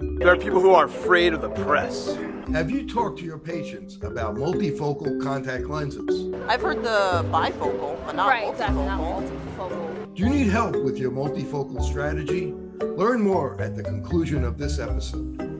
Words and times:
There 0.00 0.28
are 0.28 0.36
people 0.36 0.60
who 0.60 0.70
are 0.70 0.86
afraid 0.86 1.34
of 1.34 1.42
the 1.42 1.50
press. 1.50 2.16
Have 2.52 2.70
you 2.70 2.88
talked 2.88 3.18
to 3.18 3.24
your 3.24 3.36
patients 3.36 3.96
about 3.96 4.34
multifocal 4.34 5.22
contact 5.22 5.66
lenses? 5.66 6.34
I've 6.48 6.62
heard 6.62 6.82
the 6.82 7.22
bifocal, 7.30 8.02
but 8.06 8.16
not 8.16 8.26
right, 8.26 8.44
multifocal. 8.44 8.50
exactly, 8.52 8.84
not 8.86 9.00
multifocal. 9.00 10.14
Do 10.14 10.22
you 10.22 10.30
need 10.30 10.46
help 10.46 10.82
with 10.82 10.98
your 10.98 11.10
multifocal 11.10 11.82
strategy? 11.82 12.54
Learn 12.80 13.20
more 13.20 13.60
at 13.60 13.76
the 13.76 13.82
conclusion 13.82 14.42
of 14.42 14.56
this 14.56 14.78
episode. 14.78 15.59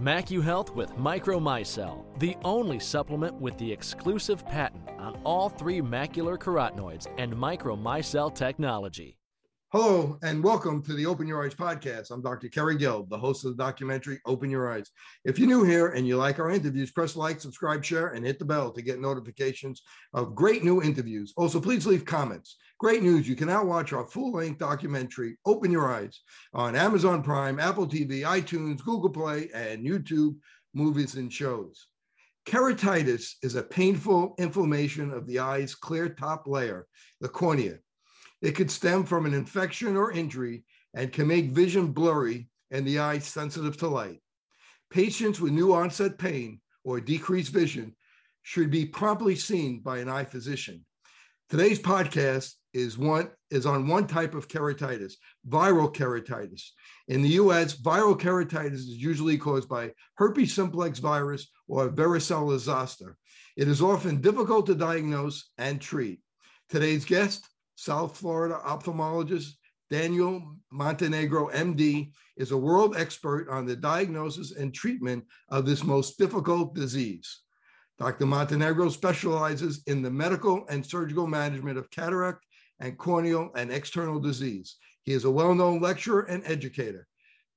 MacuHealth 0.00 0.74
with 0.74 0.90
Micromicelle, 0.96 2.04
the 2.18 2.36
only 2.44 2.80
supplement 2.80 3.34
with 3.36 3.56
the 3.58 3.70
exclusive 3.70 4.44
patent 4.44 4.88
on 4.98 5.16
all 5.22 5.48
three 5.48 5.80
macular 5.80 6.36
carotenoids 6.36 7.06
and 7.16 7.32
Micromicelle 7.32 8.34
technology. 8.34 9.16
Hello, 9.74 10.16
and 10.22 10.44
welcome 10.44 10.80
to 10.84 10.94
the 10.94 11.04
Open 11.04 11.26
Your 11.26 11.44
Eyes 11.44 11.56
podcast. 11.56 12.12
I'm 12.12 12.22
Dr. 12.22 12.48
Kerry 12.48 12.76
Gelb, 12.76 13.08
the 13.08 13.18
host 13.18 13.44
of 13.44 13.56
the 13.56 13.64
documentary 13.64 14.20
Open 14.24 14.48
Your 14.48 14.72
Eyes. 14.72 14.88
If 15.24 15.36
you're 15.36 15.48
new 15.48 15.64
here 15.64 15.88
and 15.88 16.06
you 16.06 16.16
like 16.16 16.38
our 16.38 16.52
interviews, 16.52 16.92
press 16.92 17.16
like, 17.16 17.40
subscribe, 17.40 17.84
share, 17.84 18.10
and 18.10 18.24
hit 18.24 18.38
the 18.38 18.44
bell 18.44 18.70
to 18.70 18.82
get 18.82 19.00
notifications 19.00 19.82
of 20.12 20.36
great 20.36 20.62
new 20.62 20.80
interviews. 20.80 21.34
Also, 21.36 21.60
please 21.60 21.88
leave 21.88 22.04
comments. 22.04 22.56
Great 22.78 23.02
news, 23.02 23.28
you 23.28 23.34
can 23.34 23.48
now 23.48 23.64
watch 23.64 23.92
our 23.92 24.06
full 24.06 24.30
length 24.30 24.60
documentary, 24.60 25.38
Open 25.44 25.72
Your 25.72 25.92
Eyes, 25.92 26.20
on 26.52 26.76
Amazon 26.76 27.20
Prime, 27.20 27.58
Apple 27.58 27.88
TV, 27.88 28.20
iTunes, 28.20 28.80
Google 28.80 29.10
Play, 29.10 29.48
and 29.52 29.84
YouTube 29.84 30.36
movies 30.72 31.16
and 31.16 31.32
shows. 31.32 31.88
Keratitis 32.46 33.32
is 33.42 33.56
a 33.56 33.62
painful 33.64 34.36
inflammation 34.38 35.10
of 35.10 35.26
the 35.26 35.40
eye's 35.40 35.74
clear 35.74 36.08
top 36.08 36.46
layer, 36.46 36.86
the 37.20 37.28
cornea. 37.28 37.78
It 38.44 38.54
could 38.54 38.70
stem 38.70 39.04
from 39.04 39.24
an 39.24 39.32
infection 39.32 39.96
or 39.96 40.12
injury 40.12 40.64
and 40.92 41.10
can 41.10 41.26
make 41.26 41.52
vision 41.52 41.92
blurry 41.92 42.50
and 42.70 42.86
the 42.86 42.98
eye 42.98 43.18
sensitive 43.18 43.78
to 43.78 43.88
light. 43.88 44.20
Patients 44.90 45.40
with 45.40 45.52
new 45.52 45.72
onset 45.72 46.18
pain 46.18 46.60
or 46.84 47.00
decreased 47.00 47.54
vision 47.54 47.96
should 48.42 48.70
be 48.70 48.84
promptly 48.84 49.34
seen 49.34 49.80
by 49.80 49.96
an 49.96 50.10
eye 50.10 50.26
physician. 50.26 50.84
Today's 51.48 51.78
podcast 51.78 52.52
is 52.74 52.98
one 52.98 53.30
is 53.50 53.64
on 53.64 53.88
one 53.88 54.06
type 54.06 54.34
of 54.34 54.46
keratitis, 54.46 55.14
viral 55.48 55.90
keratitis. 55.90 56.64
In 57.08 57.22
the 57.22 57.40
US, 57.40 57.74
viral 57.74 58.20
keratitis 58.20 58.74
is 58.74 58.88
usually 58.88 59.38
caused 59.38 59.70
by 59.70 59.92
herpes 60.16 60.52
simplex 60.52 60.98
virus 60.98 61.50
or 61.66 61.88
varicella 61.88 62.58
zoster. 62.58 63.16
It 63.56 63.68
is 63.68 63.80
often 63.80 64.20
difficult 64.20 64.66
to 64.66 64.74
diagnose 64.74 65.48
and 65.56 65.80
treat. 65.80 66.20
Today's 66.68 67.06
guest, 67.06 67.48
South 67.76 68.16
Florida 68.16 68.60
ophthalmologist 68.64 69.52
Daniel 69.90 70.56
Montenegro, 70.72 71.50
MD, 71.50 72.10
is 72.36 72.50
a 72.50 72.56
world 72.56 72.96
expert 72.96 73.48
on 73.48 73.66
the 73.66 73.76
diagnosis 73.76 74.52
and 74.52 74.74
treatment 74.74 75.24
of 75.50 75.66
this 75.66 75.84
most 75.84 76.18
difficult 76.18 76.74
disease. 76.74 77.42
Dr. 77.98 78.26
Montenegro 78.26 78.88
specializes 78.88 79.82
in 79.86 80.02
the 80.02 80.10
medical 80.10 80.66
and 80.68 80.84
surgical 80.84 81.26
management 81.26 81.78
of 81.78 81.90
cataract 81.90 82.44
and 82.80 82.98
corneal 82.98 83.50
and 83.54 83.70
external 83.70 84.18
disease. 84.18 84.76
He 85.04 85.12
is 85.12 85.24
a 85.24 85.30
well 85.30 85.54
known 85.54 85.80
lecturer 85.80 86.22
and 86.22 86.42
educator. 86.44 87.06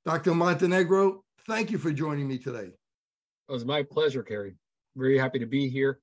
Dr. 0.06 0.36
Montenegro, 0.36 1.24
thank 1.48 1.72
you 1.72 1.78
for 1.78 1.92
joining 1.92 2.28
me 2.28 2.38
today. 2.38 2.70
It 2.70 3.52
was 3.52 3.66
my 3.66 3.82
pleasure, 3.82 4.22
Kerry. 4.22 4.56
Very 4.96 5.18
happy 5.18 5.40
to 5.40 5.46
be 5.46 5.70
here 5.70 6.00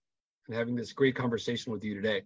and 0.48 0.56
having 0.56 0.74
this 0.74 0.92
great 0.92 1.14
conversation 1.14 1.72
with 1.72 1.84
you 1.84 1.94
today. 1.94 2.22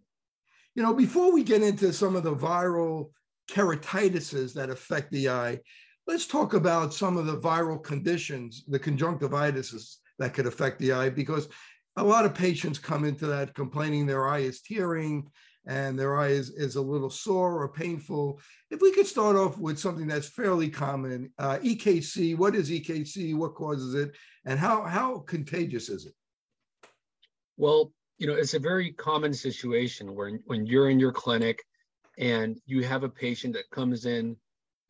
You 0.78 0.84
know, 0.84 0.94
before 0.94 1.32
we 1.32 1.42
get 1.42 1.60
into 1.60 1.92
some 1.92 2.14
of 2.14 2.22
the 2.22 2.36
viral 2.36 3.10
keratitises 3.50 4.54
that 4.54 4.70
affect 4.70 5.10
the 5.10 5.28
eye, 5.28 5.58
let's 6.06 6.24
talk 6.24 6.54
about 6.54 6.94
some 6.94 7.16
of 7.16 7.26
the 7.26 7.36
viral 7.36 7.82
conditions, 7.82 8.62
the 8.68 8.78
conjunctivitis 8.78 9.98
that 10.20 10.34
could 10.34 10.46
affect 10.46 10.78
the 10.78 10.92
eye, 10.92 11.10
because 11.10 11.48
a 11.96 12.04
lot 12.04 12.24
of 12.24 12.32
patients 12.32 12.78
come 12.78 13.04
into 13.04 13.26
that 13.26 13.56
complaining 13.56 14.06
their 14.06 14.28
eye 14.28 14.38
is 14.38 14.62
tearing 14.62 15.26
and 15.66 15.98
their 15.98 16.16
eye 16.16 16.28
is, 16.28 16.50
is 16.50 16.76
a 16.76 16.80
little 16.80 17.10
sore 17.10 17.60
or 17.60 17.72
painful. 17.72 18.40
If 18.70 18.80
we 18.80 18.92
could 18.92 19.08
start 19.08 19.34
off 19.34 19.58
with 19.58 19.80
something 19.80 20.06
that's 20.06 20.28
fairly 20.28 20.70
common, 20.70 21.32
uh, 21.40 21.58
EKC, 21.58 22.38
what 22.38 22.54
is 22.54 22.70
EKC, 22.70 23.34
what 23.34 23.56
causes 23.56 23.94
it, 23.96 24.14
and 24.44 24.60
how, 24.60 24.84
how 24.84 25.24
contagious 25.26 25.88
is 25.88 26.06
it? 26.06 26.14
Well, 27.56 27.92
you 28.18 28.26
know, 28.26 28.34
it's 28.34 28.54
a 28.54 28.58
very 28.58 28.92
common 28.92 29.32
situation 29.32 30.14
where 30.14 30.38
when 30.46 30.66
you're 30.66 30.90
in 30.90 30.98
your 30.98 31.12
clinic 31.12 31.64
and 32.18 32.60
you 32.66 32.82
have 32.82 33.04
a 33.04 33.08
patient 33.08 33.54
that 33.54 33.70
comes 33.70 34.06
in 34.06 34.36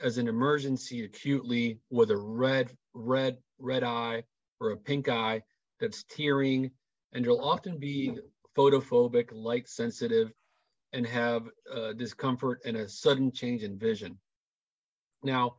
as 0.00 0.16
an 0.16 0.28
emergency 0.28 1.05
acutely 1.05 1.78
with 1.91 2.11
a 2.11 2.17
red, 2.17 2.75
red, 2.94 3.37
red 3.59 3.84
eye 3.84 4.22
or 4.61 4.71
a 4.71 4.77
pink 4.77 5.09
eye 5.09 5.43
that's 5.78 6.05
tearing, 6.05 6.71
and 7.12 7.25
you'll 7.25 7.41
often 7.41 7.78
be 7.78 8.19
photophobic, 8.56 9.28
light 9.33 9.69
sensitive, 9.69 10.33
and 10.94 11.06
have 11.06 11.49
uh, 11.72 11.93
discomfort 11.93 12.61
and 12.65 12.77
a 12.78 12.88
sudden 12.88 13.31
change 13.31 13.62
in 13.62 13.78
vision. 13.78 14.19
Now, 15.22 15.56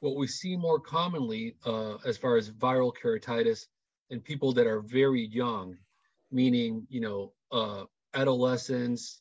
what 0.00 0.16
we 0.16 0.28
see 0.28 0.56
more 0.56 0.78
commonly 0.78 1.56
uh, 1.66 1.96
as 2.06 2.16
far 2.16 2.36
as 2.36 2.50
viral 2.50 2.92
keratitis 2.94 3.66
in 4.10 4.20
people 4.20 4.52
that 4.52 4.68
are 4.68 4.80
very 4.80 5.26
young, 5.26 5.76
meaning, 6.30 6.86
you 6.88 7.00
know, 7.00 7.32
uh, 7.52 7.84
adolescents, 8.14 9.20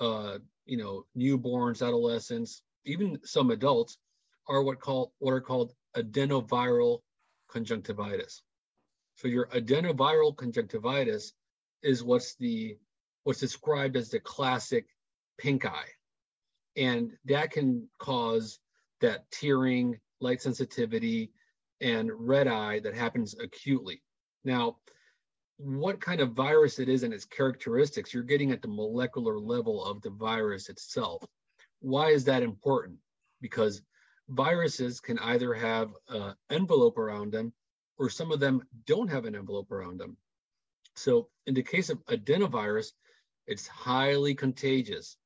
uh, 0.00 0.38
you 0.66 0.76
know, 0.76 1.04
newborns, 1.16 1.86
adolescents, 1.86 2.62
even 2.84 3.18
some 3.24 3.50
adults 3.50 3.98
are 4.48 4.62
what 4.62 4.80
called 4.80 5.10
what 5.18 5.32
are 5.32 5.40
called 5.40 5.72
adenoviral 5.96 7.00
conjunctivitis. 7.48 8.42
So 9.16 9.28
your 9.28 9.46
adenoviral 9.48 10.36
conjunctivitis 10.36 11.32
is 11.82 12.04
what's 12.04 12.34
the 12.36 12.76
what's 13.24 13.40
described 13.40 13.96
as 13.96 14.10
the 14.10 14.20
classic 14.20 14.86
pink 15.38 15.64
eye. 15.66 15.88
And 16.76 17.12
that 17.24 17.50
can 17.50 17.88
cause 17.98 18.58
that 19.00 19.30
tearing, 19.30 19.98
light 20.20 20.40
sensitivity, 20.40 21.32
and 21.80 22.10
red 22.14 22.46
eye 22.48 22.80
that 22.80 22.94
happens 22.94 23.34
acutely. 23.38 24.02
Now, 24.44 24.76
what 25.58 26.00
kind 26.00 26.20
of 26.20 26.32
virus 26.32 26.78
it 26.78 26.88
is 26.88 27.02
and 27.02 27.12
its 27.12 27.24
characteristics, 27.24 28.14
you're 28.14 28.22
getting 28.22 28.52
at 28.52 28.62
the 28.62 28.68
molecular 28.68 29.38
level 29.38 29.84
of 29.84 30.00
the 30.02 30.10
virus 30.10 30.68
itself. 30.68 31.24
Why 31.80 32.10
is 32.10 32.24
that 32.24 32.42
important? 32.42 32.98
Because 33.40 33.82
viruses 34.28 35.00
can 35.00 35.18
either 35.18 35.52
have 35.54 35.90
an 36.08 36.34
envelope 36.50 36.96
around 36.96 37.32
them 37.32 37.52
or 37.98 38.08
some 38.08 38.30
of 38.30 38.40
them 38.40 38.62
don't 38.86 39.10
have 39.10 39.24
an 39.24 39.34
envelope 39.34 39.72
around 39.72 39.98
them. 39.98 40.16
So 40.94 41.28
in 41.46 41.54
the 41.54 41.62
case 41.62 41.90
of 41.90 42.04
adenovirus, 42.06 42.92
it's 43.46 43.66
highly 43.66 44.34
contagious. 44.34 45.16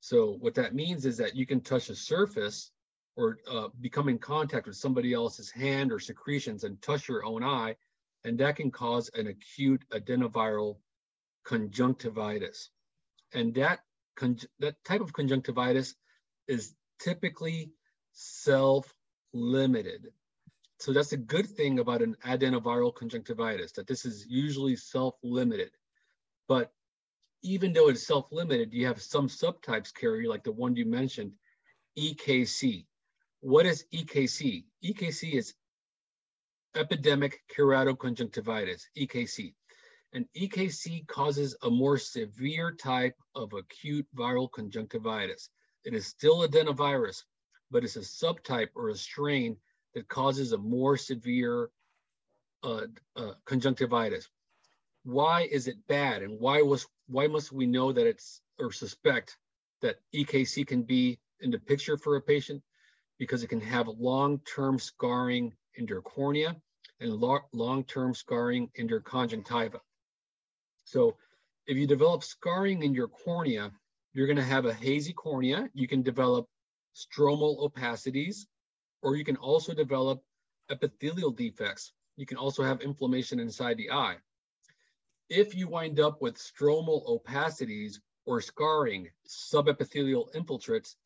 So 0.00 0.36
what 0.40 0.54
that 0.54 0.74
means 0.74 1.06
is 1.06 1.16
that 1.16 1.34
you 1.34 1.46
can 1.46 1.60
touch 1.60 1.88
a 1.88 1.94
surface 1.96 2.70
or 3.16 3.38
uh, 3.50 3.68
become 3.80 4.08
in 4.08 4.18
contact 4.18 4.66
with 4.66 4.76
somebody 4.76 5.12
else's 5.12 5.50
hand 5.50 5.92
or 5.92 5.98
secretions 5.98 6.64
and 6.64 6.80
touch 6.82 7.08
your 7.08 7.24
own 7.24 7.42
eye, 7.42 7.76
and 8.24 8.38
that 8.38 8.56
can 8.56 8.70
cause 8.70 9.10
an 9.14 9.26
acute 9.26 9.82
adenoviral 9.90 10.78
conjunctivitis. 11.44 12.70
And 13.34 13.54
that, 13.54 13.80
that 14.60 14.76
type 14.84 15.00
of 15.00 15.12
conjunctivitis 15.12 15.94
is 16.46 16.74
typically 17.00 17.72
self-limited. 18.12 20.08
so 20.78 20.92
that's 20.92 21.12
a 21.12 21.16
good 21.16 21.48
thing 21.48 21.78
about 21.78 22.02
an 22.02 22.16
adenoviral 22.26 22.94
conjunctivitis, 22.94 23.72
that 23.72 23.86
this 23.86 24.04
is 24.04 24.26
usually 24.28 24.76
self-limited. 24.76 25.70
But 26.48 26.72
even 27.42 27.72
though 27.72 27.88
it's 27.88 28.06
self-limited, 28.06 28.72
you 28.72 28.86
have 28.86 29.00
some 29.00 29.28
subtypes 29.28 29.94
carry, 29.94 30.28
like 30.28 30.44
the 30.44 30.52
one 30.52 30.76
you 30.76 30.84
mentioned, 30.84 31.32
EKC. 31.98 32.86
What 33.40 33.66
is 33.66 33.84
EKC? 33.92 34.64
EKC 34.84 35.32
is 35.34 35.54
epidemic 36.76 37.42
keratoconjunctivitis, 37.56 38.82
EKC. 38.96 39.54
And 40.12 40.26
EKC 40.36 41.06
causes 41.06 41.56
a 41.62 41.70
more 41.70 41.98
severe 41.98 42.72
type 42.72 43.16
of 43.34 43.52
acute 43.52 44.06
viral 44.14 44.50
conjunctivitis. 44.50 45.48
It 45.84 45.94
is 45.94 46.06
still 46.06 46.46
adenovirus, 46.46 47.24
but 47.70 47.84
it's 47.84 47.96
a 47.96 48.00
subtype 48.00 48.68
or 48.74 48.90
a 48.90 48.94
strain 48.94 49.56
that 49.94 50.08
causes 50.08 50.52
a 50.52 50.58
more 50.58 50.96
severe 50.96 51.70
uh, 52.62 52.86
uh, 53.16 53.32
conjunctivitis. 53.44 54.28
Why 55.04 55.48
is 55.50 55.66
it 55.66 55.86
bad, 55.88 56.22
and 56.22 56.38
why 56.38 56.62
was 56.62 56.86
why 57.08 57.26
must 57.26 57.50
we 57.50 57.66
know 57.66 57.92
that 57.92 58.06
it's 58.06 58.40
or 58.58 58.70
suspect 58.70 59.36
that 59.80 59.96
EKC 60.14 60.66
can 60.66 60.84
be 60.84 61.18
in 61.40 61.50
the 61.50 61.58
picture 61.58 61.96
for 61.96 62.16
a 62.16 62.20
patient? 62.20 62.62
Because 63.18 63.42
it 63.42 63.48
can 63.48 63.60
have 63.60 63.88
long-term 63.88 64.78
scarring 64.78 65.52
in 65.76 65.86
their 65.86 66.02
cornea 66.02 66.56
and 67.00 67.14
long-term 67.52 68.14
scarring 68.14 68.70
in 68.74 68.86
their 68.86 69.00
conjunctiva. 69.00 69.80
So 70.84 71.16
if 71.66 71.76
you 71.76 71.86
develop 71.86 72.22
scarring 72.22 72.82
in 72.82 72.94
your 72.94 73.08
cornea, 73.08 73.72
you're 74.12 74.26
going 74.26 74.36
to 74.36 74.42
have 74.42 74.66
a 74.66 74.74
hazy 74.74 75.12
cornea. 75.12 75.68
You 75.74 75.88
can 75.88 76.02
develop 76.02 76.46
stromal 76.94 77.58
opacities, 77.60 78.46
or 79.02 79.16
you 79.16 79.24
can 79.24 79.36
also 79.36 79.72
develop 79.74 80.22
epithelial 80.70 81.30
defects. 81.30 81.92
You 82.16 82.26
can 82.26 82.36
also 82.36 82.62
have 82.62 82.82
inflammation 82.82 83.40
inside 83.40 83.78
the 83.78 83.90
eye. 83.90 84.16
If 85.30 85.54
you 85.54 85.68
wind 85.68 85.98
up 85.98 86.20
with 86.20 86.36
stromal 86.36 87.08
opacities 87.08 88.00
or 88.26 88.40
scarring, 88.40 89.08
subepithelial 89.26 90.32
infiltrates, 90.34 90.96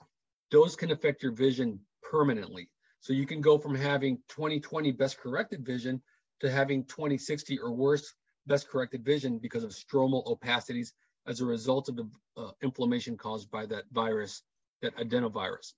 those 0.50 0.74
can 0.74 0.90
affect 0.90 1.22
your 1.22 1.32
vision 1.32 1.80
permanently. 2.02 2.68
So 3.06 3.12
you 3.12 3.24
can 3.24 3.40
go 3.40 3.56
from 3.56 3.76
having 3.76 4.18
20/20 4.30 4.90
best 4.90 5.16
corrected 5.18 5.64
vision 5.64 6.02
to 6.40 6.50
having 6.50 6.84
20/60 6.86 7.56
or 7.60 7.70
worse 7.70 8.12
best 8.48 8.68
corrected 8.68 9.04
vision 9.04 9.38
because 9.38 9.62
of 9.62 9.70
stromal 9.70 10.26
opacities 10.26 10.92
as 11.24 11.40
a 11.40 11.46
result 11.46 11.88
of 11.88 11.94
the 11.94 12.10
uh, 12.36 12.50
inflammation 12.62 13.16
caused 13.16 13.48
by 13.48 13.64
that 13.66 13.84
virus, 13.92 14.42
that 14.82 14.96
adenovirus. 14.96 15.74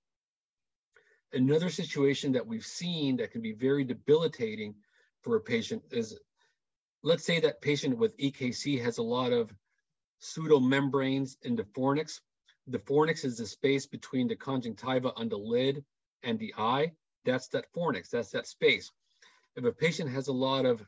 Another 1.30 1.68
situation 1.68 2.32
that 2.32 2.46
we've 2.46 2.64
seen 2.64 3.18
that 3.18 3.30
can 3.30 3.42
be 3.42 3.52
very 3.52 3.84
debilitating 3.84 4.74
for 5.20 5.36
a 5.36 5.40
patient 5.42 5.82
is, 5.90 6.18
let's 7.02 7.26
say 7.26 7.40
that 7.40 7.60
patient 7.60 7.98
with 7.98 8.16
EKC 8.16 8.82
has 8.82 8.96
a 8.96 9.02
lot 9.02 9.34
of 9.34 9.54
pseudomembranes 10.22 11.36
in 11.42 11.56
the 11.56 11.64
fornix. 11.64 12.22
The 12.68 12.78
fornix 12.78 13.26
is 13.26 13.36
the 13.36 13.46
space 13.46 13.84
between 13.84 14.28
the 14.28 14.36
conjunctiva 14.36 15.12
on 15.14 15.28
the 15.28 15.36
lid 15.36 15.84
and 16.22 16.38
the 16.38 16.54
eye. 16.56 16.92
That's 17.28 17.48
that 17.48 17.70
fornix, 17.74 18.08
that's 18.08 18.30
that 18.30 18.46
space. 18.46 18.90
If 19.54 19.62
a 19.62 19.70
patient 19.70 20.08
has 20.08 20.28
a 20.28 20.32
lot 20.32 20.64
of 20.64 20.82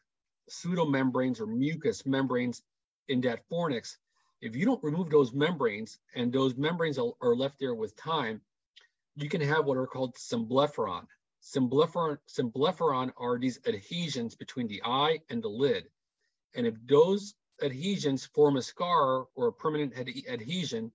pseudomembranes 0.48 1.38
or 1.38 1.46
mucous 1.46 2.06
membranes 2.06 2.62
in 3.08 3.20
that 3.20 3.46
fornix, 3.50 3.98
if 4.40 4.56
you 4.56 4.64
don't 4.64 4.82
remove 4.82 5.10
those 5.10 5.34
membranes 5.34 5.98
and 6.14 6.32
those 6.32 6.56
membranes 6.56 6.98
are, 6.98 7.36
left 7.36 7.58
there 7.60 7.74
with 7.74 7.94
time, 7.94 8.40
you 9.16 9.28
can 9.28 9.42
have 9.42 9.66
what 9.66 9.76
are 9.76 9.86
called 9.86 10.14
symblepharon. 10.14 11.06
Symblepharon, 11.42 12.16
symblepharon 12.26 13.12
are 13.18 13.38
these 13.38 13.60
adhesions 13.66 14.34
between 14.34 14.66
the 14.66 14.80
eye 14.82 15.18
and 15.28 15.42
the 15.42 15.48
lid. 15.48 15.90
And 16.54 16.66
if 16.66 16.74
those 16.86 17.34
adhesions 17.60 18.24
form 18.24 18.56
a 18.56 18.62
scar 18.62 19.26
or 19.34 19.48
a 19.48 19.52
permanent 19.52 19.92
ad 19.98 20.08
adhesion, 20.26 20.90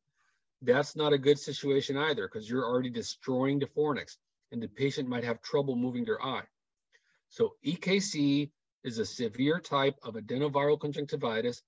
that's 0.63 0.95
not 0.95 1.13
a 1.13 1.19
good 1.19 1.38
situation 1.38 1.97
either 1.97 2.27
because 2.27 2.50
you're 2.50 2.65
already 2.65 2.89
destroying 2.89 3.59
the 3.59 3.68
fornix 3.68 4.18
and 4.51 4.62
the 4.62 4.68
patient 4.68 5.09
might 5.09 5.24
have 5.24 5.42
trouble 5.42 5.75
moving 5.75 6.06
their 6.06 6.24
eye. 6.24 6.44
So 7.30 7.56
EKC 7.65 8.51
is 8.83 9.00
a 9.00 9.06
severe 9.06 9.59
type 9.59 9.95
of 10.03 10.15
adenoviral 10.15 10.80
conjunctivitis, 10.80 11.62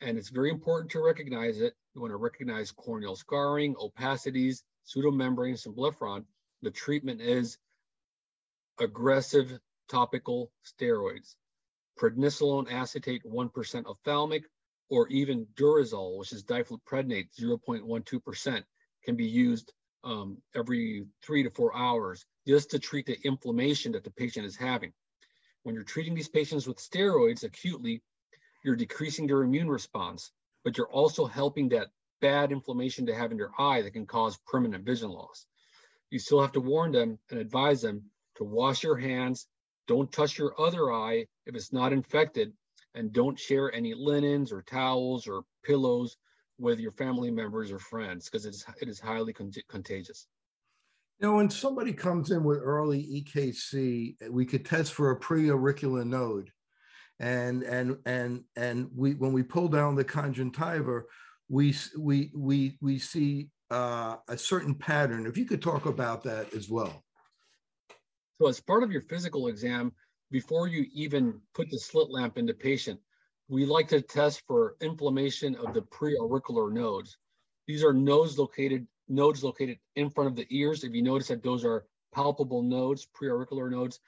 and 0.00 0.18
it's 0.18 0.30
very 0.30 0.50
important 0.50 0.90
to 0.92 1.04
recognize 1.04 1.60
it. 1.60 1.74
You 1.94 2.00
want 2.00 2.12
to 2.12 2.16
recognize 2.16 2.72
corneal 2.72 3.14
scarring, 3.14 3.74
opacities, 3.76 4.62
pseudomembrane, 4.86 5.60
symblepharon. 5.62 6.24
The 6.62 6.70
treatment 6.70 7.20
is 7.20 7.58
aggressive 8.80 9.58
topical 9.88 10.50
steroids, 10.64 11.34
prednisolone 12.00 12.72
acetate 12.72 13.22
1% 13.24 13.86
ophthalmic, 13.86 14.44
or 14.88 15.08
even 15.08 15.46
Durezol, 15.54 16.18
which 16.18 16.32
is 16.32 16.44
difluprednate 16.44 17.28
0.12%, 17.38 18.64
can 19.04 19.16
be 19.16 19.26
used 19.26 19.72
um, 20.04 20.38
every 20.54 21.06
three 21.22 21.42
to 21.42 21.50
four 21.50 21.76
hours 21.76 22.24
just 22.46 22.70
to 22.70 22.78
treat 22.78 23.06
the 23.06 23.18
inflammation 23.24 23.92
that 23.92 24.04
the 24.04 24.10
patient 24.10 24.46
is 24.46 24.56
having. 24.56 24.92
When 25.62 25.74
you're 25.74 25.84
treating 25.84 26.14
these 26.14 26.28
patients 26.28 26.66
with 26.66 26.78
steroids 26.78 27.44
acutely, 27.44 28.02
you're 28.64 28.76
decreasing 28.76 29.26
their 29.26 29.42
immune 29.42 29.68
response, 29.68 30.32
but 30.64 30.76
you're 30.76 30.90
also 30.90 31.26
helping 31.26 31.68
that 31.70 31.90
bad 32.20 32.52
inflammation 32.52 33.06
to 33.06 33.14
have 33.14 33.30
in 33.32 33.36
their 33.36 33.52
eye 33.58 33.82
that 33.82 33.92
can 33.92 34.06
cause 34.06 34.38
permanent 34.46 34.84
vision 34.84 35.10
loss. 35.10 35.46
You 36.10 36.18
still 36.18 36.40
have 36.40 36.52
to 36.52 36.60
warn 36.60 36.92
them 36.92 37.18
and 37.30 37.40
advise 37.40 37.82
them 37.82 38.10
to 38.36 38.44
wash 38.44 38.82
your 38.82 38.96
hands, 38.96 39.46
don't 39.88 40.12
touch 40.12 40.38
your 40.38 40.60
other 40.60 40.92
eye 40.92 41.26
if 41.46 41.54
it's 41.54 41.72
not 41.72 41.92
infected, 41.92 42.52
and 42.94 43.12
don't 43.12 43.38
share 43.38 43.74
any 43.74 43.94
linens 43.94 44.52
or 44.52 44.62
towels 44.62 45.26
or 45.26 45.44
pillows 45.64 46.16
with 46.58 46.78
your 46.78 46.92
family 46.92 47.30
members 47.30 47.70
or 47.72 47.78
friends 47.78 48.28
because 48.28 48.46
it 48.46 48.50
is, 48.50 48.64
it 48.80 48.88
is 48.88 49.00
highly 49.00 49.32
con 49.32 49.50
contagious. 49.68 50.26
You 51.18 51.28
know, 51.28 51.36
when 51.36 51.50
somebody 51.50 51.92
comes 51.92 52.30
in 52.30 52.42
with 52.42 52.58
early 52.58 53.24
EKC, 53.24 54.30
we 54.30 54.44
could 54.44 54.64
test 54.64 54.92
for 54.92 55.10
a 55.10 55.20
preauricular 55.20 56.04
node. 56.04 56.50
And 57.20 57.62
and 57.62 57.96
and 58.06 58.42
and 58.56 58.88
we 58.96 59.14
when 59.14 59.32
we 59.32 59.44
pull 59.44 59.68
down 59.68 59.94
the 59.94 60.04
conjunctiva, 60.04 61.02
we 61.48 61.74
we 61.96 62.32
we 62.34 62.76
we 62.80 62.98
see 62.98 63.50
uh, 63.70 64.16
a 64.28 64.36
certain 64.36 64.74
pattern. 64.74 65.26
If 65.26 65.36
you 65.38 65.44
could 65.44 65.62
talk 65.62 65.86
about 65.86 66.24
that 66.24 66.52
as 66.54 66.68
well. 66.68 67.04
So 68.40 68.48
as 68.48 68.60
part 68.60 68.82
of 68.82 68.90
your 68.90 69.02
physical 69.02 69.46
exam, 69.46 69.92
before 70.32 70.66
you 70.66 70.86
even 70.92 71.40
put 71.54 71.70
the 71.70 71.78
slit 71.78 72.10
lamp 72.10 72.38
in 72.38 72.46
the 72.46 72.54
patient, 72.54 72.98
we 73.52 73.66
like 73.66 73.88
to 73.88 74.00
test 74.00 74.42
for 74.46 74.76
inflammation 74.80 75.54
of 75.56 75.74
the 75.74 75.82
preauricular 75.82 76.72
nodes. 76.72 77.18
These 77.66 77.84
are 77.84 77.92
nodes 77.92 78.38
located 78.38 78.86
nodes 79.08 79.44
located 79.44 79.78
in 79.94 80.08
front 80.08 80.30
of 80.30 80.36
the 80.36 80.46
ears. 80.48 80.84
If 80.84 80.94
you 80.94 81.02
notice 81.02 81.28
that 81.28 81.42
those 81.42 81.62
are 81.62 81.84
palpable 82.14 82.62
nodes, 82.62 83.06
preauricular 83.14 83.70
nodes, 83.70 84.00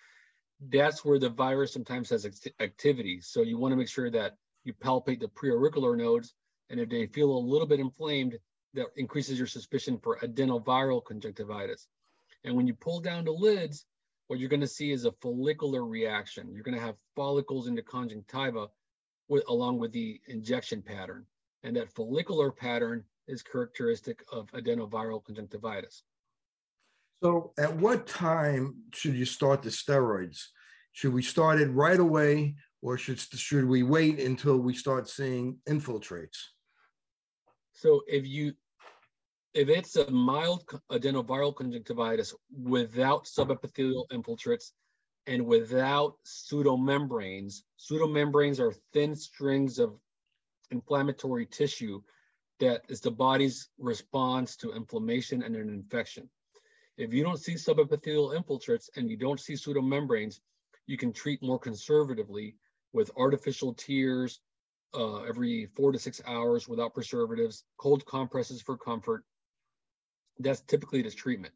that's 0.71 1.05
where 1.05 1.19
the 1.19 1.29
virus 1.29 1.75
sometimes 1.75 2.09
has 2.09 2.27
activity. 2.59 3.21
So 3.21 3.43
you 3.43 3.59
want 3.59 3.73
to 3.73 3.77
make 3.77 3.91
sure 3.91 4.11
that 4.13 4.39
you 4.65 4.73
palpate 4.73 5.21
the 5.21 5.29
preauricular 5.29 5.95
nodes. 5.95 6.33
And 6.71 6.81
if 6.81 6.89
they 6.89 7.07
feel 7.09 7.31
a 7.31 7.47
little 7.47 7.67
bit 7.67 7.81
inflamed, 7.81 8.39
that 8.73 8.87
increases 8.97 9.37
your 9.37 9.47
suspicion 9.47 10.01
for 10.03 10.19
adenoviral 10.21 11.05
conjunctivitis. 11.05 11.87
And 12.45 12.57
when 12.57 12.67
you 12.67 12.73
pull 12.73 13.01
down 13.01 13.27
the 13.27 13.33
lids, 13.33 13.85
what 14.29 14.39
you're 14.39 14.49
going 14.49 14.61
to 14.61 14.67
see 14.67 14.91
is 14.91 15.05
a 15.05 15.13
follicular 15.21 15.85
reaction. 15.85 16.51
You're 16.55 16.65
going 16.65 16.79
to 16.79 16.85
have 16.85 16.97
follicles 17.15 17.67
in 17.67 17.75
the 17.75 17.83
conjunctiva 17.83 18.69
with, 19.29 19.45
along 19.49 19.79
with 19.79 19.93
the 19.93 20.21
injection 20.29 20.83
pattern. 20.83 21.27
And 21.63 21.77
that 21.77 21.93
follicular 21.93 22.51
pattern 22.51 23.05
is 23.27 23.43
characteristic 23.43 24.23
of 24.31 24.51
adenoviral 24.53 25.25
conjunctivitis. 25.25 26.03
So, 27.23 27.53
at 27.59 27.75
what 27.75 28.07
time 28.07 28.75
should 28.93 29.15
you 29.15 29.25
start 29.25 29.63
the 29.63 29.71
steroids? 29.71 30.43
Should 30.93 31.15
we 31.15 31.23
start 31.23 31.61
it 31.61 31.69
right 31.69 31.99
away, 31.99 32.57
or 32.83 32.99
should 32.99 33.19
should 33.19 33.65
we 33.65 33.83
wait 33.83 34.21
until 34.21 34.59
we 34.59 34.75
start 34.75 35.09
seeing 35.09 35.59
infiltrates? 35.67 36.37
So, 37.73 38.03
if 38.07 38.27
you 38.27 38.53
if 39.55 39.69
it's 39.69 39.97
a 39.97 40.11
mild 40.11 40.65
adenoviral 40.93 41.55
conjunctivitis 41.55 42.35
without 42.53 43.25
subepithelial 43.25 44.05
infiltrates 44.13 44.73
and 45.27 45.47
without 45.47 46.17
pseudomembranes, 46.25 47.63
pseudomembranes 47.79 48.61
are 48.61 48.75
thin 48.93 49.15
strings 49.15 49.79
of 49.79 49.99
inflammatory 50.71 51.47
tissue 51.47 52.03
that 52.61 52.83
is 52.89 53.01
the 53.01 53.11
body's 53.11 53.69
response 53.79 54.57
to 54.57 54.73
inflammation 54.73 55.43
and 55.43 55.57
an 55.57 55.69
infection. 55.69 56.29
If 56.97 57.13
you 57.13 57.25
don't 57.25 57.39
see 57.39 57.55
subepithelial 57.55 58.37
infiltrates 58.37 58.89
and 58.97 59.11
you 59.11 59.17
don't 59.17 59.41
see 59.41 59.55
pseudomembranes, 59.55 60.41
you 60.87 60.97
can 60.97 61.13
treat 61.13 61.43
more 61.43 61.59
conservatively 61.59 62.57
with 62.93 63.11
artificial 63.17 63.75
tears 63.75 64.41
uh, 64.95 65.23
every 65.23 65.67
four 65.75 65.91
to 65.91 65.99
six 65.99 66.23
hours 66.27 66.69
without 66.69 66.95
preservatives, 66.95 67.65
cold 67.79 68.07
compresses 68.07 68.63
for 68.63 68.77
comfort. 68.77 69.25
That's 70.39 70.61
typically 70.61 71.03
the 71.03 71.11
treatment. 71.11 71.55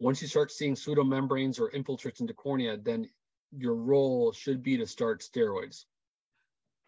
Once 0.00 0.20
you 0.20 0.28
start 0.28 0.50
seeing 0.50 0.74
pseudomembranes 0.74 1.60
or 1.60 1.70
infiltrates 1.70 2.20
into 2.20 2.34
cornea, 2.34 2.76
then 2.76 3.08
your 3.56 3.74
role 3.74 4.32
should 4.32 4.62
be 4.62 4.76
to 4.76 4.86
start 4.86 5.20
steroids. 5.20 5.84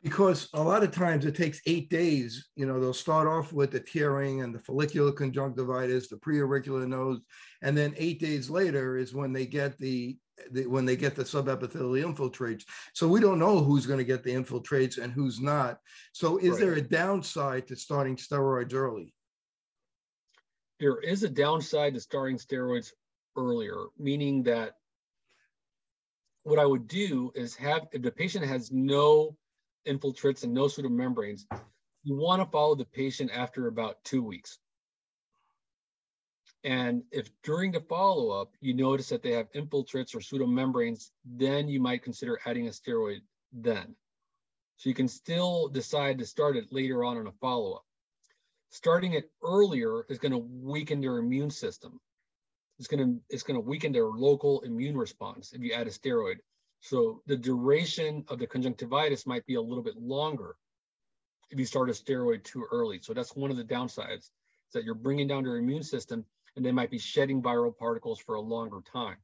Because 0.02 0.48
a 0.52 0.62
lot 0.62 0.82
of 0.82 0.90
times 0.90 1.24
it 1.24 1.34
takes 1.34 1.60
eight 1.66 1.88
days. 1.88 2.48
You 2.54 2.66
know, 2.66 2.78
they'll 2.78 2.92
start 2.92 3.26
off 3.26 3.52
with 3.52 3.70
the 3.70 3.80
tearing 3.80 4.42
and 4.42 4.54
the 4.54 4.58
follicular 4.58 5.10
conjunctivitis, 5.10 6.08
the 6.08 6.16
preauricular 6.16 6.86
nose, 6.86 7.20
and 7.62 7.76
then 7.76 7.94
eight 7.96 8.20
days 8.20 8.50
later 8.50 8.96
is 8.98 9.14
when 9.14 9.32
they 9.32 9.46
get 9.46 9.78
the, 9.78 10.18
the 10.52 10.66
when 10.66 10.84
they 10.84 10.96
get 10.96 11.16
the 11.16 11.24
subepithelial 11.24 12.14
infiltrates. 12.14 12.64
So 12.92 13.08
we 13.08 13.20
don't 13.20 13.38
know 13.38 13.60
who's 13.60 13.86
going 13.86 13.98
to 13.98 14.04
get 14.04 14.22
the 14.22 14.34
infiltrates 14.34 14.98
and 15.02 15.12
who's 15.12 15.40
not. 15.40 15.78
So 16.12 16.36
is 16.38 16.50
Right. 16.50 16.60
there 16.60 16.74
a 16.74 16.82
downside 16.82 17.66
to 17.68 17.76
starting 17.76 18.16
steroids 18.16 18.74
early? 18.74 19.14
There 20.78 20.98
is 20.98 21.22
a 21.22 21.28
downside 21.28 21.94
to 21.94 22.00
starting 22.00 22.36
steroids 22.36 22.92
earlier, 23.36 23.86
meaning 23.98 24.42
that 24.44 24.74
what 26.42 26.58
I 26.58 26.66
would 26.66 26.86
do 26.86 27.32
is 27.34 27.56
have, 27.56 27.88
if 27.92 28.02
the 28.02 28.10
patient 28.10 28.44
has 28.46 28.70
no 28.70 29.36
infiltrates 29.86 30.44
and 30.44 30.52
no 30.52 30.66
pseudomembranes, 30.66 31.42
you 32.02 32.16
want 32.16 32.42
to 32.42 32.50
follow 32.50 32.74
the 32.74 32.84
patient 32.84 33.30
after 33.32 33.66
about 33.66 34.04
two 34.04 34.22
weeks. 34.22 34.58
And 36.62 37.04
if 37.10 37.30
during 37.42 37.72
the 37.72 37.80
follow-up, 37.80 38.52
you 38.60 38.74
notice 38.74 39.08
that 39.08 39.22
they 39.22 39.32
have 39.32 39.50
infiltrates 39.52 40.14
or 40.14 40.18
pseudomembranes, 40.18 41.10
then 41.24 41.68
you 41.68 41.80
might 41.80 42.02
consider 42.02 42.38
adding 42.44 42.66
a 42.66 42.70
steroid 42.70 43.20
then. 43.52 43.94
So 44.76 44.88
you 44.88 44.94
can 44.94 45.08
still 45.08 45.68
decide 45.68 46.18
to 46.18 46.26
start 46.26 46.56
it 46.56 46.72
later 46.72 47.02
on 47.02 47.16
in 47.16 47.26
a 47.26 47.32
follow-up. 47.40 47.84
Starting 48.76 49.14
it 49.14 49.30
earlier 49.42 50.04
is 50.10 50.18
going 50.18 50.32
to 50.32 50.46
weaken 50.62 51.00
their 51.00 51.16
immune 51.16 51.48
system. 51.48 51.98
It's 52.78 52.86
going 52.86 53.02
to 53.02 53.20
it's 53.30 53.42
going 53.42 53.54
to 53.54 53.66
weaken 53.66 53.90
their 53.90 54.04
local 54.04 54.60
immune 54.60 54.98
response 54.98 55.54
if 55.54 55.62
you 55.62 55.72
add 55.72 55.86
a 55.86 55.90
steroid. 55.90 56.36
So 56.80 57.22
the 57.26 57.38
duration 57.38 58.22
of 58.28 58.38
the 58.38 58.46
conjunctivitis 58.46 59.26
might 59.26 59.46
be 59.46 59.54
a 59.54 59.62
little 59.62 59.82
bit 59.82 59.96
longer 59.96 60.56
if 61.50 61.58
you 61.58 61.64
start 61.64 61.88
a 61.88 61.94
steroid 61.94 62.44
too 62.44 62.66
early. 62.70 63.00
So 63.00 63.14
that's 63.14 63.34
one 63.34 63.50
of 63.50 63.56
the 63.56 63.64
downsides 63.64 64.18
is 64.18 64.30
that 64.74 64.84
you're 64.84 64.94
bringing 64.94 65.26
down 65.26 65.44
their 65.44 65.56
immune 65.56 65.82
system 65.82 66.26
and 66.54 66.62
they 66.62 66.70
might 66.70 66.90
be 66.90 66.98
shedding 66.98 67.40
viral 67.40 67.74
particles 67.74 68.20
for 68.20 68.34
a 68.34 68.40
longer 68.42 68.80
time. 68.92 69.16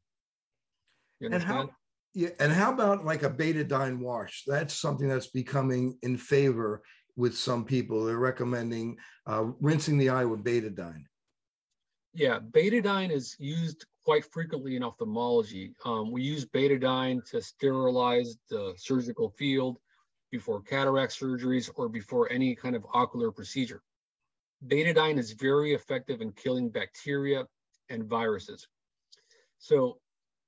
You 1.21 1.27
And 1.27 1.35
understand? 1.35 1.69
how, 1.69 1.75
yeah, 2.15 2.31
and 2.41 2.51
how 2.51 2.73
about 2.73 3.05
like 3.05 3.23
a 3.23 3.29
betadine 3.29 3.99
wash? 3.99 4.45
That's 4.47 4.73
something 4.73 5.09
that's 5.09 5.27
becoming 5.27 5.99
in 6.03 6.17
favor 6.17 6.83
with 7.17 7.37
some 7.37 7.65
people. 7.65 8.05
They're 8.05 8.19
recommending 8.19 8.97
uh, 9.27 9.47
rinsing 9.61 9.99
the 9.99 10.11
eye 10.11 10.25
with 10.25 10.45
betadine. 10.45 11.05
Yeah, 12.15 12.39
betadine 12.41 13.11
is 13.11 13.37
used 13.39 13.87
quite 14.05 14.25
frequently 14.25 14.77
in 14.77 14.83
ophthalmology. 14.83 15.75
Um, 15.85 16.11
we 16.11 16.23
use 16.23 16.45
betadine 16.45 17.25
to 17.31 17.41
sterilize 17.41 18.37
the 18.51 18.75
surgical 18.77 19.31
field 19.31 19.79
before 20.31 20.63
cataract 20.63 21.19
surgeries 21.19 21.71
or 21.77 21.89
before 21.89 22.31
any 22.31 22.55
kind 22.55 22.75
of 22.75 22.85
ocular 22.93 23.31
procedure. 23.31 23.83
Betadine 24.67 25.19
is 25.19 25.33
very 25.33 25.75
effective 25.75 26.21
in 26.21 26.33
killing 26.33 26.71
bacteria 26.71 27.45
and 27.89 28.05
viruses. 28.05 28.67
So 29.59 29.99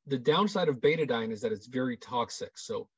the 0.07 0.19
downside 0.19 0.69
of 0.69 0.77
betadine 0.77 1.33
is 1.33 1.41
that 1.43 1.53
it's 1.53 1.67
very 1.67 1.97
toxic. 1.97 2.59
So 2.59 2.89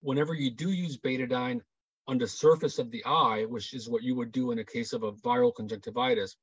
whenever 0.00 0.34
you 0.34 0.50
do 0.50 0.70
use 0.70 0.98
betadine 0.98 1.60
on 2.06 2.18
the 2.18 2.26
surface 2.26 2.78
of 2.78 2.90
the 2.90 3.04
eye, 3.04 3.44
which 3.48 3.72
is 3.74 3.88
what 3.88 4.02
you 4.02 4.14
would 4.16 4.32
do 4.32 4.50
in 4.50 4.58
a 4.58 4.64
case 4.64 4.92
of 4.92 5.02
a 5.02 5.12
viral 5.12 5.54
conjunctivitis, 5.54 6.36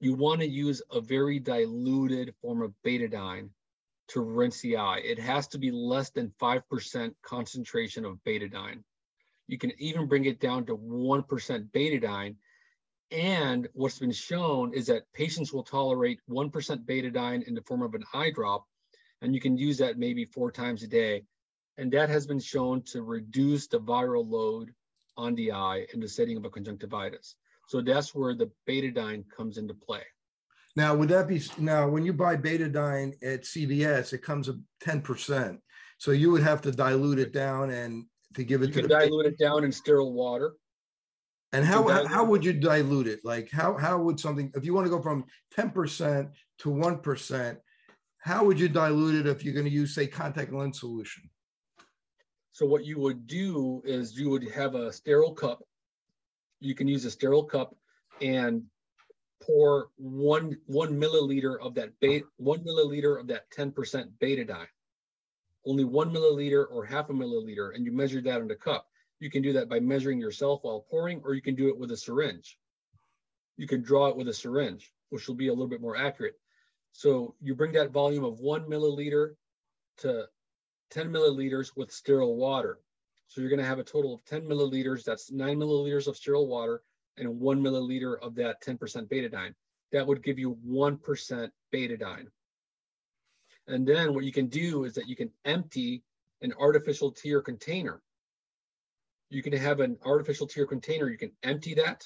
you 0.00 0.14
want 0.14 0.40
to 0.40 0.48
use 0.48 0.82
a 0.90 1.00
very 1.00 1.38
diluted 1.38 2.34
form 2.40 2.62
of 2.62 2.74
betadine 2.84 3.50
to 4.08 4.20
rinse 4.20 4.60
the 4.60 4.76
eye. 4.76 4.98
It 4.98 5.18
has 5.18 5.48
to 5.48 5.58
be 5.58 5.70
less 5.70 6.10
than 6.10 6.32
5% 6.40 7.14
concentration 7.22 8.04
of 8.04 8.18
betadine. 8.26 8.82
You 9.46 9.58
can 9.58 9.72
even 9.78 10.08
bring 10.08 10.24
it 10.24 10.40
down 10.40 10.66
to 10.66 10.76
1% 10.76 11.70
betadine. 11.70 12.36
And 13.10 13.68
what's 13.74 13.98
been 13.98 14.12
shown 14.12 14.74
is 14.74 14.86
that 14.86 15.10
patients 15.12 15.52
will 15.52 15.62
tolerate 15.62 16.20
1% 16.28 16.50
betadine 16.84 17.46
in 17.46 17.54
the 17.54 17.62
form 17.62 17.82
of 17.82 17.94
an 17.94 18.04
eye 18.12 18.30
drop, 18.34 18.66
and 19.22 19.34
you 19.34 19.40
can 19.40 19.56
use 19.56 19.78
that 19.78 19.98
maybe 19.98 20.24
four 20.24 20.50
times 20.50 20.82
a 20.82 20.88
day. 20.88 21.22
And 21.76 21.90
that 21.92 22.08
has 22.08 22.26
been 22.26 22.40
shown 22.40 22.82
to 22.92 23.02
reduce 23.02 23.66
the 23.66 23.80
viral 23.80 24.28
load 24.28 24.72
on 25.16 25.34
the 25.34 25.52
eye 25.52 25.86
in 25.92 26.00
the 26.00 26.08
setting 26.08 26.36
of 26.36 26.44
a 26.44 26.50
conjunctivitis. 26.50 27.36
So 27.68 27.80
that's 27.80 28.14
where 28.14 28.34
the 28.34 28.50
betadine 28.68 29.24
comes 29.34 29.58
into 29.58 29.74
play. 29.74 30.02
Now, 30.76 30.94
would 30.94 31.08
that 31.10 31.28
be 31.28 31.40
now 31.58 31.88
when 31.88 32.04
you 32.04 32.12
buy 32.12 32.36
betadine 32.36 33.12
at 33.22 33.42
CVS, 33.42 34.12
it 34.12 34.18
comes 34.18 34.48
at 34.48 34.56
10%. 34.82 35.58
So 35.98 36.10
you 36.10 36.30
would 36.32 36.42
have 36.42 36.60
to 36.62 36.72
dilute 36.72 37.18
it 37.20 37.32
down 37.32 37.70
and 37.70 38.04
to 38.34 38.44
give 38.44 38.62
it 38.62 38.66
You 38.66 38.72
to 38.72 38.80
can 38.80 38.88
the 38.88 38.98
dilute 38.98 39.26
it 39.26 39.38
down 39.38 39.64
in 39.64 39.70
sterile 39.72 40.12
water. 40.12 40.54
and 41.52 41.64
how, 41.64 41.86
how 41.88 42.06
how 42.06 42.24
would 42.24 42.44
you 42.44 42.52
dilute 42.52 43.06
it? 43.06 43.20
Like 43.24 43.50
how 43.50 43.76
how 43.78 43.98
would 43.98 44.18
something 44.18 44.50
if 44.54 44.64
you 44.64 44.74
want 44.74 44.86
to 44.86 44.90
go 44.90 45.00
from 45.00 45.24
10% 45.56 46.30
to 46.58 46.68
1%, 46.68 47.56
how 48.18 48.44
would 48.44 48.58
you 48.58 48.68
dilute 48.68 49.14
it 49.14 49.30
if 49.30 49.44
you're 49.44 49.54
going 49.54 49.66
to 49.66 49.70
use 49.70 49.94
say 49.94 50.06
contact 50.08 50.52
lens 50.52 50.80
solution? 50.80 51.30
So 52.54 52.66
what 52.66 52.84
you 52.84 53.00
would 53.00 53.26
do 53.26 53.82
is 53.84 54.16
you 54.16 54.30
would 54.30 54.48
have 54.52 54.76
a 54.76 54.92
sterile 54.92 55.34
cup. 55.34 55.64
You 56.60 56.76
can 56.76 56.86
use 56.86 57.04
a 57.04 57.10
sterile 57.10 57.42
cup 57.42 57.74
and 58.22 58.62
pour 59.42 59.88
one 59.96 60.56
one 60.66 60.92
milliliter 60.92 61.58
of 61.60 61.74
that 61.74 61.98
bait 61.98 62.24
one 62.36 62.60
milliliter 62.60 63.18
of 63.18 63.26
that 63.26 63.50
10% 63.50 63.74
betadine. 64.22 64.68
Only 65.66 65.82
one 65.82 66.12
milliliter 66.12 66.64
or 66.70 66.84
half 66.84 67.10
a 67.10 67.12
milliliter, 67.12 67.74
and 67.74 67.84
you 67.84 67.90
measure 67.90 68.20
that 68.20 68.40
in 68.40 68.46
the 68.46 68.54
cup. 68.54 68.86
You 69.18 69.30
can 69.30 69.42
do 69.42 69.52
that 69.54 69.68
by 69.68 69.80
measuring 69.80 70.20
yourself 70.20 70.60
while 70.62 70.86
pouring, 70.88 71.22
or 71.24 71.34
you 71.34 71.42
can 71.42 71.56
do 71.56 71.66
it 71.66 71.76
with 71.76 71.90
a 71.90 71.96
syringe. 71.96 72.56
You 73.56 73.66
can 73.66 73.82
draw 73.82 74.06
it 74.06 74.16
with 74.16 74.28
a 74.28 74.32
syringe, 74.32 74.92
which 75.10 75.26
will 75.26 75.34
be 75.34 75.48
a 75.48 75.52
little 75.52 75.66
bit 75.66 75.80
more 75.80 75.96
accurate. 75.96 76.38
So 76.92 77.34
you 77.40 77.56
bring 77.56 77.72
that 77.72 77.90
volume 77.90 78.22
of 78.22 78.38
one 78.38 78.66
milliliter 78.66 79.34
to 79.98 80.28
10 80.90 81.10
milliliters 81.10 81.76
with 81.76 81.90
sterile 81.90 82.36
water. 82.36 82.78
So 83.28 83.40
you're 83.40 83.50
going 83.50 83.60
to 83.60 83.66
have 83.66 83.78
a 83.78 83.84
total 83.84 84.14
of 84.14 84.24
10 84.24 84.42
milliliters. 84.42 85.04
That's 85.04 85.32
nine 85.32 85.58
milliliters 85.58 86.06
of 86.06 86.16
sterile 86.16 86.46
water 86.46 86.82
and 87.16 87.40
one 87.40 87.60
milliliter 87.60 88.18
of 88.20 88.34
that 88.36 88.62
10% 88.62 88.78
betadine. 89.08 89.54
That 89.92 90.06
would 90.06 90.22
give 90.22 90.38
you 90.38 90.56
1% 90.66 91.50
betadine. 91.72 92.26
And 93.66 93.86
then 93.86 94.14
what 94.14 94.24
you 94.24 94.32
can 94.32 94.48
do 94.48 94.84
is 94.84 94.94
that 94.94 95.08
you 95.08 95.16
can 95.16 95.30
empty 95.44 96.02
an 96.42 96.52
artificial 96.60 97.10
tear 97.10 97.40
container. 97.40 98.02
You 99.30 99.42
can 99.42 99.54
have 99.54 99.80
an 99.80 99.96
artificial 100.04 100.46
tear 100.46 100.66
container. 100.66 101.08
You 101.08 101.18
can 101.18 101.32
empty 101.42 101.74
that 101.74 102.04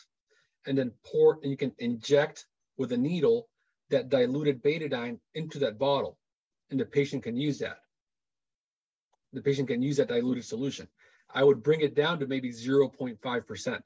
and 0.67 0.79
then 0.79 0.93
pour, 1.05 1.39
and 1.43 1.51
you 1.51 1.57
can 1.57 1.73
inject 1.79 2.47
with 2.77 2.93
a 2.93 2.97
needle 2.97 3.49
that 3.91 4.09
diluted 4.09 4.63
betadine 4.63 5.19
into 5.35 5.59
that 5.59 5.79
bottle. 5.79 6.19
And 6.71 6.79
the 6.79 6.85
patient 6.85 7.23
can 7.23 7.37
use 7.37 7.59
that 7.59 7.79
the 9.33 9.43
patient 9.43 9.69
can 9.69 9.83
use 9.83 9.97
that 9.99 10.09
diluted 10.09 10.45
solution. 10.45 10.89
I 11.35 11.45
would 11.45 11.63
bring 11.63 11.81
it 11.83 11.95
down 11.95 12.19
to 12.21 12.27
maybe 12.27 12.51
0.5%. 12.51 13.81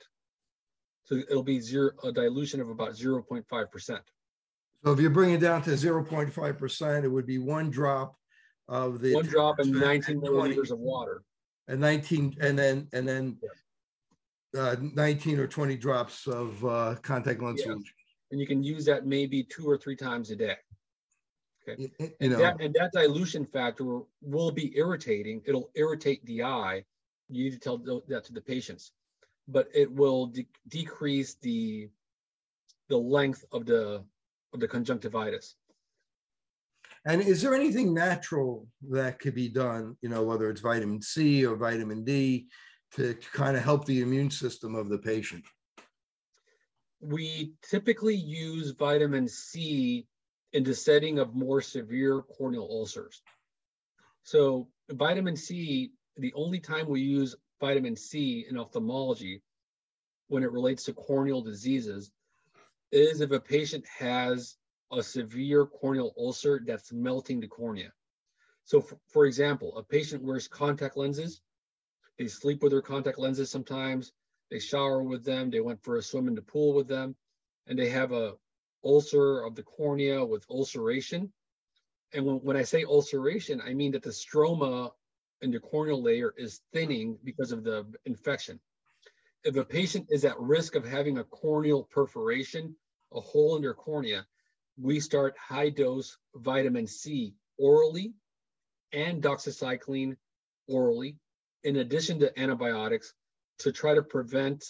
So 1.05 1.17
it'll 1.17 1.43
be 1.43 1.61
zero, 1.61 1.91
a 2.05 2.13
dilution 2.13 2.61
of 2.61 2.71
about 2.71 2.93
0.5%. 2.93 3.99
So 4.85 4.93
if 4.93 5.01
you 5.01 5.11
bring 5.11 5.33
it 5.33 5.41
down 5.41 5.63
to 5.63 5.71
0.5%, 5.71 7.05
it 7.05 7.09
would 7.09 7.27
be 7.27 7.39
one 7.39 7.71
drop 7.71 8.17
of 8.69 9.01
the 9.01 9.15
One 9.15 9.27
drop 9.27 9.59
and 9.59 9.73
19 9.73 10.17
and 10.17 10.25
20 10.25 10.55
milliliters 10.55 10.71
of 10.71 10.79
water. 10.79 11.25
and 11.69 11.81
19 11.81 12.37
and 12.41 12.59
then 12.59 12.89
and 12.93 13.07
then 13.07 13.37
uh, 14.57 14.77
19 14.81 15.39
or 15.41 15.47
20 15.47 15.77
drops 15.77 16.27
of 16.27 16.65
uh, 16.65 16.95
contact 17.03 17.43
lens 17.43 17.61
Yeah. 17.61 17.73
solution. 17.73 17.95
And 18.31 18.41
you 18.41 18.47
can 18.47 18.63
use 18.63 18.85
that 18.87 19.07
maybe 19.07 19.43
two 19.45 19.69
or 19.69 19.77
three 19.77 19.97
times 19.97 20.31
a 20.31 20.37
day. 20.37 20.57
You 21.67 21.91
And 22.21 22.33
know, 22.33 22.39
that, 22.39 22.61
and 22.61 22.75
that 22.75 22.93
dilution 22.93 23.45
factor 23.45 24.01
will 24.21 24.51
be 24.51 24.77
irritating. 24.77 25.43
It'll 25.47 25.71
irritate 25.75 26.25
the 26.27 26.43
eye. 26.43 26.85
You 27.29 27.45
need 27.45 27.53
to 27.53 27.59
tell 27.59 27.79
that 28.09 28.25
to 28.25 28.33
the 28.33 28.41
patients, 28.41 28.93
but 29.49 29.69
it 29.75 29.91
will 29.91 30.27
de- 30.27 30.49
decrease 30.69 31.35
the 31.35 31.89
the 32.89 32.97
length 32.99 33.45
of 33.53 33.65
the 33.65 34.05
of 34.53 34.61
the 34.61 34.69
conjunctivitis. 34.69 35.57
and 37.05 37.21
is 37.23 37.41
there 37.43 37.55
anything 37.55 37.93
natural 37.95 38.69
that 38.91 39.19
could 39.19 39.35
be 39.35 39.49
done? 39.49 39.97
You 40.03 40.09
know, 40.09 40.23
whether 40.23 40.51
it's 40.51 40.61
vitamin 40.61 41.01
C 41.01 41.45
or 41.47 41.57
vitamin 41.57 42.05
D, 42.05 42.49
to 42.97 43.15
kind 43.33 43.57
of 43.57 43.63
help 43.65 43.87
the 43.87 44.03
immune 44.03 44.31
system 44.31 44.75
of 44.75 44.89
the 44.89 44.99
patient. 44.99 45.45
we 47.01 47.55
typically 47.69 48.15
use 48.15 48.71
vitamin 48.73 49.27
C 49.27 50.07
in 50.53 50.65
the 50.65 50.75
setting 50.75 51.19
of 51.19 51.35
more 51.35 51.61
severe 51.61 52.23
corneal 52.23 52.69
ulcers. 52.71 53.23
So 54.25 54.69
vitamin 54.91 55.37
C, 55.37 55.93
the 56.17 56.33
only 56.35 56.61
time 56.61 56.89
we 56.89 57.01
use 57.01 57.35
vitamin 57.61 57.97
C 57.97 58.47
in 58.49 58.59
ophthalmology 58.59 59.43
when 60.29 60.43
it 60.43 60.53
relates 60.53 60.85
to 60.85 60.93
corneal 60.93 61.43
diseases 61.43 62.11
is 62.91 63.21
if 63.21 63.31
a 63.31 63.41
patient 63.41 63.85
has 63.99 64.57
a 64.93 65.03
severe 65.03 65.65
corneal 65.65 66.13
ulcer 66.19 66.61
that's 66.65 66.93
melting 66.93 67.41
the 67.41 67.49
cornea. 67.49 67.93
So, 68.65 68.81
for, 68.81 68.99
for 69.09 69.27
example, 69.27 69.77
a 69.79 69.83
patient 69.83 70.23
wears 70.23 70.47
contact 70.47 70.97
lenses. 70.97 71.41
They 72.19 72.29
sleep 72.29 72.63
with 72.63 72.73
their 72.73 72.83
contact 72.83 73.19
lenses 73.19 73.51
sometimes. 73.51 74.13
They 74.51 74.59
shower 74.59 75.03
with 75.03 75.25
them. 75.25 75.51
They 75.51 75.61
went 75.61 75.83
for 75.83 75.97
a 75.97 76.03
swim 76.03 76.29
in 76.29 76.35
the 76.35 76.43
pool 76.43 76.75
with 76.75 76.87
them, 76.87 77.17
and 77.67 77.79
they 77.79 77.89
have 77.89 78.13
a 78.13 78.35
ulcer 78.85 79.43
of 79.43 79.55
the 79.55 79.63
cornea 79.63 80.25
with 80.25 80.47
ulceration. 80.51 81.33
And 82.13 82.27
when, 82.27 82.37
when 82.37 82.57
I 82.57 82.63
say 82.63 82.85
ulceration, 82.85 83.61
I 83.61 83.75
mean 83.75 83.93
that 83.93 84.03
the 84.03 84.11
stroma 84.11 84.91
in 85.41 85.51
the 85.51 85.61
corneal 85.61 86.03
layer 86.03 86.35
is 86.37 86.61
thinning 86.73 87.19
because 87.25 87.53
of 87.53 87.65
the 87.65 87.87
infection. 88.05 88.61
If 89.45 89.57
a 89.57 89.65
patient 89.65 90.07
is 90.11 90.25
at 90.25 90.39
risk 90.39 90.77
of 90.77 90.87
having 90.87 91.19
a 91.19 91.25
corneal 91.25 91.85
perforation, 91.85 92.77
a 93.13 93.21
hole 93.21 93.57
in 93.57 93.63
their 93.63 93.75
cornea, 93.75 94.27
we 94.81 95.01
start 95.01 95.37
high 95.37 95.71
dose 95.71 96.17
vitamin 96.35 96.87
C 96.87 97.35
orally 97.59 98.15
and 98.93 99.23
doxycycline 99.23 100.17
orally, 100.69 101.17
in 101.65 101.77
addition 101.77 102.21
to 102.21 102.39
antibiotics, 102.39 103.15
to 103.59 103.73
try 103.73 103.95
to 103.95 104.03
prevent 104.03 104.65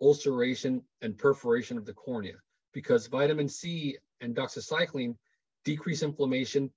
ulceration 0.00 0.82
and 1.02 1.18
perforation 1.18 1.76
of 1.76 1.84
the 1.84 1.92
cornea 1.92 2.34
because 2.74 3.06
vitamin 3.06 3.48
C 3.48 3.96
and 4.20 4.36
doxycycline 4.36 5.16
decrease 5.64 6.02
inflammation, 6.02 6.70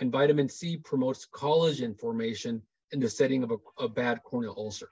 and 0.00 0.12
vitamin 0.12 0.48
C 0.48 0.76
promotes 0.76 1.26
collagen 1.32 1.98
formation 1.98 2.60
in 2.92 3.00
the 3.00 3.08
setting 3.08 3.42
of 3.42 3.52
a, 3.52 3.56
a 3.84 3.88
bad 3.88 4.22
corneal 4.24 4.54
ulcer. 4.58 4.90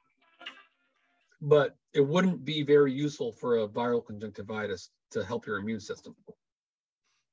But 1.42 1.76
it 1.92 2.00
wouldn't 2.00 2.44
be 2.44 2.62
very 2.62 2.92
useful 2.92 3.32
for 3.32 3.58
a 3.58 3.68
viral 3.68 4.06
conjunctivitis 4.06 4.90
to 5.10 5.24
help 5.24 5.44
your 5.44 5.58
immune 5.58 5.80
system. 5.80 6.14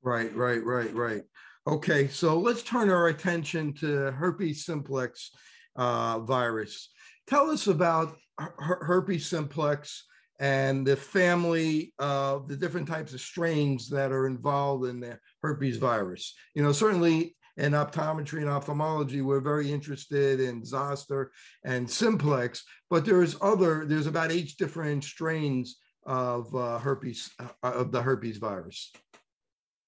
Right, 0.01 0.35
right, 0.35 0.63
right, 0.63 0.93
right. 0.93 1.23
Okay, 1.67 2.07
so 2.07 2.39
let's 2.39 2.63
turn 2.63 2.89
our 2.89 3.07
attention 3.07 3.73
to 3.75 4.11
herpes 4.11 4.65
simplex 4.65 5.31
uh, 5.75 6.19
virus. 6.19 6.89
Tell 7.27 7.51
us 7.51 7.67
about 7.67 8.17
her- 8.39 8.83
herpes 8.83 9.27
simplex 9.27 10.05
and 10.39 10.87
the 10.87 10.95
family 10.95 11.93
of 11.99 12.47
the 12.47 12.55
different 12.55 12.87
types 12.87 13.13
of 13.13 13.21
strains 13.21 13.89
that 13.89 14.11
are 14.11 14.25
involved 14.25 14.85
in 14.85 14.99
the 14.99 15.19
herpes 15.43 15.77
virus. 15.77 16.33
You 16.55 16.63
know, 16.63 16.71
certainly 16.71 17.35
in 17.57 17.73
optometry 17.73 18.39
and 18.39 18.49
ophthalmology, 18.49 19.21
we're 19.21 19.41
very 19.41 19.69
interested 19.71 20.39
in 20.39 20.63
zoster 20.63 21.31
and 21.65 21.89
simplex, 21.89 22.63
but 22.89 23.03
there's 23.05 23.35
other, 23.41 23.85
there's 23.85 24.07
about 24.07 24.31
eight 24.31 24.55
different 24.57 25.03
strains 25.03 25.77
of 26.05 26.55
uh, 26.55 26.79
herpes, 26.79 27.29
uh, 27.39 27.49
of 27.61 27.91
the 27.91 28.01
herpes 28.01 28.37
virus. 28.37 28.93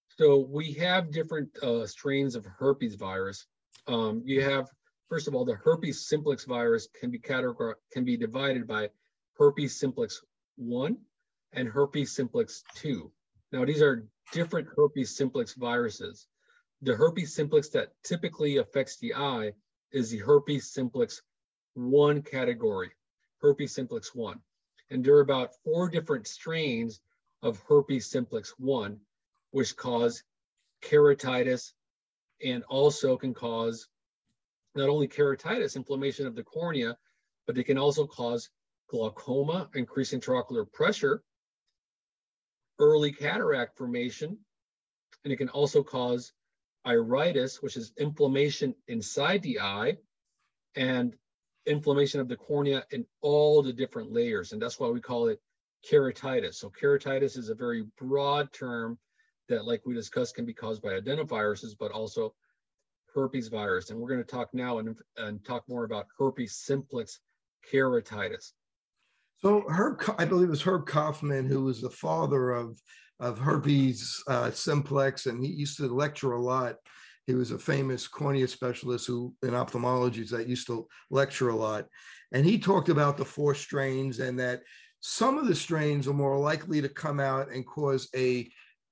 So 0.10 0.46
we 0.50 0.74
have 0.74 1.12
different 1.12 1.50
uh, 1.64 1.88
strains 1.88 2.36
of 2.36 2.46
herpes 2.46 2.96
virus. 2.96 3.48
Um, 3.88 4.22
you 4.26 4.42
have, 4.42 4.68
first 5.10 5.30
of 5.30 5.34
all, 5.34 5.46
the 5.46 5.56
herpes 5.56 6.08
simplex 6.08 6.44
virus 6.44 6.90
can 7.00 7.10
be 7.10 7.20
categorized, 7.20 7.76
can 7.94 8.04
be 8.04 8.18
divided 8.18 8.68
by 8.68 8.90
herpes 9.38 9.80
simplex 9.80 10.22
1 10.58 10.98
and 11.54 11.68
herpes 11.68 12.12
simplex 12.12 12.64
2. 12.76 13.12
Now, 13.52 13.66
these 13.66 13.82
are 13.82 14.08
different 14.32 14.68
herpes 14.76 15.16
simplex 15.16 15.54
viruses. 15.54 16.28
The 16.82 16.96
herpes 16.96 17.34
simplex 17.36 17.70
that 17.70 17.94
typically 18.04 18.58
affects 18.58 18.98
the 18.98 19.14
eye 19.14 19.54
is 19.92 20.10
the 20.10 20.20
herpes 20.20 20.72
simplex 20.72 21.22
1 21.74 22.22
category, 22.24 22.92
herpes 23.42 23.74
simplex 23.74 24.16
1. 24.16 24.40
And 24.90 25.04
there 25.04 25.16
are 25.16 25.22
about 25.22 25.56
four 25.64 25.90
different 25.90 26.28
strains 26.28 27.02
of 27.42 27.62
herpes 27.68 28.10
simplex 28.10 28.54
1, 28.58 29.00
which 29.52 29.76
cause 29.76 30.24
keratitis 30.82 31.74
and 32.44 32.64
also 32.64 33.18
can 33.18 33.34
cause 33.34 33.88
not 34.76 34.90
only 34.90 35.08
keratitis, 35.08 35.76
inflammation 35.76 36.28
of 36.28 36.36
the 36.36 36.44
cornea, 36.44 36.98
but 37.46 37.56
they 37.56 37.64
can 37.64 37.78
also 37.78 38.08
cause 38.08 38.50
glaucoma, 38.92 39.70
increasing 39.74 40.20
intraocular 40.20 40.70
pressure, 40.72 41.24
early 42.78 43.12
cataract 43.12 43.78
formation, 43.78 44.38
and 45.24 45.32
it 45.32 45.38
can 45.38 45.50
also 45.50 45.82
cause 45.82 46.34
iritis, 46.86 47.62
which 47.62 47.78
is 47.78 47.94
inflammation 47.98 48.76
inside 48.88 49.42
the 49.44 49.60
eye, 49.60 49.98
and 50.76 51.16
inflammation 51.66 52.20
of 52.20 52.28
the 52.28 52.36
cornea 52.36 52.84
in 52.92 53.06
all 53.22 53.62
the 53.62 53.72
different 53.72 54.12
layers. 54.12 54.52
And 54.52 54.62
that's 54.62 54.80
why 54.80 54.90
we 54.90 55.00
call 55.00 55.28
it 55.28 55.40
keratitis. 55.90 56.56
So 56.56 56.70
keratitis 56.70 57.38
is 57.38 57.50
a 57.50 57.56
very 57.56 57.86
broad 57.98 58.52
term 58.52 58.98
that, 59.48 59.66
like 59.66 59.86
we 59.86 59.94
discussed, 59.94 60.36
can 60.36 60.46
be 60.46 60.54
caused 60.54 60.82
by 60.82 61.00
adenoviruses, 61.00 61.76
but 61.80 61.92
also 61.92 62.34
herpes 63.14 63.48
virus. 63.48 63.90
And 63.90 64.00
we're 64.00 64.10
going 64.10 64.24
to 64.24 64.30
talk 64.30 64.54
now 64.54 64.80
and, 64.80 64.98
and 65.18 65.44
talk 65.46 65.64
more 65.70 65.84
about 65.84 66.08
herpes 66.18 66.56
simplex 66.56 67.20
keratitis. 67.72 68.54
So 69.42 69.64
Herb, 69.68 70.04
I 70.20 70.26
believe 70.26 70.48
it 70.48 70.52
was 70.52 70.62
Herb 70.62 70.86
Kaufman, 70.86 71.48
who 71.48 71.64
was 71.64 71.82
the 71.82 71.90
father 71.90 72.52
of 72.52 72.80
of 73.20 73.38
herpes 73.38 74.24
uh, 74.28 74.50
simplex, 74.50 75.28
and 75.28 75.44
he 75.44 75.52
used 75.52 75.78
to 75.78 75.88
lecture 75.88 76.34
a 76.34 76.42
lot. 76.42 76.78
He 77.28 77.36
was 77.36 77.52
a 77.52 77.60
famous 77.60 78.08
cornea 78.08 78.48
specialist 78.48 79.06
who 79.06 79.36
in 79.44 79.54
ophthalmology 79.54 80.24
that 80.26 80.48
used 80.48 80.66
to 80.68 80.88
lecture 81.12 81.50
a 81.50 81.56
lot, 81.56 81.86
and 82.32 82.46
he 82.46 82.58
talked 82.58 82.90
about 82.90 83.18
the 83.18 83.26
four 83.26 83.56
strains 83.56 84.20
and 84.20 84.40
that 84.40 84.62
some 85.00 85.38
of 85.38 85.48
the 85.48 85.56
strains 85.56 86.08
are 86.08 86.14
more 86.14 86.38
likely 86.38 86.82
to 86.82 86.90
come 86.90 87.20
out 87.20 87.52
and 87.52 87.66
cause 87.66 88.10
a, 88.16 88.48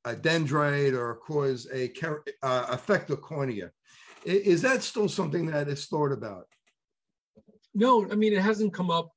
a 0.06 0.16
dendrite 0.16 0.98
or 0.98 1.16
cause 1.18 1.68
a 1.72 1.92
uh, 2.42 2.66
affect 2.70 3.08
the 3.08 3.18
cornea. 3.18 3.72
Is 4.26 4.64
that 4.64 4.82
still 4.82 5.08
something 5.08 5.46
that 5.48 5.68
is 5.68 5.86
thought 5.86 6.12
about? 6.12 6.46
No, 7.76 8.10
I 8.12 8.16
mean 8.16 8.34
it 8.34 8.42
hasn't 8.42 8.74
come 8.74 8.90
up 8.90 9.12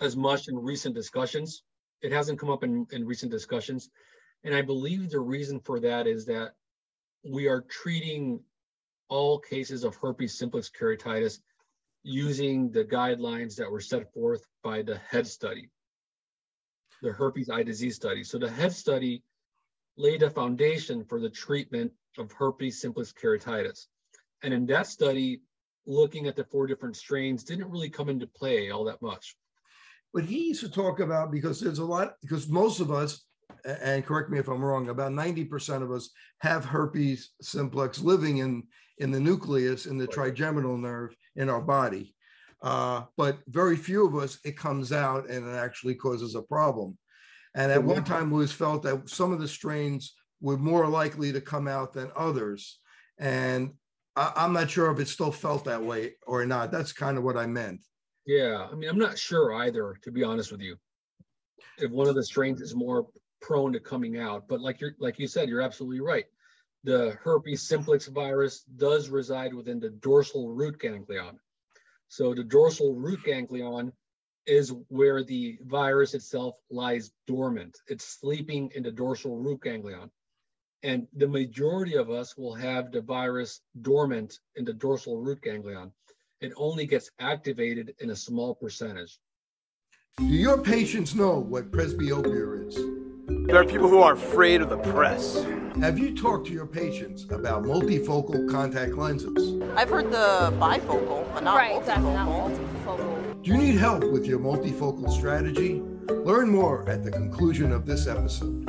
as 0.00 0.16
much 0.16 0.48
in 0.48 0.58
recent 0.58 0.94
discussions. 0.94 1.62
It 2.02 2.12
hasn't 2.12 2.38
come 2.38 2.50
up 2.50 2.62
in, 2.62 2.86
in 2.92 3.06
recent 3.06 3.32
discussions. 3.32 3.90
And 4.44 4.54
I 4.54 4.62
believe 4.62 5.10
the 5.10 5.20
reason 5.20 5.60
for 5.60 5.80
that 5.80 6.06
is 6.06 6.26
that 6.26 6.52
we 7.24 7.48
are 7.48 7.62
treating 7.62 8.40
all 9.08 9.38
cases 9.38 9.84
of 9.84 9.96
herpes 9.96 10.38
simplex 10.38 10.70
keratitis 10.70 11.40
using 12.02 12.70
the 12.70 12.84
guidelines 12.84 13.56
that 13.56 13.70
were 13.70 13.80
set 13.80 14.12
forth 14.12 14.46
by 14.62 14.82
the 14.82 15.00
HEAD 15.10 15.26
study, 15.26 15.70
the 17.02 17.12
herpes 17.12 17.50
eye 17.50 17.62
disease 17.62 17.96
study. 17.96 18.22
So 18.22 18.38
the 18.38 18.50
HEAD 18.50 18.72
study 18.72 19.22
laid 19.96 20.22
a 20.22 20.30
foundation 20.30 21.04
for 21.04 21.20
the 21.20 21.30
treatment 21.30 21.92
of 22.18 22.30
herpes 22.32 22.80
simplex 22.80 23.12
keratitis. 23.12 23.86
And 24.42 24.54
in 24.54 24.66
that 24.66 24.86
study, 24.86 25.40
looking 25.86 26.26
at 26.26 26.36
the 26.36 26.44
four 26.44 26.66
different 26.66 26.96
strains 26.96 27.42
didn't 27.42 27.70
really 27.70 27.90
come 27.90 28.08
into 28.08 28.26
play 28.26 28.70
all 28.70 28.84
that 28.84 29.02
much. 29.02 29.36
But 30.14 30.24
he 30.24 30.48
used 30.48 30.60
to 30.60 30.70
talk 30.70 31.00
about 31.00 31.30
because 31.30 31.60
there's 31.60 31.78
a 31.78 31.84
lot, 31.84 32.14
because 32.22 32.48
most 32.48 32.80
of 32.80 32.90
us, 32.90 33.24
and 33.64 34.04
correct 34.04 34.30
me 34.30 34.38
if 34.38 34.48
I'm 34.48 34.64
wrong, 34.64 34.88
about 34.88 35.12
90% 35.12 35.82
of 35.82 35.90
us 35.90 36.10
have 36.40 36.64
herpes 36.64 37.30
simplex 37.42 38.00
living 38.00 38.38
in, 38.38 38.62
in 38.98 39.10
the 39.10 39.20
nucleus, 39.20 39.86
in 39.86 39.98
the 39.98 40.06
trigeminal 40.06 40.78
nerve 40.78 41.14
in 41.36 41.48
our 41.48 41.60
body. 41.60 42.14
Uh, 42.62 43.02
but 43.16 43.38
very 43.48 43.76
few 43.76 44.06
of 44.06 44.16
us, 44.16 44.38
it 44.44 44.56
comes 44.56 44.92
out 44.92 45.28
and 45.28 45.46
it 45.46 45.56
actually 45.56 45.94
causes 45.94 46.34
a 46.34 46.42
problem. 46.42 46.96
And 47.54 47.72
at 47.72 47.82
one 47.82 48.04
time, 48.04 48.30
was 48.30 48.52
felt 48.52 48.82
that 48.84 49.08
some 49.08 49.32
of 49.32 49.40
the 49.40 49.48
strains 49.48 50.14
were 50.40 50.56
more 50.56 50.86
likely 50.86 51.32
to 51.32 51.40
come 51.40 51.66
out 51.66 51.92
than 51.92 52.10
others. 52.16 52.78
And 53.18 53.72
I, 54.16 54.32
I'm 54.36 54.52
not 54.52 54.70
sure 54.70 54.90
if 54.90 55.00
it 55.00 55.08
still 55.08 55.32
felt 55.32 55.64
that 55.64 55.82
way 55.82 56.14
or 56.26 56.44
not. 56.46 56.70
That's 56.70 56.92
kind 56.92 57.18
of 57.18 57.24
what 57.24 57.36
I 57.36 57.46
meant. 57.46 57.80
Yeah, 58.28 58.68
I 58.70 58.74
mean, 58.74 58.90
I'm 58.90 58.98
not 58.98 59.18
sure 59.18 59.54
either, 59.54 59.96
to 60.02 60.12
be 60.12 60.22
honest 60.22 60.52
with 60.52 60.60
you. 60.60 60.76
If 61.78 61.90
one 61.90 62.08
of 62.08 62.14
the 62.14 62.22
strains 62.22 62.60
is 62.60 62.74
more 62.74 63.06
prone 63.40 63.72
to 63.72 63.80
coming 63.80 64.18
out, 64.18 64.46
but 64.48 64.60
like 64.60 64.82
you're 64.82 64.94
like 64.98 65.18
you 65.18 65.26
said, 65.26 65.48
you're 65.48 65.62
absolutely 65.62 66.00
right. 66.00 66.26
The 66.84 67.16
herpes 67.22 67.66
simplex 67.66 68.06
virus 68.06 68.64
does 68.76 69.08
reside 69.08 69.54
within 69.54 69.80
the 69.80 69.88
dorsal 69.88 70.50
root 70.50 70.78
ganglion. 70.78 71.40
So 72.08 72.34
the 72.34 72.44
dorsal 72.44 72.94
root 72.94 73.20
ganglion 73.24 73.94
is 74.46 74.74
where 74.88 75.24
the 75.24 75.58
virus 75.62 76.12
itself 76.12 76.56
lies 76.70 77.10
dormant. 77.26 77.78
It's 77.86 78.04
sleeping 78.04 78.70
in 78.74 78.82
the 78.82 78.92
dorsal 78.92 79.38
root 79.38 79.62
ganglion. 79.62 80.10
And 80.82 81.08
the 81.16 81.28
majority 81.28 81.94
of 81.94 82.10
us 82.10 82.36
will 82.36 82.54
have 82.54 82.92
the 82.92 83.00
virus 83.00 83.62
dormant 83.80 84.38
in 84.54 84.66
the 84.66 84.74
dorsal 84.74 85.16
root 85.16 85.40
ganglion 85.40 85.92
it 86.40 86.52
only 86.56 86.86
gets 86.86 87.10
activated 87.18 87.94
in 88.00 88.10
a 88.10 88.16
small 88.16 88.54
percentage. 88.54 89.18
Do 90.18 90.24
your 90.24 90.58
patients 90.58 91.14
know 91.14 91.38
what 91.38 91.70
presbyopia 91.70 92.68
is? 92.68 92.74
There 93.46 93.56
are 93.56 93.64
people 93.64 93.88
who 93.88 93.98
are 93.98 94.14
afraid 94.14 94.60
of 94.60 94.68
the 94.68 94.78
press. 94.78 95.44
Have 95.80 95.98
you 95.98 96.14
talked 96.14 96.46
to 96.48 96.52
your 96.52 96.66
patients 96.66 97.24
about 97.30 97.62
multifocal 97.64 98.50
contact 98.50 98.94
lenses? 98.94 99.62
I've 99.76 99.90
heard 99.90 100.10
the 100.10 100.52
bifocal, 100.58 101.32
but 101.32 101.44
not 101.44 101.56
right, 101.56 101.72
multifocal. 101.72 101.80
exactly, 101.80 102.12
not 102.12 102.28
multifocal. 102.28 103.42
Do 103.42 103.50
you 103.50 103.58
need 103.58 103.76
help 103.76 104.10
with 104.10 104.26
your 104.26 104.38
multifocal 104.38 105.10
strategy? 105.10 105.82
Learn 106.08 106.50
more 106.50 106.88
at 106.88 107.04
the 107.04 107.10
conclusion 107.10 107.70
of 107.72 107.86
this 107.86 108.06
episode. 108.06 108.66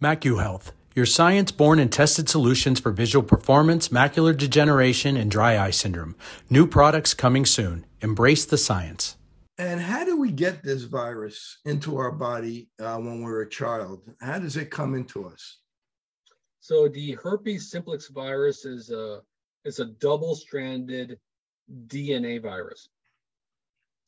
MacuHealth 0.00 0.72
your 0.98 1.06
science 1.06 1.52
born 1.52 1.78
and 1.78 1.92
tested 1.92 2.28
solutions 2.28 2.80
for 2.80 2.90
visual 2.90 3.24
performance, 3.24 3.88
macular 3.88 4.36
degeneration, 4.36 5.16
and 5.16 5.30
dry 5.30 5.56
eye 5.56 5.70
syndrome. 5.70 6.16
New 6.50 6.66
products 6.66 7.14
coming 7.14 7.46
soon. 7.46 7.86
Embrace 8.00 8.44
the 8.44 8.58
science. 8.58 9.16
And 9.58 9.80
how 9.80 10.04
do 10.04 10.18
we 10.18 10.32
get 10.32 10.64
this 10.64 10.82
virus 10.82 11.58
into 11.64 11.96
our 11.98 12.10
body 12.10 12.68
uh, 12.80 12.96
when 12.96 13.22
we're 13.22 13.42
a 13.42 13.48
child? 13.48 14.02
How 14.20 14.40
does 14.40 14.56
it 14.56 14.70
come 14.70 14.96
into 14.96 15.24
us? 15.24 15.58
So 16.60 16.88
the 16.88 17.12
herpes 17.12 17.70
simplex 17.70 18.08
virus 18.08 18.64
is 18.64 18.90
a 18.90 19.20
it's 19.64 19.78
a 19.78 19.84
double-stranded 19.84 21.18
DNA 21.86 22.42
virus. 22.42 22.88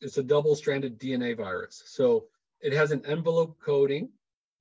It's 0.00 0.18
a 0.18 0.22
double-stranded 0.22 0.98
DNA 0.98 1.36
virus. 1.36 1.82
So 1.86 2.24
it 2.60 2.72
has 2.72 2.90
an 2.90 3.04
envelope 3.06 3.58
coating, 3.64 4.08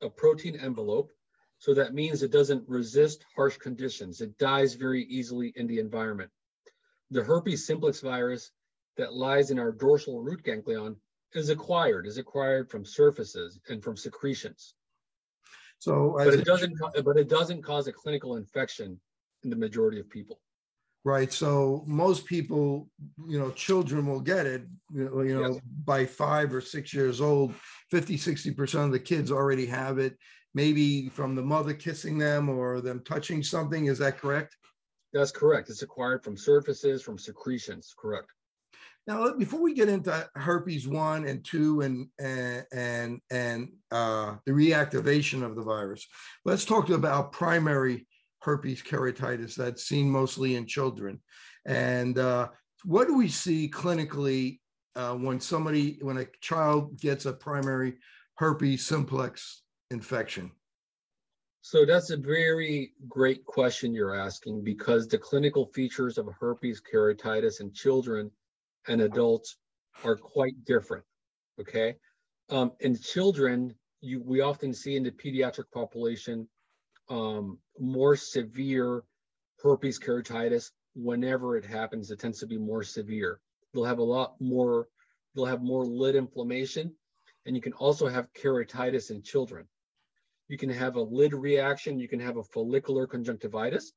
a 0.01 0.09
protein 0.09 0.55
envelope. 0.59 1.11
So 1.59 1.73
that 1.73 1.93
means 1.93 2.23
it 2.23 2.31
doesn't 2.31 2.67
resist 2.67 3.25
harsh 3.35 3.57
conditions. 3.57 4.21
It 4.21 4.37
dies 4.37 4.73
very 4.73 5.03
easily 5.03 5.53
in 5.57 5.67
the 5.67 5.79
environment. 5.79 6.31
The 7.11 7.23
herpes 7.23 7.67
simplex 7.67 7.99
virus 7.99 8.51
that 8.97 9.13
lies 9.13 9.51
in 9.51 9.59
our 9.59 9.71
dorsal 9.71 10.21
root 10.21 10.43
ganglion 10.43 10.95
is 11.33 11.49
acquired, 11.49 12.07
is 12.07 12.17
acquired 12.17 12.69
from 12.69 12.85
surfaces 12.85 13.59
and 13.69 13.83
from 13.83 13.97
secretions. 13.97 14.73
So, 15.79 16.15
but 16.17 16.33
it 16.33 16.45
doesn't, 16.45 16.77
but 17.03 17.17
it 17.17 17.29
doesn't 17.29 17.61
cause 17.61 17.87
a 17.87 17.93
clinical 17.93 18.35
infection 18.35 18.99
in 19.43 19.49
the 19.49 19.55
majority 19.55 19.99
of 19.99 20.09
people. 20.09 20.39
Right. 21.05 21.31
So 21.31 21.83
most 21.87 22.25
people, 22.25 22.89
you 23.25 23.39
know, 23.39 23.51
children 23.51 24.05
will 24.05 24.19
get 24.19 24.45
it, 24.45 24.63
you 24.93 25.05
know, 25.05 25.21
you 25.21 25.41
know 25.41 25.53
yes. 25.53 25.61
by 25.85 26.05
five 26.05 26.53
or 26.53 26.59
six 26.59 26.93
years 26.93 27.21
old, 27.21 27.55
50, 27.91 28.17
60% 28.17 28.85
of 28.85 28.91
the 28.91 28.99
kids 28.99 29.31
already 29.31 29.65
have 29.65 29.97
it, 29.97 30.17
maybe 30.53 31.09
from 31.09 31.35
the 31.35 31.41
mother 31.41 31.73
kissing 31.73 32.17
them 32.17 32.49
or 32.49 32.81
them 32.81 33.01
touching 33.03 33.43
something. 33.43 33.85
Is 33.85 33.99
that 33.99 34.17
correct? 34.17 34.55
That's 35.13 35.31
correct. 35.31 35.69
It's 35.69 35.81
acquired 35.81 36.23
from 36.23 36.37
surfaces, 36.37 37.01
from 37.01 37.17
secretions. 37.17 37.93
Correct. 37.97 38.31
Now, 39.07 39.33
before 39.33 39.61
we 39.61 39.73
get 39.73 39.89
into 39.89 40.29
herpes 40.35 40.87
one 40.87 41.25
and 41.25 41.43
two 41.43 41.81
and 41.81 42.07
and 42.19 42.63
and, 42.71 43.21
and 43.31 43.69
uh, 43.91 44.35
the 44.45 44.51
reactivation 44.51 45.43
of 45.43 45.55
the 45.55 45.63
virus, 45.63 46.05
let's 46.45 46.65
talk 46.65 46.89
about 46.89 47.31
primary 47.31 48.07
herpes 48.41 48.83
keratitis 48.83 49.55
that's 49.55 49.85
seen 49.85 50.09
mostly 50.09 50.55
in 50.55 50.67
children. 50.67 51.19
And 51.65 52.17
uh, 52.19 52.49
what 52.83 53.07
do 53.07 53.17
we 53.17 53.29
see 53.29 53.69
clinically 53.69 54.59
uh, 54.95 55.13
when 55.13 55.39
somebody, 55.39 55.97
when 56.01 56.17
a 56.17 56.27
child 56.41 56.99
gets 56.99 57.25
a 57.25 57.33
primary 57.33 57.95
herpes 58.35 58.85
simplex 58.85 59.63
infection? 59.91 60.51
So 61.61 61.85
that's 61.85 62.09
a 62.09 62.17
very 62.17 62.93
great 63.07 63.43
question 63.45 63.93
you're 63.93 64.15
asking 64.15 64.63
because 64.63 65.07
the 65.07 65.17
clinical 65.17 65.65
features 65.73 66.17
of 66.17 66.27
herpes 66.39 66.81
keratitis 66.81 67.59
in 67.59 67.73
children 67.73 68.31
and 68.87 69.01
adults 69.01 69.57
are 70.03 70.15
quite 70.15 70.63
different. 70.65 71.03
Okay. 71.59 71.95
Um, 72.49 72.71
in 72.79 72.97
children, 72.97 73.75
you 74.01 74.21
we 74.23 74.41
often 74.41 74.73
see 74.73 74.95
in 74.95 75.03
the 75.03 75.11
pediatric 75.11 75.69
population 75.73 76.47
um, 77.09 77.59
more 77.77 78.15
severe 78.15 79.03
herpes 79.61 79.99
keratitis 79.99 80.71
whenever 80.95 81.57
it 81.57 81.65
happens. 81.65 82.09
It 82.09 82.19
tends 82.19 82.39
to 82.39 82.47
be 82.47 82.57
more 82.57 82.83
severe. 82.83 83.41
They'll 83.73 83.83
have 83.83 83.99
a 83.99 84.03
lot 84.03 84.39
more. 84.39 84.87
They'll 85.35 85.45
have 85.45 85.61
more 85.61 85.85
lid 85.85 86.15
inflammation, 86.15 86.95
and 87.45 87.55
you 87.55 87.61
can 87.61 87.73
also 87.73 88.07
have 88.07 88.31
keratitis 88.33 89.11
in 89.11 89.21
children. 89.21 89.67
You 90.49 90.57
can 90.57 90.69
have 90.69 90.95
a 90.95 91.01
lid 91.01 91.33
reaction. 91.33 91.99
You 91.99 92.09
can 92.09 92.19
have 92.19 92.35
a 92.35 92.43
follicular 92.43 93.07
conjunctivitis, 93.07 93.93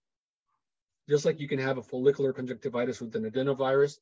just 1.09 1.25
like 1.25 1.41
you 1.41 1.49
can 1.49 1.59
have 1.59 1.79
a 1.79 1.83
follicular 1.83 2.33
conjunctivitis 2.33 3.01
with 3.01 3.17
an 3.17 3.29
adenovirus 3.29 3.97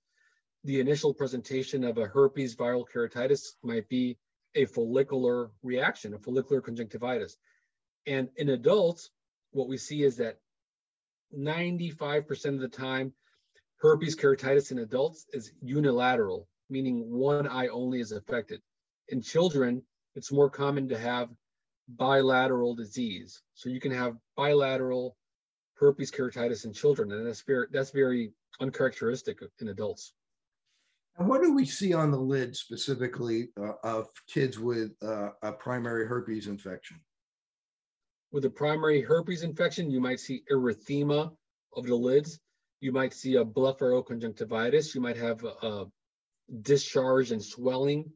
the 0.65 0.81
initial 0.81 1.15
presentation 1.15 1.85
of 1.85 1.99
a 1.99 2.07
herpes 2.07 2.55
viral 2.55 2.85
keratitis 2.87 3.55
might 3.63 3.89
be 3.89 4.19
a 4.55 4.67
follicular 4.67 5.51
reaction, 5.63 6.15
a 6.15 6.19
follicular 6.19 6.61
conjunctivitis. 6.61 7.37
And 8.07 8.29
in 8.37 8.51
adults, 8.51 9.11
what 9.53 9.69
we 9.69 9.79
see 9.79 10.03
is 10.03 10.17
that 10.17 10.39
95% 11.37 12.47
of 12.47 12.61
the 12.61 12.69
time, 12.69 13.13
herpes 13.77 14.17
keratitis 14.17 14.71
in 14.71 14.79
adults 14.79 15.27
is 15.33 15.53
unilateral, 15.63 16.47
meaning 16.69 17.11
one 17.11 17.47
eye 17.47 17.69
only 17.69 18.01
is 18.01 18.13
affected. 18.13 18.61
In 19.09 19.23
children, 19.23 19.83
it's 20.15 20.33
more 20.33 20.51
common 20.51 20.89
to 20.89 20.99
have 20.99 21.29
bilateral 21.97 22.75
disease. 22.75 23.43
So 23.55 23.69
you 23.69 23.81
can 23.81 23.93
have 23.93 24.17
bilateral 24.37 25.17
herpes 25.75 26.11
keratitis 26.11 26.65
in 26.65 26.73
children, 26.73 27.13
and 27.13 27.27
that's 27.27 27.43
very, 27.43 27.67
that's 27.73 27.91
very 27.91 28.33
uncharacteristic 28.61 29.39
in 29.61 29.69
adults. 29.69 30.13
And 31.19 31.29
what 31.29 31.43
do 31.43 31.53
we 31.53 31.67
see 31.67 31.93
on 31.93 32.11
the 32.11 32.19
lid 32.19 32.57
specifically 32.57 33.49
uh, 33.61 33.73
of 33.83 34.09
kids 34.27 34.59
with 34.59 34.93
uh, 35.03 35.31
a 35.43 35.53
primary 35.53 36.07
herpes 36.07 36.47
infection? 36.47 37.01
With 38.33 38.45
a 38.45 38.51
primary 38.51 39.03
herpes 39.03 39.43
infection, 39.43 39.91
you 39.91 40.01
might 40.01 40.21
see 40.21 40.43
erythema 40.51 41.33
of 41.77 41.87
the 41.87 41.95
lids. 41.95 42.39
You 42.81 42.93
might 42.93 43.13
see 43.13 43.37
a 43.37 43.45
blepharoconjunctivitis. 43.45 44.95
You 44.95 45.01
might 45.01 45.17
have 45.17 45.45
a, 45.45 45.87
discharge 46.63 47.31
and 47.31 47.43
swelling, 47.43 48.11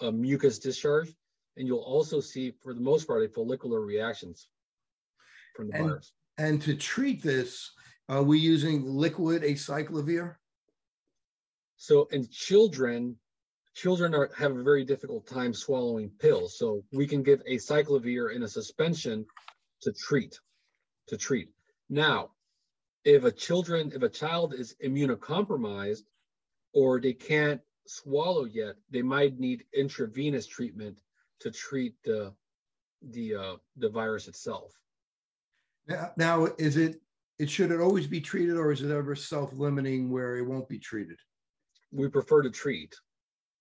a 0.00 0.10
mucus 0.10 0.58
discharge. 0.58 1.14
And 1.56 1.66
you'll 1.66 1.78
also 1.78 2.20
see, 2.20 2.52
for 2.62 2.74
the 2.74 2.80
most 2.80 3.06
part, 3.06 3.24
a 3.24 3.28
follicular 3.28 3.80
reactions 3.80 4.48
from 5.54 5.68
the 5.68 5.76
and, 5.76 5.86
virus. 5.86 6.12
And 6.38 6.60
to 6.62 6.74
treat 6.74 7.22
this, 7.22 7.72
are 8.08 8.22
we 8.22 8.38
using 8.38 8.84
liquid 8.84 9.42
acyclovir? 9.42 10.36
So 11.76 12.08
in 12.10 12.28
children, 12.30 13.16
children 13.74 14.14
are, 14.14 14.30
have 14.36 14.56
a 14.56 14.62
very 14.62 14.84
difficult 14.84 15.26
time 15.26 15.54
swallowing 15.54 16.10
pills. 16.18 16.58
So 16.58 16.82
we 16.92 17.06
can 17.06 17.22
give 17.22 17.42
acyclovir 17.44 18.34
in 18.34 18.42
a 18.42 18.48
suspension 18.48 19.26
to 19.82 19.92
treat, 19.92 20.38
to 21.08 21.16
treat. 21.16 21.48
Now, 21.88 22.30
if 23.04 23.24
a 23.24 23.32
children, 23.32 23.92
if 23.94 24.02
a 24.02 24.08
child 24.08 24.52
is 24.52 24.74
immunocompromised 24.84 26.02
or 26.74 27.00
they 27.00 27.12
can't 27.12 27.60
swallow 27.86 28.44
yet, 28.44 28.74
they 28.90 29.02
might 29.02 29.38
need 29.38 29.64
intravenous 29.72 30.46
treatment 30.46 31.00
to 31.40 31.50
treat 31.50 31.94
the 32.04 32.32
the 33.10 33.34
uh, 33.34 33.56
the 33.76 33.88
virus 33.88 34.28
itself. 34.28 34.72
Now, 35.88 36.12
now, 36.16 36.48
is 36.58 36.76
it 36.76 37.00
it 37.38 37.50
should 37.50 37.70
it 37.70 37.80
always 37.80 38.06
be 38.06 38.20
treated, 38.20 38.56
or 38.56 38.72
is 38.72 38.82
it 38.82 38.90
ever 38.90 39.14
self-limiting 39.14 40.10
where 40.10 40.36
it 40.36 40.42
won't 40.42 40.68
be 40.68 40.78
treated? 40.78 41.18
we 41.92 42.08
prefer 42.08 42.42
to 42.42 42.50
treat. 42.50 42.94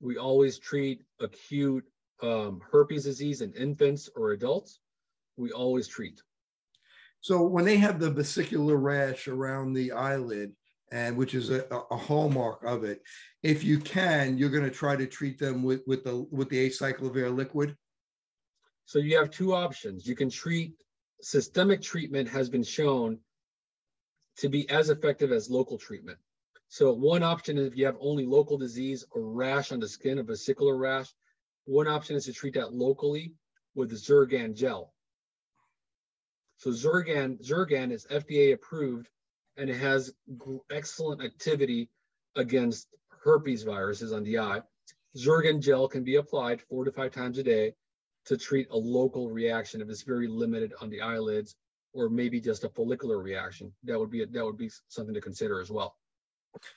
We 0.01 0.17
always 0.17 0.59
treat 0.59 1.03
acute 1.19 1.85
um, 2.21 2.61
herpes 2.71 3.05
disease 3.05 3.41
in 3.41 3.53
infants 3.53 4.09
or 4.15 4.31
adults. 4.31 4.79
We 5.38 5.51
always 5.51 5.88
treat. 5.88 6.21
So 7.21 7.43
when 7.43 7.65
they 7.65 7.77
have 7.77 7.99
the 7.99 8.11
vesicular 8.11 8.77
rash 8.77 9.27
around 9.27 9.73
the 9.73 9.91
eyelid, 9.91 10.53
and 10.91 11.17
which 11.17 11.33
is 11.33 11.49
a, 11.49 11.65
a 11.91 11.97
hallmark 11.97 12.63
of 12.63 12.83
it, 12.83 13.01
if 13.43 13.63
you 13.63 13.79
can, 13.79 14.37
you're 14.37 14.49
going 14.49 14.63
to 14.63 14.69
try 14.69 14.95
to 14.95 15.07
treat 15.07 15.39
them 15.39 15.63
with 15.63 15.81
with 15.87 16.03
the 16.03 16.27
with 16.31 16.49
the 16.49 16.69
acyclovir 16.69 17.35
liquid. 17.35 17.75
So 18.85 18.99
you 18.99 19.17
have 19.17 19.31
two 19.31 19.53
options. 19.53 20.05
You 20.07 20.15
can 20.15 20.29
treat 20.29 20.73
systemic 21.21 21.81
treatment 21.81 22.29
has 22.29 22.49
been 22.49 22.63
shown 22.63 23.19
to 24.37 24.49
be 24.49 24.69
as 24.69 24.89
effective 24.89 25.31
as 25.31 25.49
local 25.49 25.77
treatment. 25.77 26.19
So 26.67 26.93
one 26.93 27.23
option 27.23 27.57
is 27.57 27.67
if 27.67 27.77
you 27.77 27.85
have 27.85 27.97
only 27.99 28.25
local 28.25 28.57
disease 28.57 29.05
or 29.11 29.21
rash 29.21 29.71
on 29.71 29.79
the 29.79 29.87
skin, 29.87 30.19
a 30.19 30.23
vesicular 30.23 30.77
rash, 30.77 31.07
one 31.65 31.87
option 31.87 32.15
is 32.15 32.25
to 32.25 32.33
treat 32.33 32.53
that 32.55 32.73
locally 32.73 33.33
with 33.75 33.91
Zirgan 33.91 34.55
gel. 34.55 34.93
So 36.57 36.71
Zirgan, 36.71 37.41
Zirgan 37.43 37.91
is 37.91 38.05
FDA 38.07 38.53
approved 38.53 39.09
and 39.57 39.69
it 39.69 39.77
has 39.77 40.11
excellent 40.71 41.23
activity 41.23 41.89
against 42.35 42.87
herpes 43.23 43.63
viruses 43.63 44.11
on 44.11 44.23
the 44.23 44.37
eye. 44.37 44.61
Zirgan 45.17 45.61
gel 45.61 45.87
can 45.87 46.03
be 46.03 46.17
applied 46.17 46.61
four 46.61 46.83
to 46.83 46.91
five 46.91 47.11
times 47.11 47.37
a 47.37 47.43
day 47.43 47.73
to 48.25 48.37
treat 48.37 48.67
a 48.71 48.77
local 48.77 49.29
reaction 49.29 49.81
if 49.81 49.89
it's 49.89 50.01
very 50.01 50.27
limited 50.27 50.73
on 50.81 50.89
the 50.89 51.01
eyelids 51.01 51.55
or 51.93 52.09
maybe 52.09 52.41
just 52.41 52.63
a 52.65 52.69
follicular 52.69 53.19
reaction. 53.19 53.71
That 53.83 53.97
would 53.97 54.11
be 54.11 54.25
that 54.25 54.45
would 54.45 54.57
be 54.57 54.69
something 54.89 55.13
to 55.13 55.21
consider 55.21 55.61
as 55.61 55.71
well. 55.71 55.95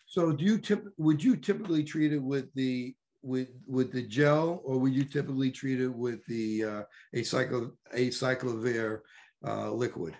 So 0.06 0.32
do 0.32 0.44
you 0.44 0.58
tip, 0.58 0.86
would 0.96 1.22
you 1.22 1.36
typically 1.36 1.84
treat 1.84 2.12
it 2.12 2.22
with 2.22 2.52
the 2.54 2.94
with 3.22 3.48
with 3.66 3.92
the 3.92 4.02
gel 4.02 4.60
or 4.64 4.78
would 4.78 4.94
you 4.94 5.04
typically 5.04 5.50
treat 5.50 5.80
it 5.80 5.92
with 5.92 6.24
the 6.26 6.64
uh, 6.64 6.82
acyclo, 7.14 7.72
acyclovir 7.96 9.00
uh, 9.46 9.72
liquid? 9.72 10.14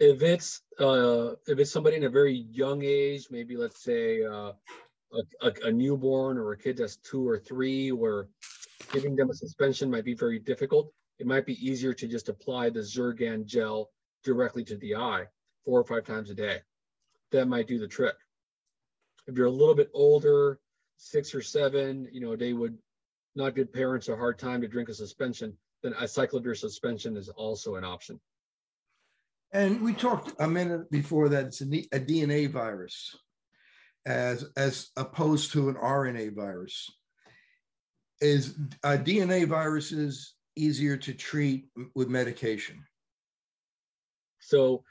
If 0.00 0.22
it's 0.22 0.60
uh, 0.80 1.34
if 1.46 1.58
it's 1.58 1.70
somebody 1.70 1.96
in 1.96 2.04
a 2.04 2.10
very 2.10 2.46
young 2.50 2.82
age, 2.82 3.28
maybe 3.30 3.56
let's 3.56 3.82
say 3.82 4.24
uh, 4.24 4.52
a, 5.12 5.22
a, 5.40 5.52
a 5.66 5.72
newborn 5.72 6.36
or 6.36 6.52
a 6.52 6.58
kid 6.58 6.76
that's 6.78 6.96
two 6.96 7.26
or 7.26 7.38
three, 7.38 7.92
where 7.92 8.28
giving 8.92 9.14
them 9.14 9.30
a 9.30 9.34
suspension 9.34 9.90
might 9.90 10.04
be 10.04 10.14
very 10.14 10.38
difficult. 10.38 10.92
it 11.18 11.26
might 11.26 11.46
be 11.46 11.64
easier 11.64 11.94
to 11.94 12.08
just 12.08 12.28
apply 12.28 12.70
the 12.70 12.80
Zirgan 12.80 13.46
gel 13.46 13.90
directly 14.24 14.64
to 14.64 14.76
the 14.78 14.96
eye 14.96 15.26
four 15.64 15.80
or 15.80 15.84
five 15.84 16.04
times 16.04 16.30
a 16.30 16.34
day. 16.34 16.58
That 17.30 17.46
might 17.46 17.68
do 17.68 17.78
the 17.78 17.88
trick. 17.88 18.16
If 19.26 19.36
you're 19.36 19.46
a 19.46 19.50
little 19.50 19.74
bit 19.74 19.90
older, 19.94 20.58
six 20.96 21.34
or 21.34 21.42
seven, 21.42 22.08
you 22.12 22.20
know, 22.20 22.36
they 22.36 22.52
would 22.52 22.76
not 23.36 23.54
give 23.54 23.72
parents 23.72 24.08
a 24.08 24.16
hard 24.16 24.38
time 24.38 24.60
to 24.60 24.68
drink 24.68 24.88
a 24.88 24.94
suspension, 24.94 25.56
then 25.82 25.92
acyclovir 25.94 26.56
suspension 26.56 27.16
is 27.16 27.28
also 27.28 27.76
an 27.76 27.84
option. 27.84 28.20
And 29.54 29.80
we 29.80 29.92
talked 29.92 30.32
a 30.40 30.48
minute 30.48 30.90
before 30.90 31.28
that 31.28 31.46
it's 31.46 31.60
a, 31.60 31.64
DNA 31.64 32.50
virus 32.50 33.16
as, 34.04 34.44
as 34.56 34.90
opposed 34.96 35.52
to 35.52 35.68
an 35.68 35.76
RNA 35.76 36.34
virus. 36.34 36.90
Is 38.20 38.58
uh, 38.82 38.98
DNA 39.00 39.46
viruses 39.46 40.34
easier 40.56 40.96
to 40.96 41.14
treat 41.14 41.66
with 41.94 42.08
medication? 42.08 42.84
So 44.40 44.82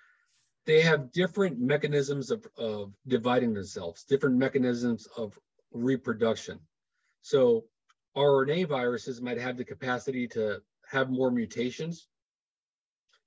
they 0.66 0.82
have 0.82 1.12
different 1.12 1.60
mechanisms 1.60 2.32
of, 2.32 2.48
of 2.58 2.94
dividing 3.06 3.54
themselves, 3.54 4.06
different 4.06 4.38
mechanisms 4.38 5.10
of 5.18 5.38
reproduction. 5.74 6.58
So 7.22 7.66
RNA 8.16 8.70
viruses 8.70 9.22
might 9.22 9.40
have 9.40 9.58
the 9.58 9.66
capacity 9.66 10.26
to 10.30 10.62
have 10.90 11.10
more 11.10 11.32
mutations. 11.32 12.08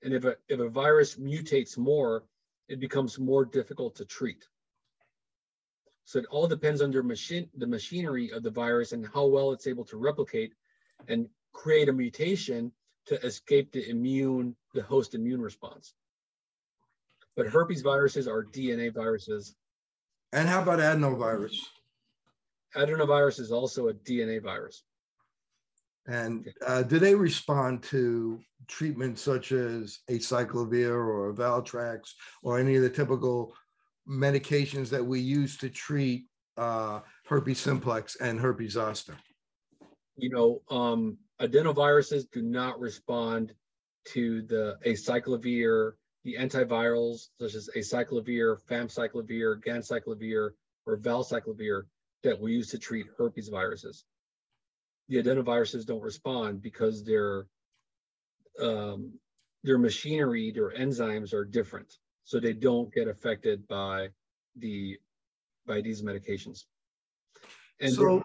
And 0.06 0.14
if 0.14 0.24
a, 0.24 0.36
if 0.48 0.60
a 0.60 0.68
virus 0.68 1.16
mutates 1.16 1.76
more, 1.76 2.22
it 2.68 2.78
becomes 2.78 3.18
more 3.18 3.44
difficult 3.44 3.96
to 3.96 4.04
treat. 4.04 4.46
So 6.04 6.20
it 6.20 6.26
all 6.30 6.46
depends 6.46 6.80
on 6.80 6.92
machine, 7.04 7.50
the 7.56 7.66
machinery 7.66 8.30
of 8.30 8.44
the 8.44 8.50
virus 8.52 8.92
and 8.92 9.04
how 9.12 9.26
well 9.26 9.50
it's 9.50 9.66
able 9.66 9.84
to 9.86 9.96
replicate 9.96 10.52
and 11.08 11.28
create 11.52 11.88
a 11.88 11.92
mutation 11.92 12.70
to 13.06 13.20
escape 13.26 13.72
the 13.72 13.90
immune, 13.90 14.54
the 14.74 14.82
host 14.82 15.16
immune 15.16 15.40
response. 15.40 15.92
But 17.34 17.48
herpes 17.48 17.82
viruses 17.82 18.28
are 18.28 18.44
DNA 18.44 18.94
viruses. 18.94 19.56
And 20.32 20.48
how 20.48 20.62
about 20.62 20.78
adenovirus? 20.78 21.56
Adenovirus 22.76 23.40
is 23.40 23.50
also 23.50 23.88
a 23.88 23.94
DNA 23.94 24.40
virus. 24.40 24.84
And 26.06 26.48
uh, 26.66 26.82
do 26.82 26.98
they 26.98 27.14
respond 27.14 27.82
to 27.84 28.40
treatments 28.68 29.22
such 29.22 29.52
as 29.52 30.00
acyclovir 30.10 30.92
or 30.92 31.34
Valtrex 31.34 32.12
or 32.42 32.58
any 32.58 32.76
of 32.76 32.82
the 32.82 32.90
typical 32.90 33.54
medications 34.08 34.88
that 34.90 35.04
we 35.04 35.20
use 35.20 35.56
to 35.58 35.68
treat 35.68 36.26
uh, 36.56 37.00
herpes 37.26 37.58
simplex 37.58 38.16
and 38.16 38.38
herpes 38.38 38.72
zoster? 38.72 39.16
You 40.16 40.30
know, 40.30 40.62
um, 40.70 41.18
adenoviruses 41.40 42.30
do 42.30 42.42
not 42.42 42.80
respond 42.80 43.52
to 44.08 44.42
the 44.42 44.78
acyclovir, 44.86 45.92
the 46.24 46.36
antivirals 46.36 47.28
such 47.40 47.54
as 47.54 47.68
acyclovir, 47.76 48.58
famciclovir, 48.68 49.60
ganciclovir, 49.62 50.50
or 50.86 50.96
valciclovir 50.98 51.82
that 52.22 52.40
we 52.40 52.52
use 52.52 52.70
to 52.70 52.78
treat 52.78 53.06
herpes 53.18 53.48
viruses. 53.48 54.04
The 55.08 55.22
adenoviruses 55.22 55.86
don't 55.86 56.02
respond 56.02 56.62
because 56.62 57.04
their 57.04 57.46
um, 58.60 59.12
their 59.62 59.78
machinery, 59.78 60.50
their 60.50 60.70
enzymes 60.70 61.32
are 61.32 61.44
different, 61.44 61.98
so 62.24 62.40
they 62.40 62.52
don't 62.52 62.92
get 62.92 63.08
affected 63.08 63.66
by 63.68 64.08
the 64.56 64.98
by 65.66 65.80
these 65.80 66.02
medications. 66.02 66.64
And 67.80 67.92
so, 67.92 68.22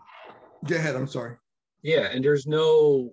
go 0.66 0.76
ahead. 0.76 0.96
I'm 0.96 1.08
sorry. 1.08 1.36
Yeah, 1.82 2.10
and 2.12 2.24
there's 2.24 2.48
no 2.48 3.12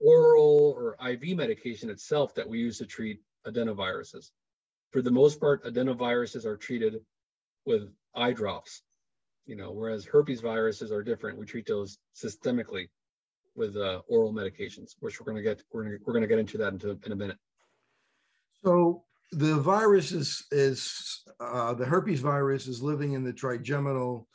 oral 0.00 0.74
or 0.76 0.96
IV 1.08 1.36
medication 1.36 1.88
itself 1.88 2.34
that 2.34 2.48
we 2.48 2.58
use 2.58 2.78
to 2.78 2.86
treat 2.86 3.20
adenoviruses. 3.46 4.30
For 4.90 5.00
the 5.00 5.10
most 5.10 5.40
part, 5.40 5.64
adenoviruses 5.64 6.44
are 6.44 6.56
treated 6.56 7.00
with 7.64 7.88
eye 8.14 8.32
drops, 8.32 8.82
you 9.46 9.56
know, 9.56 9.72
whereas 9.72 10.04
herpes 10.04 10.40
viruses 10.40 10.92
are 10.92 11.02
different. 11.02 11.38
We 11.38 11.46
treat 11.46 11.66
those 11.66 11.98
systemically 12.14 12.88
with 13.54 13.76
uh, 13.76 14.00
oral 14.08 14.32
medications, 14.32 14.94
which 15.00 15.20
we're 15.20 15.30
going 15.30 15.36
to 15.36 15.42
get 15.42 15.62
we're 15.72 15.84
going 15.84 15.98
we're 16.04 16.12
going 16.12 16.22
to 16.22 16.28
get 16.28 16.38
into 16.38 16.58
that 16.58 16.72
into, 16.72 16.98
in 17.04 17.12
a 17.12 17.16
minute. 17.16 17.36
So 18.64 19.04
the 19.32 19.56
virus 19.56 20.12
is 20.12 20.46
is 20.50 21.22
uh, 21.40 21.74
the 21.74 21.84
herpes 21.84 22.20
virus 22.20 22.66
is 22.66 22.82
living 22.82 23.12
in 23.12 23.24
the 23.24 23.32
trigeminal 23.32 24.28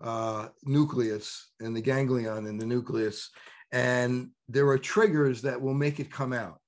uh, 0.00 0.48
nucleus 0.64 1.52
and 1.60 1.76
the 1.76 1.80
ganglion 1.80 2.46
in 2.46 2.58
the 2.58 2.66
nucleus, 2.66 3.30
and 3.72 4.30
there 4.48 4.68
are 4.68 4.78
triggers 4.78 5.42
that 5.42 5.60
will 5.60 5.74
make 5.74 6.00
it 6.00 6.10
come 6.10 6.32
out. 6.32 6.60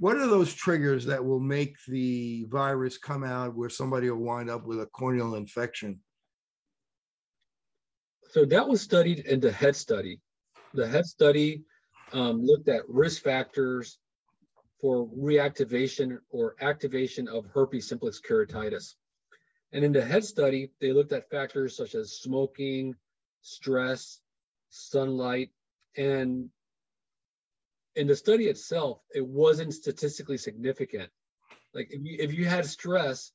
What 0.00 0.16
are 0.16 0.26
those 0.26 0.52
triggers 0.52 1.06
that 1.06 1.24
will 1.24 1.40
make 1.40 1.76
the 1.86 2.46
virus 2.50 2.98
come 2.98 3.22
out 3.22 3.54
where 3.54 3.70
somebody 3.70 4.10
will 4.10 4.18
wind 4.18 4.50
up 4.50 4.64
with 4.64 4.80
a 4.80 4.86
corneal 4.86 5.36
infection? 5.36 6.00
So 8.34 8.44
that 8.46 8.66
was 8.66 8.80
studied 8.80 9.20
in 9.26 9.38
the 9.38 9.52
HEAD 9.52 9.76
study. 9.76 10.18
The 10.72 10.88
HEAD 10.88 11.06
study 11.06 11.62
um, 12.12 12.42
looked 12.42 12.68
at 12.68 12.82
risk 12.88 13.22
factors 13.22 14.00
for 14.80 15.06
reactivation 15.06 16.18
or 16.30 16.56
activation 16.60 17.28
of 17.28 17.46
herpes 17.54 17.88
simplex 17.88 18.20
keratitis. 18.20 18.96
And 19.70 19.84
in 19.84 19.92
the 19.92 20.04
HEAD 20.04 20.24
study, 20.24 20.72
they 20.80 20.92
looked 20.92 21.12
at 21.12 21.30
factors 21.30 21.76
such 21.76 21.94
as 21.94 22.18
smoking, 22.18 22.96
stress, 23.42 24.18
sunlight, 24.68 25.50
and 25.96 26.50
in 27.94 28.08
the 28.08 28.16
study 28.16 28.46
itself, 28.46 28.98
it 29.14 29.24
wasn't 29.24 29.72
statistically 29.72 30.38
significant. 30.38 31.08
Like 31.72 31.86
if 31.92 32.00
you, 32.02 32.16
if 32.18 32.34
you 32.34 32.46
had 32.46 32.66
stress, 32.66 33.30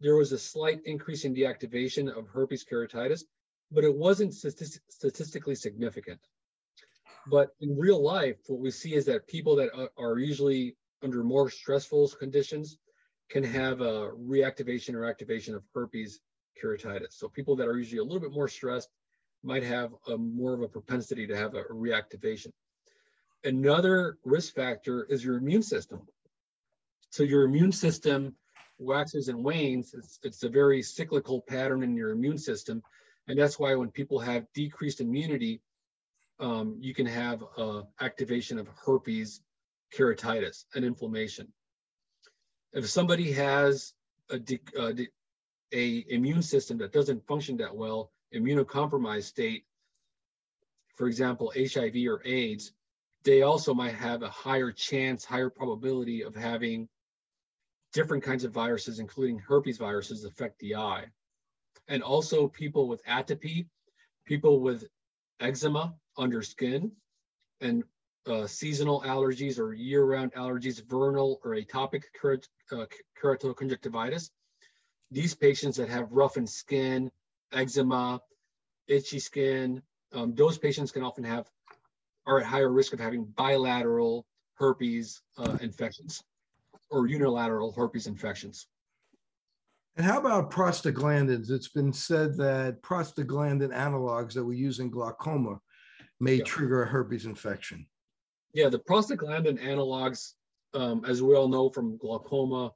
there 0.00 0.16
was 0.16 0.32
a 0.32 0.38
slight 0.38 0.80
increase 0.86 1.26
in 1.26 1.34
deactivation 1.34 2.08
of 2.08 2.28
herpes 2.28 2.64
keratitis, 2.64 3.24
but 3.70 3.84
it 3.84 3.94
wasn't 3.94 4.34
statistically 4.34 5.54
significant. 5.54 6.20
But 7.26 7.50
in 7.60 7.76
real 7.76 8.02
life, 8.02 8.36
what 8.46 8.60
we 8.60 8.70
see 8.70 8.94
is 8.94 9.04
that 9.06 9.26
people 9.26 9.56
that 9.56 9.90
are, 9.98 10.18
usually 10.18 10.76
under 11.02 11.22
more 11.22 11.50
stressful 11.50 12.08
conditions 12.18 12.78
can 13.28 13.44
have 13.44 13.80
a 13.80 14.10
reactivation 14.12 14.94
or 14.94 15.04
activation 15.04 15.54
of 15.54 15.62
herpes 15.74 16.20
keratitis. 16.62 17.12
So 17.12 17.28
people 17.28 17.56
that 17.56 17.68
are 17.68 17.76
usually 17.76 17.98
a 17.98 18.04
little 18.04 18.20
bit 18.20 18.32
more 18.32 18.48
stressed 18.48 18.88
might 19.42 19.62
have 19.62 19.92
a 20.08 20.16
more 20.16 20.54
of 20.54 20.62
a 20.62 20.68
propensity 20.68 21.26
to 21.26 21.36
have 21.36 21.54
a 21.54 21.64
reactivation. 21.64 22.48
Another 23.44 24.18
risk 24.24 24.54
factor 24.54 25.04
is 25.04 25.22
your 25.22 25.36
immune 25.36 25.62
system. 25.62 26.00
So 27.10 27.22
your 27.22 27.44
immune 27.44 27.72
system 27.72 28.34
waxes 28.78 29.28
and 29.28 29.44
wanes. 29.44 29.94
It's, 29.94 30.18
it's 30.22 30.42
a 30.42 30.48
very 30.48 30.82
cyclical 30.82 31.42
pattern 31.42 31.82
in 31.82 31.96
your 31.96 32.10
immune 32.10 32.38
system. 32.38 32.82
And 33.28 33.38
that's 33.38 33.58
why 33.58 33.74
when 33.74 33.90
people 33.90 34.18
have 34.18 34.46
decreased 34.54 35.00
immunity, 35.00 35.60
um, 36.40 36.76
you 36.80 36.94
can 36.94 37.06
have 37.06 37.44
uh, 37.56 37.82
activation 38.00 38.58
of 38.58 38.68
herpes 38.84 39.42
keratitis 39.94 40.64
and 40.74 40.84
inflammation 40.84 41.52
if 42.72 42.88
somebody 42.88 43.32
has 43.32 43.94
a, 44.30 44.40
uh, 44.78 44.92
a 45.72 46.04
immune 46.08 46.42
system 46.42 46.78
that 46.78 46.92
doesn't 46.92 47.26
function 47.26 47.56
that 47.58 47.74
well, 47.74 48.12
immunocompromised 48.34 49.24
state, 49.24 49.64
for 50.96 51.06
example, 51.06 51.52
HIV 51.56 51.94
or 52.08 52.22
AIDS, 52.24 52.72
they 53.24 53.42
also 53.42 53.74
might 53.74 53.94
have 53.94 54.22
a 54.22 54.28
higher 54.28 54.72
chance, 54.72 55.24
higher 55.24 55.50
probability 55.50 56.22
of 56.22 56.34
having 56.34 56.88
different 57.92 58.22
kinds 58.22 58.44
of 58.44 58.52
viruses, 58.52 58.98
including 58.98 59.38
herpes 59.38 59.78
viruses, 59.78 60.24
affect 60.24 60.58
the 60.60 60.76
eye. 60.76 61.06
And 61.86 62.02
also 62.02 62.48
people 62.48 62.88
with 62.88 63.04
atopy, 63.04 63.66
people 64.26 64.60
with 64.60 64.88
eczema 65.40 65.94
under 66.16 66.42
skin, 66.42 66.92
and 67.60 67.84
uh, 68.26 68.46
seasonal 68.46 69.02
allergies 69.02 69.58
or 69.58 69.72
year-round 69.72 70.32
allergies, 70.34 70.84
vernal 70.84 71.40
or 71.44 71.52
atopic 71.52 72.02
uh, 72.72 72.86
keratoconjunctivitis. 73.22 74.30
These 75.10 75.34
patients 75.34 75.76
that 75.76 75.88
have 75.88 76.12
roughened 76.12 76.50
skin, 76.50 77.10
eczema, 77.52 78.20
itchy 78.86 79.18
skin, 79.18 79.82
um, 80.12 80.34
those 80.34 80.58
patients 80.58 80.92
can 80.92 81.02
often 81.02 81.24
have 81.24 81.46
are 82.26 82.40
at 82.40 82.46
higher 82.46 82.70
risk 82.70 82.92
of 82.92 83.00
having 83.00 83.24
bilateral 83.24 84.26
herpes 84.54 85.22
uh, 85.38 85.56
infections 85.60 86.22
or 86.90 87.06
unilateral 87.06 87.72
herpes 87.72 88.06
infections. 88.06 88.66
And 89.98 90.06
how 90.06 90.20
about 90.20 90.52
prostaglandins? 90.52 91.50
It's 91.50 91.68
been 91.68 91.92
said 91.92 92.36
that 92.36 92.80
prostaglandin 92.82 93.74
analogs 93.74 94.32
that 94.34 94.44
we 94.44 94.56
use 94.56 94.78
in 94.78 94.90
glaucoma 94.90 95.60
may 96.20 96.36
yeah. 96.36 96.44
trigger 96.44 96.84
a 96.84 96.86
herpes 96.86 97.26
infection. 97.26 97.84
Yeah, 98.54 98.68
the 98.68 98.78
prostaglandin 98.78 99.60
analogs, 99.60 100.34
um, 100.72 101.04
as 101.04 101.20
we 101.20 101.34
all 101.34 101.48
know 101.48 101.68
from 101.68 101.96
glaucoma, 101.96 102.72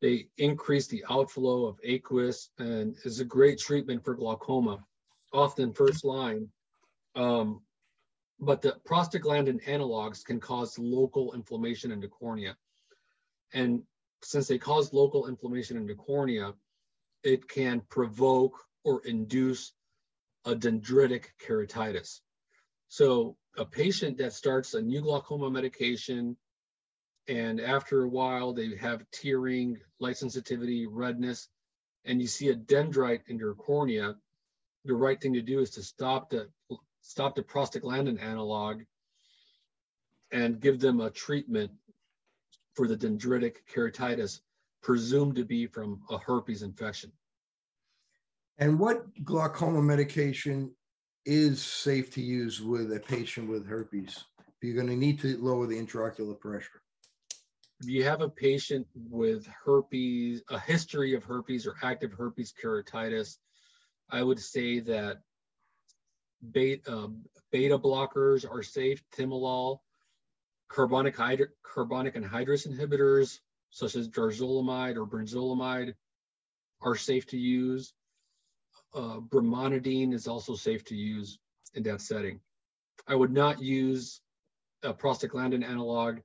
they 0.00 0.28
increase 0.38 0.86
the 0.86 1.04
outflow 1.10 1.66
of 1.66 1.78
aqueous 1.84 2.48
and 2.58 2.96
is 3.04 3.20
a 3.20 3.26
great 3.26 3.58
treatment 3.58 4.02
for 4.02 4.14
glaucoma, 4.14 4.82
often 5.34 5.74
first 5.74 6.02
line. 6.02 6.48
Um, 7.14 7.60
but 8.40 8.62
the 8.62 8.76
prostaglandin 8.88 9.62
analogs 9.66 10.24
can 10.24 10.40
cause 10.40 10.78
local 10.78 11.34
inflammation 11.34 11.92
in 11.92 12.00
the 12.00 12.08
cornea. 12.08 12.56
And 13.52 13.82
since 14.24 14.48
they 14.48 14.58
cause 14.58 14.92
local 14.92 15.26
inflammation 15.26 15.76
in 15.76 15.86
the 15.86 15.94
cornea, 15.94 16.54
it 17.22 17.48
can 17.48 17.80
provoke 17.88 18.58
or 18.84 19.04
induce 19.04 19.72
a 20.44 20.54
dendritic 20.54 21.24
keratitis. 21.46 22.20
So 22.88 23.36
a 23.56 23.64
patient 23.64 24.18
that 24.18 24.32
starts 24.32 24.74
a 24.74 24.82
new 24.82 25.00
glaucoma 25.02 25.50
medication 25.50 26.36
and 27.26 27.60
after 27.60 28.02
a 28.02 28.08
while 28.08 28.52
they 28.52 28.76
have 28.76 29.04
tearing, 29.10 29.78
light 29.98 30.18
sensitivity, 30.18 30.86
redness, 30.86 31.48
and 32.04 32.20
you 32.20 32.26
see 32.26 32.48
a 32.48 32.54
dendrite 32.54 33.22
in 33.28 33.38
your 33.38 33.54
cornea, 33.54 34.14
the 34.84 34.94
right 34.94 35.20
thing 35.20 35.32
to 35.34 35.40
do 35.40 35.60
is 35.60 35.70
to 35.70 35.82
stop 35.82 36.28
the 36.28 36.48
stop 37.00 37.34
the 37.34 37.42
prostaglandin 37.42 38.20
analog 38.20 38.82
and 40.30 40.60
give 40.60 40.80
them 40.80 41.00
a 41.00 41.10
treatment 41.10 41.70
for 42.74 42.86
the 42.88 42.96
dendritic 42.96 43.56
keratitis 43.72 44.40
presumed 44.82 45.36
to 45.36 45.44
be 45.44 45.66
from 45.66 46.00
a 46.10 46.18
herpes 46.18 46.62
infection. 46.62 47.10
And 48.58 48.78
what 48.78 49.06
glaucoma 49.24 49.82
medication 49.82 50.70
is 51.24 51.62
safe 51.62 52.12
to 52.14 52.22
use 52.22 52.60
with 52.60 52.92
a 52.92 53.00
patient 53.00 53.48
with 53.48 53.66
herpes? 53.66 54.24
You're 54.60 54.74
going 54.74 54.88
to 54.88 54.96
need 54.96 55.20
to 55.20 55.36
lower 55.38 55.66
the 55.66 55.76
intraocular 55.76 56.38
pressure. 56.38 56.80
If 57.80 57.88
you 57.88 58.04
have 58.04 58.22
a 58.22 58.28
patient 58.28 58.86
with 58.94 59.46
herpes, 59.46 60.42
a 60.48 60.58
history 60.58 61.14
of 61.14 61.24
herpes 61.24 61.66
or 61.66 61.74
active 61.82 62.12
herpes 62.12 62.52
keratitis, 62.62 63.36
I 64.10 64.22
would 64.22 64.38
say 64.38 64.80
that 64.80 65.18
beta, 66.52 66.90
um, 66.90 67.24
beta 67.50 67.78
blockers 67.78 68.50
are 68.50 68.62
safe, 68.62 69.02
timolol, 69.14 69.80
carbonic, 70.68 71.16
hydro, 71.16 71.46
carbonic 71.62 72.14
anhydrase 72.14 72.66
inhibitors, 72.66 73.40
such 73.70 73.96
as 73.96 74.08
dorzolamide 74.08 74.96
or 74.96 75.06
brinzolamide, 75.06 75.94
are 76.80 76.94
safe 76.94 77.26
to 77.26 77.38
use. 77.38 77.92
Uh, 78.94 79.18
brimonidine 79.18 80.12
is 80.12 80.28
also 80.28 80.54
safe 80.54 80.84
to 80.84 80.94
use 80.94 81.38
in 81.74 81.82
that 81.82 82.00
setting. 82.00 82.40
I 83.06 83.14
would 83.14 83.32
not 83.32 83.60
use 83.60 84.20
a 84.82 84.94
prostaglandin 84.94 85.64
analog, 85.64 86.18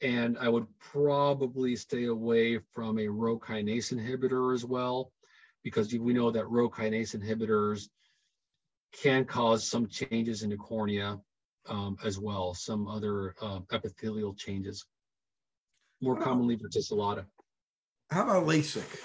and 0.00 0.38
I 0.38 0.48
would 0.48 0.66
probably 0.78 1.74
stay 1.74 2.04
away 2.04 2.60
from 2.72 2.98
a 2.98 3.08
Rho 3.08 3.38
kinase 3.38 3.92
inhibitor 3.92 4.54
as 4.54 4.64
well, 4.64 5.12
because 5.64 5.92
we 5.92 6.12
know 6.12 6.30
that 6.30 6.48
Rho 6.48 6.70
kinase 6.70 7.16
inhibitors 7.16 7.88
can 9.02 9.24
cause 9.24 9.68
some 9.68 9.88
changes 9.88 10.42
in 10.42 10.50
the 10.50 10.56
cornea 10.56 11.18
um, 11.68 11.96
as 12.04 12.18
well, 12.18 12.54
some 12.54 12.88
other 12.88 13.34
uh, 13.40 13.60
epithelial 13.72 14.34
changes, 14.34 14.84
more 16.00 16.16
commonly 16.16 16.56
verticillata. 16.56 17.24
How 18.10 18.24
about 18.24 18.46
LASIK 18.46 19.00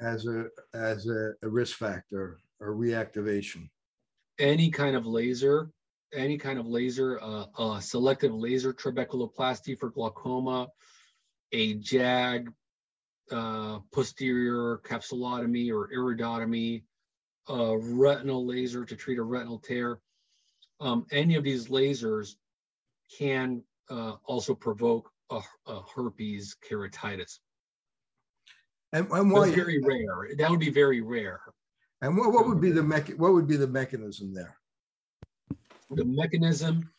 as 0.00 0.26
a 0.26 0.46
as 0.74 1.06
a, 1.06 1.32
a 1.42 1.48
risk 1.48 1.76
factor 1.76 2.38
or 2.60 2.74
reactivation? 2.74 3.68
Any 4.38 4.70
kind 4.70 4.96
of 4.96 5.06
laser, 5.06 5.70
any 6.12 6.38
kind 6.38 6.58
of 6.58 6.66
laser, 6.66 7.20
uh, 7.20 7.46
uh, 7.56 7.80
selective 7.80 8.32
laser 8.32 8.72
trabeculoplasty 8.72 9.78
for 9.78 9.90
glaucoma, 9.90 10.68
a 11.52 11.74
YAG, 11.74 12.48
uh, 13.30 13.80
posterior 13.92 14.80
capsulotomy 14.84 15.70
or 15.72 15.90
iridotomy, 15.90 16.82
a 17.48 17.76
retinal 17.78 18.46
laser 18.46 18.84
to 18.84 18.96
treat 18.96 19.18
a 19.18 19.22
retinal 19.22 19.58
tear. 19.58 20.00
Um, 20.80 21.06
any 21.10 21.34
of 21.34 21.44
these 21.44 21.68
lasers 21.68 22.36
can 23.16 23.62
uh, 23.90 24.14
also 24.24 24.54
provoke 24.54 25.10
a, 25.30 25.40
a, 25.66 25.80
herpes 25.94 26.56
keratitis. 26.68 27.38
And, 28.92 29.10
and 29.10 29.30
why? 29.30 29.50
very 29.50 29.80
rare. 29.82 30.34
That 30.36 30.50
would 30.50 30.60
be 30.60 30.70
very 30.70 31.00
rare. 31.00 31.40
And 32.00 32.16
what, 32.16 32.32
what 32.32 32.46
would 32.46 32.60
be 32.60 32.70
the 32.70 32.82
mech? 32.82 33.08
What 33.10 33.32
would 33.32 33.48
be 33.48 33.56
the 33.56 33.66
mechanism 33.66 34.32
there? 34.32 34.56
The 35.90 36.04
mechanism, 36.04 36.90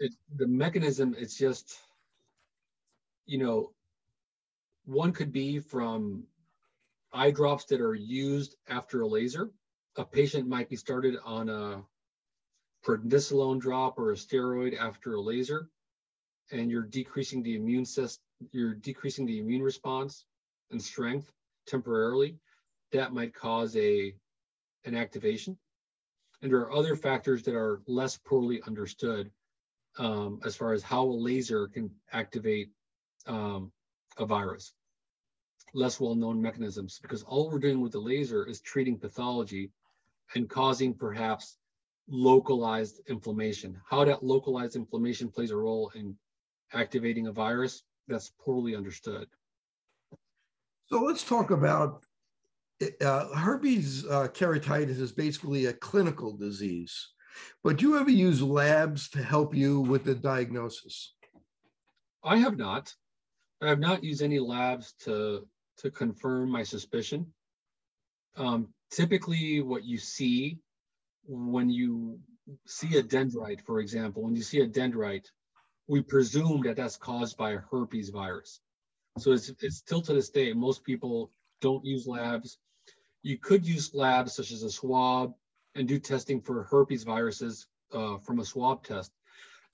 it, 0.00 0.12
the 0.36 0.48
mechanism. 0.48 1.14
It's 1.16 1.38
just, 1.38 1.78
you 3.26 3.38
know, 3.38 3.72
one 4.86 5.12
could 5.12 5.32
be 5.32 5.60
from 5.60 6.24
eye 7.12 7.30
drops 7.30 7.64
that 7.66 7.80
are 7.80 7.94
used 7.94 8.56
after 8.68 9.02
a 9.02 9.06
laser 9.06 9.50
a 9.96 10.04
patient 10.04 10.48
might 10.48 10.68
be 10.68 10.76
started 10.76 11.16
on 11.24 11.48
a 11.48 11.82
prednisolone 12.84 13.60
drop 13.60 13.98
or 13.98 14.12
a 14.12 14.14
steroid 14.14 14.78
after 14.78 15.14
a 15.14 15.20
laser, 15.20 15.68
and 16.52 16.70
you're 16.70 16.82
decreasing 16.82 17.42
the 17.42 17.56
immune 17.56 17.84
system, 17.84 18.22
you're 18.52 18.74
decreasing 18.74 19.26
the 19.26 19.38
immune 19.38 19.62
response 19.62 20.24
and 20.70 20.82
strength 20.82 21.32
temporarily. 21.66 22.38
That 22.92 23.12
might 23.12 23.34
cause 23.34 23.76
a 23.76 24.14
an 24.84 24.94
activation. 24.94 25.56
And 26.42 26.52
there 26.52 26.60
are 26.60 26.72
other 26.72 26.94
factors 26.94 27.42
that 27.44 27.54
are 27.54 27.80
less 27.86 28.18
poorly 28.18 28.60
understood 28.66 29.30
um, 29.98 30.40
as 30.44 30.54
far 30.54 30.74
as 30.74 30.82
how 30.82 31.04
a 31.04 31.22
laser 31.28 31.68
can 31.68 31.90
activate 32.12 32.70
um, 33.26 33.72
a 34.18 34.26
virus. 34.26 34.74
Less 35.72 35.98
well-known 35.98 36.40
mechanisms 36.40 36.98
because 37.00 37.22
all 37.22 37.50
we're 37.50 37.58
doing 37.58 37.80
with 37.80 37.92
the 37.92 37.98
laser 37.98 38.46
is 38.46 38.60
treating 38.60 38.98
pathology 38.98 39.70
and 40.34 40.48
causing 40.48 40.92
perhaps 40.92 41.56
localized 42.08 43.00
inflammation. 43.08 43.80
How 43.88 44.04
that 44.04 44.22
localized 44.22 44.76
inflammation 44.76 45.28
plays 45.28 45.50
a 45.50 45.56
role 45.56 45.90
in 45.94 46.16
activating 46.72 47.26
a 47.26 47.32
virus, 47.32 47.82
that's 48.08 48.32
poorly 48.40 48.76
understood. 48.76 49.26
So 50.86 51.02
let's 51.02 51.26
talk 51.26 51.50
about 51.50 52.04
uh, 53.00 53.34
herpes 53.34 54.04
uh, 54.06 54.28
keratitis 54.28 55.00
is 55.00 55.12
basically 55.12 55.66
a 55.66 55.72
clinical 55.72 56.36
disease, 56.36 57.12
but 57.62 57.78
do 57.78 57.88
you 57.88 57.98
ever 57.98 58.10
use 58.10 58.42
labs 58.42 59.08
to 59.10 59.22
help 59.22 59.54
you 59.54 59.80
with 59.80 60.04
the 60.04 60.14
diagnosis? 60.14 61.14
I 62.22 62.36
have 62.38 62.56
not. 62.56 62.92
I 63.62 63.68
have 63.68 63.78
not 63.78 64.04
used 64.04 64.22
any 64.22 64.38
labs 64.38 64.92
to 65.04 65.46
to 65.78 65.90
confirm 65.90 66.50
my 66.50 66.62
suspicion. 66.62 67.26
Um, 68.36 68.68
typically 68.90 69.60
what 69.60 69.84
you 69.84 69.98
see 69.98 70.58
when 71.26 71.68
you 71.70 72.18
see 72.66 72.98
a 72.98 73.02
dendrite, 73.02 73.60
for 73.64 73.80
example, 73.80 74.22
when 74.22 74.34
you 74.34 74.42
see 74.42 74.60
a 74.60 74.68
dendrite, 74.68 75.26
we 75.86 76.02
presume 76.02 76.62
that 76.62 76.76
that's 76.76 76.96
caused 76.96 77.36
by 77.36 77.52
a 77.52 77.60
herpes 77.70 78.10
virus. 78.10 78.60
So 79.18 79.32
it's, 79.32 79.50
it's 79.60 79.76
still 79.76 80.02
to 80.02 80.12
this 80.12 80.30
day, 80.30 80.52
most 80.52 80.84
people 80.84 81.30
don't 81.60 81.84
use 81.84 82.06
labs. 82.06 82.58
You 83.22 83.38
could 83.38 83.66
use 83.66 83.94
labs 83.94 84.34
such 84.34 84.50
as 84.50 84.62
a 84.62 84.70
swab 84.70 85.34
and 85.74 85.88
do 85.88 85.98
testing 85.98 86.40
for 86.40 86.64
herpes 86.64 87.04
viruses 87.04 87.66
uh, 87.92 88.18
from 88.18 88.40
a 88.40 88.44
swab 88.44 88.84
test, 88.84 89.12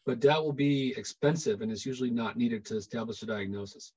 but 0.06 0.20
that 0.20 0.42
will 0.42 0.52
be 0.52 0.94
expensive 0.96 1.62
and 1.62 1.72
it's 1.72 1.86
usually 1.86 2.10
not 2.10 2.36
needed 2.36 2.64
to 2.66 2.76
establish 2.76 3.22
a 3.22 3.26
diagnosis. 3.26 3.92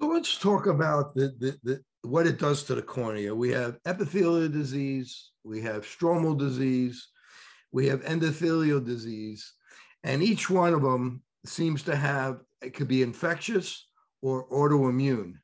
So 0.00 0.08
let's 0.08 0.38
talk 0.38 0.66
about 0.66 1.14
the, 1.14 1.34
the, 1.38 1.58
the, 1.62 1.82
what 2.06 2.26
it 2.26 2.38
does 2.38 2.62
to 2.64 2.74
the 2.74 2.82
cornea. 2.82 3.34
We 3.34 3.50
have 3.50 3.78
epithelial 3.84 4.48
disease, 4.48 5.30
we 5.44 5.60
have 5.62 5.84
stromal 5.84 6.38
disease, 6.38 7.08
we 7.72 7.88
have 7.88 8.04
endothelial 8.04 8.84
disease, 8.84 9.52
and 10.04 10.22
each 10.22 10.48
one 10.48 10.72
of 10.72 10.82
them 10.82 11.22
seems 11.44 11.82
to 11.84 11.96
have 11.96 12.40
it 12.62 12.74
could 12.74 12.88
be 12.88 13.02
infectious 13.02 13.88
or 14.22 14.48
autoimmune. 14.48 15.34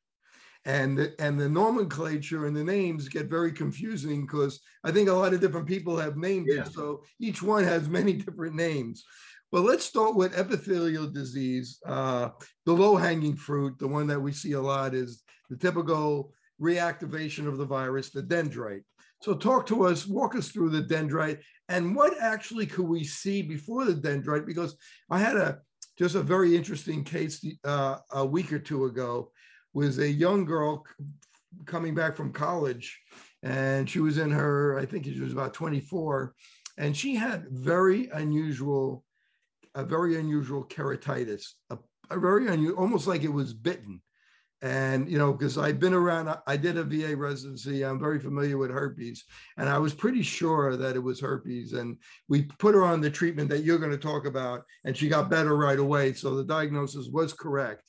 And 0.65 0.97
the, 0.97 1.15
and 1.19 1.39
the 1.39 1.49
nomenclature 1.49 2.47
and 2.47 2.55
the 2.55 2.63
names 2.63 3.09
get 3.09 3.27
very 3.27 3.51
confusing 3.51 4.23
because 4.25 4.61
I 4.85 4.93
think 4.93 5.09
a 5.09 5.13
lot 5.13 5.35
of 5.35 5.41
different 5.41 5.67
people 5.67 5.97
have 5.97 6.17
named 6.17 6.47
yeah. 6.49 6.63
it. 6.63 6.73
So 6.73 7.03
each 7.21 7.43
one 7.43 7.65
has 7.65 7.89
many 7.89 8.13
different 8.13 8.55
names. 8.55 9.05
Well, 9.51 9.65
let's 9.65 9.85
start 9.85 10.15
with 10.15 10.39
epithelial 10.39 11.09
disease. 11.09 11.79
Uh, 11.85 12.31
the 12.65 12.73
low 12.73 12.97
hanging 12.97 13.37
fruit, 13.37 13.79
the 13.79 13.89
one 13.89 14.07
that 14.07 14.21
we 14.21 14.33
see 14.33 14.53
a 14.53 14.61
lot, 14.61 14.95
is 14.95 15.23
the 15.51 15.57
typical 15.57 16.33
reactivation 16.61 17.47
of 17.47 17.59
the 17.59 17.65
virus, 17.65 18.11
the 18.11 18.23
dendrite. 18.23 18.83
So, 19.21 19.35
talk 19.35 19.67
to 19.67 19.87
us, 19.87 20.07
walk 20.07 20.35
us 20.35 20.49
through 20.49 20.71
the 20.71 20.83
dendrite, 20.83 21.39
and 21.69 21.95
what 21.95 22.21
actually 22.21 22.67
could 22.67 22.87
we 22.87 23.05
see 23.05 23.43
before 23.43 23.85
the 23.85 23.95
dendrite? 23.95 24.47
Because 24.47 24.77
I 25.11 25.19
had 25.19 25.37
a 25.37 25.59
just 25.99 26.15
a 26.15 26.23
very 26.23 26.57
interesting 26.57 27.05
case 27.05 27.45
uh, 27.65 27.99
a 28.11 28.25
week 28.25 28.53
or 28.53 28.59
two 28.59 28.87
ago, 28.87 29.31
was 29.75 29.99
a 29.99 30.11
young 30.11 30.45
girl 30.45 30.85
coming 31.67 31.95
back 31.95 32.17
from 32.17 32.33
college, 32.33 32.99
and 33.43 33.89
she 33.89 34.01
was 34.01 34.19
in 34.19 34.31
her, 34.31 34.79
I 34.79 34.87
think 34.87 35.05
she 35.05 35.21
was 35.21 35.33
about 35.33 35.55
24, 35.55 36.35
and 36.79 36.97
she 36.97 37.15
had 37.15 37.47
very 37.51 38.09
unusual, 38.15 39.05
a 39.75 39.85
very 39.85 40.19
unusual 40.19 40.65
keratitis, 40.65 41.53
a, 41.71 41.79
a 42.11 42.19
very 42.19 42.49
unusual, 42.49 42.79
almost 42.79 43.07
like 43.07 43.23
it 43.23 43.33
was 43.33 43.53
bitten 43.53 44.01
And, 44.63 45.11
you 45.11 45.19
know, 45.19 45.33
because 45.33 45.59
I've 45.59 45.81
been 45.81 45.93
around, 45.93 46.33
I 46.47 46.57
did 46.57 46.77
a 46.77 46.85
VA 46.85 47.17
residency. 47.17 47.85
I'm 47.85 47.99
very 47.99 48.21
familiar 48.21 48.57
with 48.57 48.71
herpes. 48.71 49.25
And 49.57 49.69
I 49.69 49.77
was 49.77 49.93
pretty 49.93 50.23
sure 50.23 50.77
that 50.77 50.95
it 50.95 51.01
was 51.01 51.21
herpes. 51.21 51.73
And 51.73 51.97
we 52.29 52.43
put 52.61 52.77
her 52.77 52.85
on 52.85 53.01
the 53.01 53.11
treatment 53.11 53.51
that 53.51 53.65
you're 53.65 53.79
going 53.79 53.91
to 53.91 53.99
talk 53.99 54.25
about, 54.25 54.63
and 54.85 54.97
she 54.97 55.09
got 55.09 55.29
better 55.29 55.57
right 55.57 55.81
away. 55.81 56.13
So 56.13 56.37
the 56.37 56.45
diagnosis 56.45 57.09
was 57.09 57.33
correct. 57.33 57.83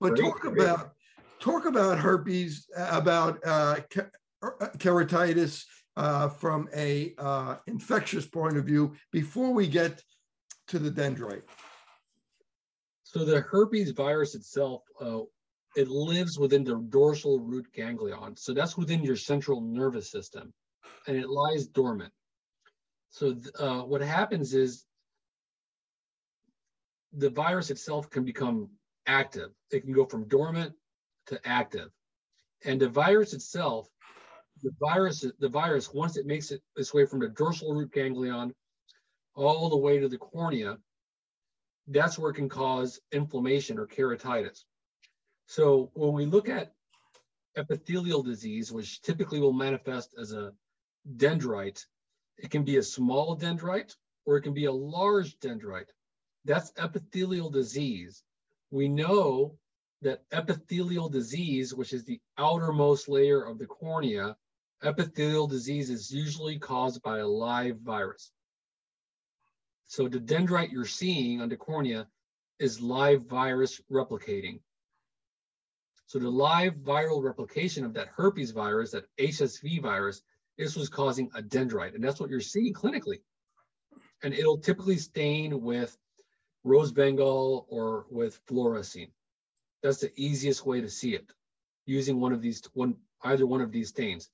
But 0.00 0.14
Great, 0.14 0.22
talk 0.22 0.44
about 0.46 0.92
talk 1.38 1.66
about 1.66 1.98
herpes, 1.98 2.66
about 2.76 3.38
uh, 3.46 3.76
ke- 3.90 4.10
uh, 4.42 4.68
keratitis 4.78 5.64
uh, 5.96 6.28
from 6.28 6.68
a 6.74 7.14
uh, 7.18 7.56
infectious 7.66 8.26
point 8.26 8.56
of 8.56 8.64
view 8.64 8.94
before 9.12 9.52
we 9.52 9.66
get 9.66 10.02
to 10.68 10.78
the 10.78 10.90
dendrite. 10.90 11.42
So 13.02 13.24
the 13.24 13.40
herpes 13.40 13.90
virus 13.92 14.34
itself, 14.34 14.82
uh, 15.00 15.20
it 15.76 15.88
lives 15.88 16.38
within 16.38 16.64
the 16.64 16.76
dorsal 16.88 17.38
root 17.38 17.66
ganglion. 17.72 18.34
So 18.36 18.54
that's 18.54 18.76
within 18.76 19.04
your 19.04 19.16
central 19.16 19.60
nervous 19.60 20.10
system, 20.10 20.52
and 21.06 21.16
it 21.16 21.28
lies 21.28 21.66
dormant. 21.66 22.12
So 23.10 23.36
uh, 23.58 23.82
what 23.82 24.00
happens 24.00 24.54
is 24.54 24.86
the 27.12 27.30
virus 27.30 27.70
itself 27.70 28.10
can 28.10 28.24
become 28.24 28.70
active. 29.06 29.50
It 29.70 29.82
can 29.82 29.92
go 29.92 30.06
from 30.06 30.26
dormant 30.28 30.74
to 31.26 31.46
active, 31.46 31.90
and 32.64 32.80
the 32.80 32.88
virus 32.88 33.34
itself, 33.34 33.86
the 34.62 34.72
virus, 34.80 35.26
the 35.38 35.48
virus 35.48 35.92
once 35.92 36.16
it 36.16 36.26
makes 36.26 36.50
it 36.50 36.62
its 36.76 36.94
way 36.94 37.04
from 37.04 37.20
the 37.20 37.28
dorsal 37.28 37.74
root 37.74 37.92
ganglion 37.92 38.54
all 39.34 39.68
the 39.68 39.76
way 39.76 39.98
to 39.98 40.08
the 40.08 40.16
cornea, 40.16 40.78
that's 41.88 42.18
where 42.18 42.30
it 42.30 42.34
can 42.34 42.48
cause 42.48 42.98
inflammation 43.12 43.78
or 43.78 43.86
keratitis. 43.86 44.64
So 45.46 45.90
when 45.94 46.12
we 46.12 46.26
look 46.26 46.48
at 46.48 46.74
epithelial 47.56 48.22
disease, 48.22 48.72
which 48.72 49.00
typically 49.02 49.40
will 49.40 49.52
manifest 49.52 50.14
as 50.18 50.32
a 50.32 50.52
dendrite, 51.16 51.84
it 52.38 52.50
can 52.50 52.64
be 52.64 52.76
a 52.76 52.82
small 52.82 53.36
dendrite 53.36 53.94
or 54.26 54.36
it 54.36 54.42
can 54.42 54.54
be 54.54 54.66
a 54.66 54.72
large 54.72 55.38
dendrite. 55.38 55.88
That's 56.44 56.72
epithelial 56.76 57.50
disease. 57.50 58.22
We 58.70 58.88
know 58.88 59.56
that 60.02 60.24
epithelial 60.32 61.08
disease, 61.08 61.74
which 61.74 61.92
is 61.92 62.04
the 62.04 62.20
outermost 62.36 63.08
layer 63.08 63.42
of 63.42 63.58
the 63.58 63.66
cornea, 63.66 64.36
epithelial 64.82 65.46
disease 65.46 65.90
is 65.90 66.10
usually 66.10 66.58
caused 66.58 67.02
by 67.02 67.18
a 67.18 67.26
live 67.26 67.78
virus. 67.80 68.30
So 69.86 70.08
the 70.08 70.18
dendrite 70.18 70.72
you're 70.72 70.84
seeing 70.84 71.40
on 71.40 71.48
the 71.48 71.56
cornea 71.56 72.08
is 72.58 72.80
live 72.80 73.22
virus 73.26 73.80
replicating. 73.90 74.60
So 76.06 76.20
the 76.20 76.30
live 76.30 76.74
viral 76.76 77.22
replication 77.22 77.84
of 77.84 77.92
that 77.94 78.08
herpes 78.08 78.52
virus, 78.52 78.92
that 78.92 79.06
HSV 79.18 79.82
virus, 79.82 80.22
this 80.56 80.76
was 80.76 80.88
causing 80.88 81.30
a 81.34 81.42
dendrite, 81.42 81.94
and 81.94 82.02
that's 82.02 82.20
what 82.20 82.30
you're 82.30 82.40
seeing 82.40 82.72
clinically. 82.72 83.20
And 84.22 84.32
it'll 84.32 84.58
typically 84.58 84.98
stain 84.98 85.60
with 85.60 85.96
rose 86.62 86.92
bengal 86.92 87.66
or 87.68 88.06
with 88.08 88.40
fluorescein. 88.46 89.10
That's 89.82 90.00
the 90.00 90.12
easiest 90.16 90.64
way 90.64 90.80
to 90.80 90.88
see 90.88 91.14
it, 91.14 91.26
using 91.86 92.20
one 92.20 92.32
of 92.32 92.40
these 92.40 92.62
one 92.72 92.96
either 93.22 93.46
one 93.46 93.60
of 93.60 93.72
these 93.72 93.88
stains. 93.88 94.30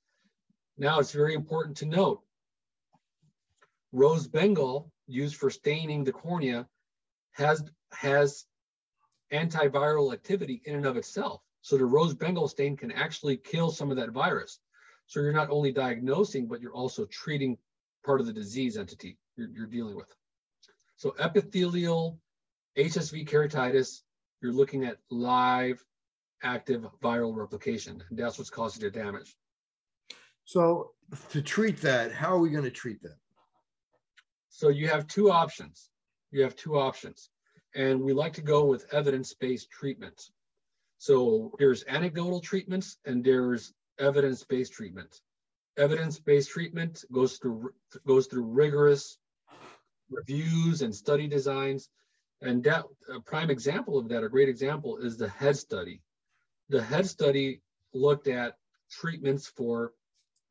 Now 0.77 0.99
it's 0.99 1.13
very 1.13 1.35
important 1.35 1.79
to 1.79 1.87
note 1.87 2.23
rose 3.93 4.27
bengal 4.27 4.91
used 5.07 5.37
for 5.37 5.51
staining 5.51 6.05
the 6.05 6.13
cornea 6.13 6.67
has 7.33 7.65
has 7.93 8.47
antiviral 9.33 10.13
activity 10.13 10.63
in 10.65 10.77
and 10.77 10.87
of 10.87 10.97
itself. 10.97 11.43
So 11.63 11.79
the 11.79 11.87
rose 11.87 12.13
bengal 12.13 12.49
stain 12.49 12.77
can 12.77 12.93
actually 12.93 13.37
kill 13.37 13.71
some 13.71 13.91
of 13.91 13.97
that 13.97 14.11
virus. 14.11 14.61
So 15.07 15.21
you're 15.21 15.33
not 15.33 15.51
only 15.51 15.73
diagnosing, 15.73 16.47
but 16.49 16.61
you're 16.61 16.75
also 16.75 17.07
treating 17.07 17.57
part 18.05 18.21
of 18.21 18.27
the 18.27 18.33
disease 18.33 18.77
entity 18.77 19.19
you're, 19.37 19.49
you're 19.49 19.67
dealing 19.67 19.97
with. 19.97 20.13
So 20.97 21.15
epithelial 21.19 22.19
HSV 22.77 23.29
keratitis, 23.29 24.01
you're 24.41 24.53
looking 24.53 24.85
at 24.85 24.99
live 25.11 25.85
active 26.43 26.87
viral 27.03 27.37
replication. 27.37 28.03
And 28.11 28.19
that's 28.19 28.39
what's 28.39 28.51
causing 28.51 28.83
the 28.83 28.91
damage. 28.91 29.37
So 30.45 30.93
to 31.31 31.43
treat 31.43 31.81
that, 31.83 32.13
how 32.13 32.33
are 32.33 32.39
we 32.39 32.51
going 32.51 32.65
to 32.65 32.71
treat 32.71 33.03
that? 33.03 33.17
So 34.49 34.69
you 34.69 34.89
have 34.89 35.07
two 35.07 35.31
options. 35.31 35.91
You 36.31 36.43
have 36.43 36.57
two 36.57 36.79
options. 36.79 37.31
And 37.75 38.01
we 38.01 38.13
like 38.13 38.33
to 38.35 38.43
go 38.43 38.65
with 38.65 38.93
evidence-based 38.93 39.71
treatments. 39.71 40.33
So 41.03 41.51
there's 41.59 41.83
anecdotal 41.89 42.39
treatments 42.39 42.97
and 43.05 43.25
there's 43.25 43.75
evidence-based 43.99 44.73
treatment. 44.73 45.21
Evidence-based 45.77 46.49
treatment 46.49 47.05
goes 47.11 47.39
through 47.39 47.75
goes 48.07 48.29
through 48.29 48.45
rigorous 48.45 49.19
reviews 50.09 50.81
and 50.81 50.95
study 50.95 51.27
designs. 51.27 51.89
And 52.41 52.63
that 52.63 52.85
a 53.13 53.19
prime 53.19 53.51
example 53.51 53.99
of 53.99 54.11
that, 54.11 54.23
a 54.23 54.29
great 54.29 54.49
example, 54.49 54.99
is 54.99 55.17
the 55.17 55.29
HEAD 55.29 55.57
study. 55.57 56.03
The 56.69 56.85
HEAD 56.85 57.07
study 57.09 57.63
looked 57.93 58.29
at 58.29 58.57
treatments 58.89 59.49
for 59.49 59.95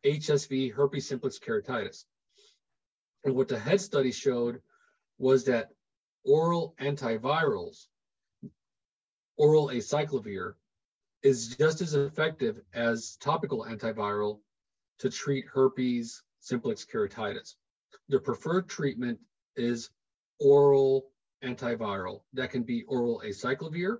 HSV 0.04 0.74
herpes 0.74 1.08
simplex 1.08 1.40
keratitis. 1.40 2.04
And 3.24 3.36
what 3.36 3.48
the 3.48 3.58
HEAD 3.58 3.80
study 3.80 4.12
showed 4.12 4.62
was 5.18 5.46
that 5.46 5.70
oral 6.26 6.76
antivirals, 6.78 7.86
oral 9.42 9.70
acyclovir, 9.70 10.54
is 11.24 11.56
just 11.56 11.82
as 11.82 11.96
effective 11.96 12.62
as 12.76 13.18
topical 13.20 13.66
antiviral 13.66 14.40
to 15.00 15.10
treat 15.10 15.48
herpes 15.48 16.22
simplex 16.42 16.86
keratitis. 16.86 17.56
The 18.10 18.20
preferred 18.20 18.70
treatment 18.70 19.20
is 19.56 19.90
oral 20.40 21.08
antiviral. 21.44 22.22
That 22.34 22.52
can 22.52 22.62
be 22.62 22.84
oral 22.84 23.24
acyclovir. 23.26 23.98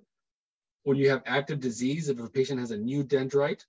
When 0.84 0.96
you 0.96 1.10
have 1.10 1.24
active 1.26 1.58
disease, 1.58 2.08
if 2.08 2.20
a 2.20 2.28
patient 2.28 2.60
has 2.60 2.70
a 2.70 2.76
new 2.76 3.02
dendrite, 3.02 3.64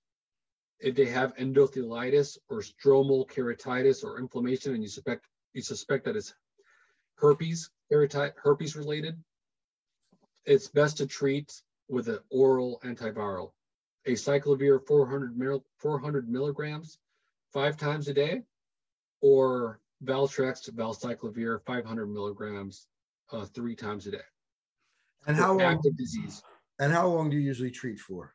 if 0.80 0.94
they 0.94 1.06
have 1.06 1.36
endothelitis 1.38 2.38
or 2.50 2.62
stromal 2.62 3.28
keratitis 3.28 4.04
or 4.04 4.20
inflammation, 4.20 4.76
and 4.76 4.84
you 4.84 4.90
suspect 4.90 5.26
you 5.54 5.64
suspect 5.64 6.06
that 6.06 6.16
it's 6.16 6.36
herpes 7.16 7.72
herpes 7.90 8.76
related, 8.76 9.18
it's 10.46 10.68
best 10.68 10.98
to 10.98 11.08
treat 11.08 11.54
with 11.90 12.08
an 12.08 12.20
oral 12.30 12.80
antiviral. 12.84 13.52
Acyclovir 14.08 14.86
400 14.86 15.38
mil, 15.38 15.64
400 15.80 16.30
milligrams 16.30 17.00
five 17.54 17.78
times 17.78 18.08
a 18.08 18.14
day, 18.14 18.42
or 19.22 19.80
Valtrex 20.04 20.70
valcyclovir 20.70 21.64
500 21.66 22.08
milligrams 22.08 22.88
uh, 23.32 23.46
three 23.46 23.76
times 23.76 24.08
a 24.08 24.12
day. 24.12 24.18
And 25.28 25.38
how 25.38 25.52
long, 25.52 25.62
active 25.62 25.96
disease? 25.98 26.44
and 26.80 26.92
how 26.92 27.08
long 27.08 27.30
do 27.30 27.38
you 27.38 27.44
usually 27.44 27.72
treat 27.72 28.00
for? 28.00 28.34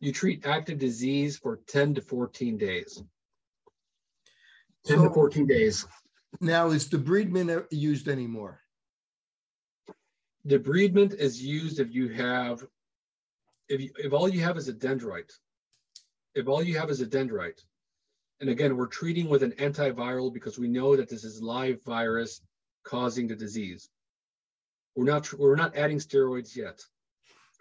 You 0.00 0.12
treat 0.12 0.46
active 0.46 0.78
disease 0.78 1.38
for 1.38 1.60
10 1.66 1.94
to 1.94 2.02
14 2.02 2.58
days. 2.58 3.02
10 4.86 5.02
to 5.02 5.10
14 5.10 5.46
days. 5.46 5.86
now 6.40 6.68
is 6.68 6.88
the 6.88 6.98
debridement 6.98 7.66
used 7.70 8.08
anymore? 8.08 8.60
Debridement 10.46 11.14
is 11.14 11.42
used 11.42 11.80
if 11.80 11.92
you 11.92 12.08
have, 12.08 12.64
if 13.68 13.80
you, 13.80 13.90
if 13.98 14.12
all 14.12 14.28
you 14.28 14.40
have 14.42 14.56
is 14.56 14.68
a 14.68 14.72
dendrite. 14.72 15.32
If 16.34 16.46
all 16.46 16.62
you 16.62 16.78
have 16.78 16.90
is 16.90 17.00
a 17.00 17.06
dendrite, 17.06 17.60
and 18.40 18.48
again, 18.48 18.76
we're 18.76 18.86
treating 18.86 19.28
with 19.28 19.42
an 19.42 19.52
antiviral 19.52 20.32
because 20.32 20.58
we 20.58 20.68
know 20.68 20.96
that 20.96 21.08
this 21.08 21.24
is 21.24 21.42
live 21.42 21.82
virus 21.82 22.40
causing 22.84 23.26
the 23.26 23.34
disease. 23.34 23.90
We're 24.94 25.04
not 25.06 25.32
we're 25.32 25.56
not 25.56 25.76
adding 25.76 25.98
steroids 25.98 26.54
yet. 26.54 26.84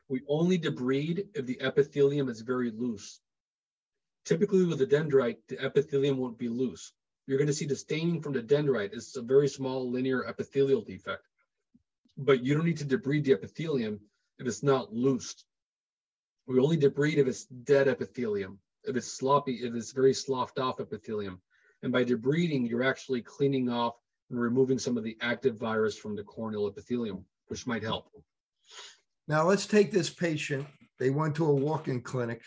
We 0.08 0.22
only 0.28 0.60
debride 0.60 1.28
if 1.34 1.46
the 1.46 1.60
epithelium 1.60 2.30
is 2.30 2.42
very 2.42 2.72
loose. 2.72 3.20
Typically, 4.24 4.66
with 4.66 4.82
a 4.82 4.86
dendrite, 4.86 5.38
the 5.48 5.60
epithelium 5.60 6.18
won't 6.18 6.38
be 6.38 6.48
loose. 6.48 6.94
You're 7.26 7.38
going 7.38 7.48
to 7.48 7.54
see 7.54 7.66
the 7.66 7.76
staining 7.76 8.22
from 8.22 8.34
the 8.34 8.42
dendrite. 8.42 8.94
It's 8.94 9.18
a 9.18 9.22
very 9.22 9.48
small 9.48 9.90
linear 9.90 10.26
epithelial 10.26 10.82
defect 10.82 11.24
but 12.18 12.44
you 12.44 12.56
don't 12.56 12.66
need 12.66 12.78
to 12.78 12.86
debride 12.86 13.24
the 13.24 13.34
epithelium 13.34 14.00
if 14.40 14.48
it's 14.48 14.64
not 14.64 14.94
loosed. 14.94 15.46
We 16.48 16.60
only 16.60 16.78
debride 16.78 17.18
if 17.18 17.28
it's 17.28 17.46
dead 17.46 17.88
epithelium, 17.88 18.60
if 18.86 18.96
it's 18.96 19.12
sloppy, 19.12 19.56
if 19.64 19.76
it's 19.76 19.92
very 19.92 20.14
sloughed 20.14 20.60
off 20.60 20.80
epithelium. 20.80 21.42
And 21.84 21.92
by 21.92 22.04
debriding, 22.04 22.68
you're 22.68 22.84
actually 22.84 23.22
cleaning 23.22 23.70
off 23.70 23.96
and 24.30 24.40
removing 24.40 24.80
some 24.80 24.98
of 24.98 25.04
the 25.04 25.18
active 25.22 25.58
virus 25.58 25.98
from 25.98 26.16
the 26.16 26.24
corneal 26.24 26.68
epithelium, 26.68 27.24
which 27.48 27.68
might 27.68 27.84
help. 27.84 28.10
Now 29.28 29.44
let's 29.44 29.66
take 29.66 29.92
this 29.92 30.10
patient. 30.10 30.66
They 31.00 31.12
went 31.12 31.36
to 31.36 31.46
a 31.46 31.54
walk-in 31.54 32.02
clinic 32.02 32.42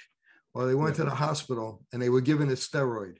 or 0.55 0.67
they 0.67 0.75
went 0.75 0.97
to 0.97 1.05
the 1.05 1.11
hospital 1.11 1.85
and 1.93 2.03
they 2.03 2.09
were 2.09 2.21
given 2.21 2.49
a 2.49 2.55
steroid. 2.55 3.19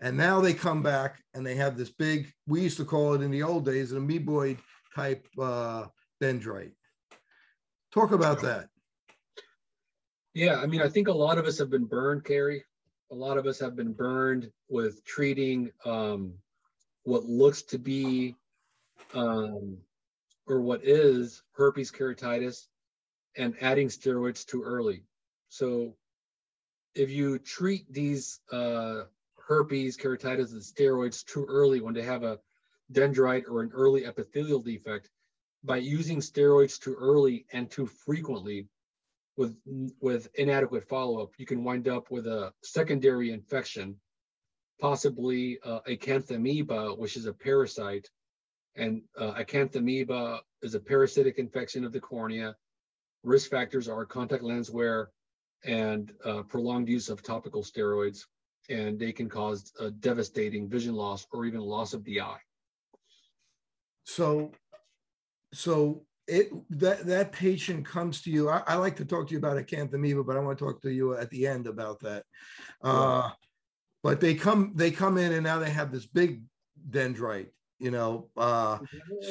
And 0.00 0.16
now 0.16 0.40
they 0.40 0.54
come 0.54 0.82
back 0.82 1.22
and 1.34 1.44
they 1.44 1.54
have 1.56 1.76
this 1.76 1.90
big, 1.90 2.30
we 2.46 2.62
used 2.62 2.76
to 2.76 2.84
call 2.84 3.14
it 3.14 3.22
in 3.22 3.30
the 3.30 3.42
old 3.42 3.64
days, 3.64 3.92
an 3.92 4.06
amoeboid 4.06 4.58
type 4.94 5.26
uh, 5.38 5.86
dendrite. 6.22 6.72
Talk 7.92 8.12
about 8.12 8.42
that. 8.42 8.68
Yeah, 10.34 10.56
I 10.56 10.66
mean, 10.66 10.82
I 10.82 10.88
think 10.88 11.08
a 11.08 11.12
lot 11.12 11.38
of 11.38 11.46
us 11.46 11.58
have 11.58 11.70
been 11.70 11.84
burned, 11.84 12.24
Kerry. 12.24 12.64
A 13.12 13.14
lot 13.14 13.38
of 13.38 13.46
us 13.46 13.60
have 13.60 13.76
been 13.76 13.92
burned 13.92 14.50
with 14.68 15.04
treating 15.04 15.70
um, 15.84 16.34
what 17.04 17.24
looks 17.24 17.62
to 17.62 17.78
be 17.78 18.34
um, 19.14 19.76
or 20.46 20.60
what 20.60 20.84
is 20.84 21.42
herpes 21.52 21.92
keratitis 21.92 22.66
and 23.36 23.54
adding 23.60 23.88
steroids 23.88 24.44
too 24.44 24.62
early. 24.62 25.04
So 25.48 25.94
if 26.94 27.10
you 27.10 27.38
treat 27.38 27.92
these 27.92 28.40
uh, 28.50 29.02
herpes 29.38 29.96
keratitis 29.96 30.52
and 30.52 30.62
steroids 30.62 31.24
too 31.24 31.44
early 31.48 31.80
when 31.80 31.94
they 31.94 32.02
have 32.02 32.24
a 32.24 32.38
dendrite 32.92 33.48
or 33.48 33.62
an 33.62 33.70
early 33.72 34.04
epithelial 34.06 34.60
defect, 34.60 35.10
by 35.64 35.78
using 35.78 36.18
steroids 36.18 36.78
too 36.78 36.94
early 36.98 37.46
and 37.52 37.70
too 37.70 37.86
frequently 37.86 38.68
with 39.36 39.56
with 40.00 40.28
inadequate 40.34 40.88
follow-up, 40.88 41.30
you 41.38 41.46
can 41.46 41.64
wind 41.64 41.88
up 41.88 42.10
with 42.10 42.26
a 42.26 42.52
secondary 42.62 43.32
infection, 43.32 43.96
possibly 44.80 45.58
uh, 45.64 45.80
acanthamoeba, 45.88 46.96
which 46.98 47.16
is 47.16 47.26
a 47.26 47.32
parasite. 47.32 48.08
And 48.76 49.02
uh, 49.18 49.34
acanthamoeba 49.34 50.40
is 50.62 50.74
a 50.74 50.80
parasitic 50.80 51.38
infection 51.38 51.84
of 51.84 51.92
the 51.92 52.00
cornea. 52.00 52.54
Risk 53.22 53.50
factors 53.50 53.88
are 53.88 54.04
contact 54.04 54.42
lens 54.42 54.70
wear 54.70 55.10
and 55.64 56.12
uh, 56.24 56.42
prolonged 56.42 56.88
use 56.88 57.08
of 57.08 57.22
topical 57.22 57.62
steroids, 57.62 58.26
and 58.68 58.98
they 58.98 59.12
can 59.12 59.28
cause 59.28 59.72
a 59.80 59.90
devastating 59.90 60.68
vision 60.68 60.94
loss 60.94 61.26
or 61.32 61.44
even 61.44 61.60
loss 61.60 61.94
of 61.94 62.04
the 62.04 62.20
eye. 62.20 62.38
So, 64.04 64.52
so 65.52 66.04
it 66.26 66.50
that 66.70 67.06
that 67.06 67.32
patient 67.32 67.86
comes 67.86 68.22
to 68.22 68.30
you. 68.30 68.48
I, 68.48 68.62
I 68.66 68.74
like 68.76 68.96
to 68.96 69.04
talk 69.04 69.26
to 69.28 69.32
you 69.32 69.38
about 69.38 69.56
acanthamoeba, 69.56 70.24
but 70.26 70.36
I 70.36 70.40
want 70.40 70.58
to 70.58 70.64
talk 70.64 70.80
to 70.82 70.90
you 70.90 71.14
at 71.16 71.30
the 71.30 71.46
end 71.46 71.66
about 71.66 72.00
that. 72.00 72.24
Uh, 72.82 73.30
but 74.02 74.20
they 74.20 74.34
come 74.34 74.72
they 74.74 74.90
come 74.90 75.18
in 75.18 75.32
and 75.32 75.42
now 75.42 75.58
they 75.58 75.70
have 75.70 75.92
this 75.92 76.06
big 76.06 76.42
dendrite. 76.90 77.48
You 77.80 77.90
know, 77.90 78.30
uh, 78.36 78.78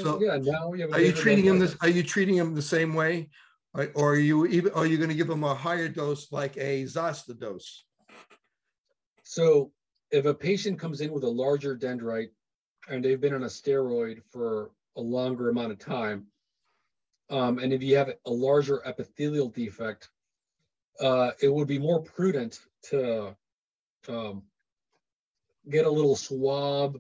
so 0.02 0.22
yeah, 0.22 0.38
now 0.38 0.72
are 0.92 1.00
you 1.00 1.14
treating 1.14 1.46
him 1.46 1.60
this? 1.60 1.76
Are 1.82 1.90
you 1.90 2.04
treating 2.04 2.36
him 2.36 2.54
the 2.54 2.62
same 2.62 2.94
way, 2.94 3.30
or, 3.74 3.90
or 3.96 4.14
are 4.14 4.18
you 4.18 4.46
even? 4.48 4.72
Are 4.74 4.86
you 4.86 4.98
going 4.98 5.10
to 5.10 5.16
give 5.16 5.30
him 5.30 5.44
a 5.44 5.56
higher 5.56 5.88
dose 5.88 6.32
like 6.32 6.58
a 6.58 6.86
Zoster 6.86 7.34
dose? 7.34 7.86
So 9.24 9.72
if 10.12 10.26
a 10.26 10.34
patient 10.34 10.78
comes 10.78 11.02
in 11.02 11.12
with 11.12 11.24
a 11.24 11.30
larger 11.30 11.76
dendrite 11.76 12.30
and 12.90 13.04
they've 13.04 13.22
been 13.22 13.34
on 13.34 13.44
a 13.44 13.48
steroid 13.48 14.22
for 14.32 14.72
a 14.96 15.02
longer 15.02 15.50
amount 15.50 15.72
of 15.72 15.80
time, 15.80 16.28
um, 17.30 17.60
and 17.60 17.74
if 17.74 17.82
you 17.82 17.96
have 17.98 18.14
a 18.26 18.32
larger 18.32 18.86
epithelial 18.86 19.50
defect, 19.50 20.10
uh, 21.00 21.32
it 21.42 21.52
would 21.52 21.68
be 21.68 21.80
more 21.80 22.02
prudent 22.02 22.60
to 22.84 23.36
um, 24.08 24.44
get 25.70 25.86
a 25.86 25.90
little 25.90 26.16
swab 26.16 27.00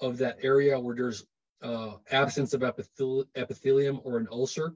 of 0.00 0.18
that 0.18 0.38
area 0.42 0.78
where 0.78 0.94
there's 0.94 1.26
uh, 1.62 1.92
absence 2.10 2.54
of 2.54 2.60
epithel- 2.60 3.26
epithelium 3.34 4.00
or 4.04 4.18
an 4.18 4.28
ulcer. 4.30 4.74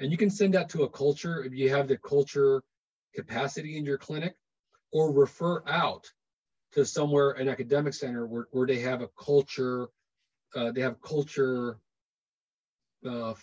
And 0.00 0.10
you 0.10 0.18
can 0.18 0.30
send 0.30 0.54
that 0.54 0.68
to 0.70 0.82
a 0.82 0.88
culture 0.88 1.44
if 1.44 1.52
you 1.54 1.70
have 1.70 1.86
the 1.86 1.98
culture 1.98 2.62
capacity 3.14 3.76
in 3.76 3.84
your 3.84 3.98
clinic, 3.98 4.34
or 4.92 5.12
refer 5.12 5.62
out 5.68 6.10
to 6.74 6.84
somewhere, 6.84 7.32
an 7.32 7.48
academic 7.48 7.94
center 7.94 8.26
where, 8.26 8.48
where 8.50 8.66
they 8.66 8.80
have 8.80 9.00
a 9.00 9.08
culture, 9.18 9.88
uh, 10.54 10.72
they 10.72 10.80
have 10.80 11.00
culture 11.00 11.78
uh, 13.06 13.34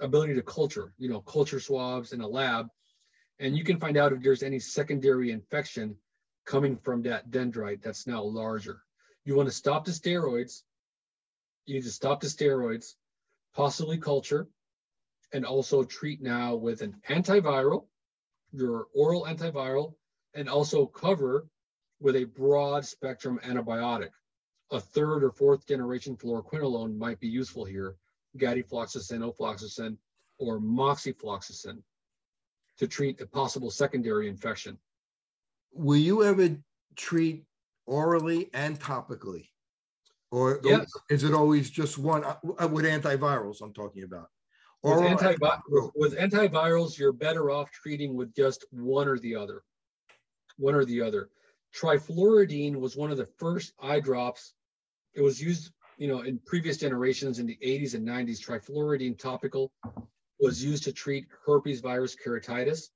ability 0.00 0.34
to 0.34 0.42
culture, 0.42 0.92
you 0.98 1.08
know, 1.08 1.20
culture 1.20 1.60
swabs 1.60 2.12
in 2.12 2.20
a 2.20 2.26
lab, 2.26 2.68
and 3.38 3.56
you 3.56 3.64
can 3.64 3.78
find 3.78 3.96
out 3.96 4.12
if 4.12 4.22
there's 4.22 4.42
any 4.42 4.58
secondary 4.58 5.30
infection 5.30 5.96
coming 6.44 6.76
from 6.76 7.02
that 7.02 7.30
dendrite 7.30 7.82
that's 7.82 8.06
now 8.06 8.22
larger. 8.22 8.82
You 9.24 9.36
want 9.36 9.48
to 9.48 9.54
stop 9.54 9.84
the 9.84 9.92
steroids. 9.92 10.62
You 11.66 11.74
need 11.74 11.84
to 11.84 11.90
stop 11.90 12.20
the 12.20 12.26
steroids, 12.26 12.94
possibly 13.54 13.98
culture, 13.98 14.48
and 15.32 15.46
also 15.46 15.84
treat 15.84 16.20
now 16.20 16.56
with 16.56 16.82
an 16.82 16.96
antiviral, 17.08 17.86
your 18.52 18.86
oral 18.94 19.24
antiviral, 19.24 19.94
and 20.34 20.48
also 20.48 20.86
cover 20.86 21.46
with 22.02 22.16
a 22.16 22.24
broad 22.24 22.84
spectrum 22.84 23.38
antibiotic. 23.44 24.10
A 24.72 24.80
third 24.80 25.22
or 25.22 25.30
fourth 25.30 25.66
generation 25.66 26.16
fluoroquinolone 26.16 26.96
might 26.96 27.20
be 27.20 27.28
useful 27.28 27.64
here 27.64 27.96
gatifloxacin, 28.38 29.20
ofloxacin, 29.20 29.96
or 30.38 30.58
moxifloxacin 30.58 31.82
to 32.78 32.86
treat 32.86 33.20
a 33.20 33.26
possible 33.26 33.70
secondary 33.70 34.26
infection. 34.26 34.78
Will 35.74 35.98
you 35.98 36.24
ever 36.24 36.56
treat 36.96 37.44
orally 37.86 38.48
and 38.54 38.80
topically? 38.80 39.48
Or 40.30 40.60
Yes. 40.64 40.90
is 41.10 41.24
it 41.24 41.34
always 41.34 41.68
just 41.68 41.98
one 41.98 42.24
uh, 42.24 42.36
with 42.72 42.86
antivirals 42.86 43.60
I'm 43.60 43.74
talking 43.74 44.04
about? 44.04 44.28
With, 44.82 44.98
antivi- 45.00 45.90
with 45.94 46.16
antivirals, 46.16 46.98
you're 46.98 47.12
better 47.12 47.50
off 47.50 47.70
treating 47.70 48.16
with 48.16 48.34
just 48.34 48.64
one 48.70 49.06
or 49.06 49.18
the 49.18 49.36
other. 49.36 49.62
One 50.56 50.74
or 50.74 50.86
the 50.86 51.02
other. 51.02 51.28
Trifluridine 51.74 52.76
was 52.76 52.96
one 52.96 53.10
of 53.10 53.16
the 53.16 53.26
first 53.38 53.72
eye 53.80 54.00
drops. 54.00 54.54
It 55.14 55.22
was 55.22 55.40
used, 55.40 55.72
you 55.98 56.08
know, 56.08 56.20
in 56.20 56.38
previous 56.46 56.76
generations 56.76 57.38
in 57.38 57.46
the 57.46 57.58
80s 57.64 57.94
and 57.94 58.06
90s. 58.06 58.40
Trifluridine 58.40 59.18
topical 59.18 59.72
was 60.38 60.62
used 60.62 60.84
to 60.84 60.92
treat 60.92 61.26
herpes 61.46 61.80
virus 61.80 62.14
keratitis, 62.14 62.90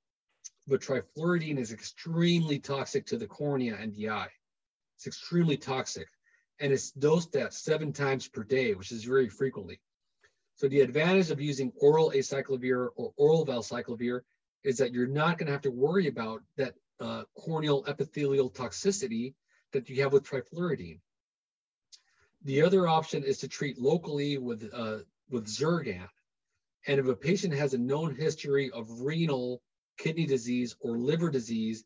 but 0.67 0.81
trifluridine 0.81 1.57
is 1.57 1.71
extremely 1.71 2.59
toxic 2.59 3.05
to 3.07 3.17
the 3.17 3.27
cornea 3.27 3.77
and 3.79 3.95
the 3.95 4.09
eye. 4.09 4.29
It's 4.97 5.07
extremely 5.07 5.57
toxic, 5.57 6.07
and 6.59 6.73
it's 6.73 6.91
dosed 6.91 7.35
at 7.35 7.53
seven 7.53 7.93
times 7.93 8.27
per 8.27 8.43
day, 8.43 8.73
which 8.73 8.91
is 8.91 9.03
very 9.03 9.29
frequently. 9.29 9.79
So 10.55 10.67
the 10.67 10.81
advantage 10.81 11.29
of 11.29 11.39
using 11.39 11.71
oral 11.79 12.11
acyclovir 12.15 12.89
or 12.95 13.13
oral 13.15 13.45
valcyclovir 13.45 14.21
is 14.63 14.77
that 14.77 14.91
you're 14.91 15.07
not 15.07 15.37
going 15.37 15.45
to 15.45 15.51
have 15.51 15.61
to 15.61 15.71
worry 15.71 16.07
about 16.07 16.41
that 16.57 16.73
uh, 16.99 17.23
corneal 17.35 17.83
epithelial 17.87 18.49
toxicity 18.49 19.33
that 19.73 19.89
you 19.89 20.01
have 20.01 20.13
with 20.13 20.23
trifluridine. 20.23 20.99
The 22.43 22.61
other 22.61 22.87
option 22.87 23.23
is 23.23 23.39
to 23.39 23.47
treat 23.47 23.79
locally 23.79 24.37
with 24.37 24.69
uh, 24.73 24.99
with 25.29 25.47
Zirgan. 25.47 26.07
And 26.87 26.99
if 26.99 27.07
a 27.07 27.15
patient 27.15 27.53
has 27.53 27.73
a 27.73 27.77
known 27.77 28.15
history 28.15 28.71
of 28.71 29.01
renal, 29.01 29.61
kidney 29.97 30.25
disease, 30.25 30.75
or 30.79 30.97
liver 30.97 31.29
disease, 31.29 31.83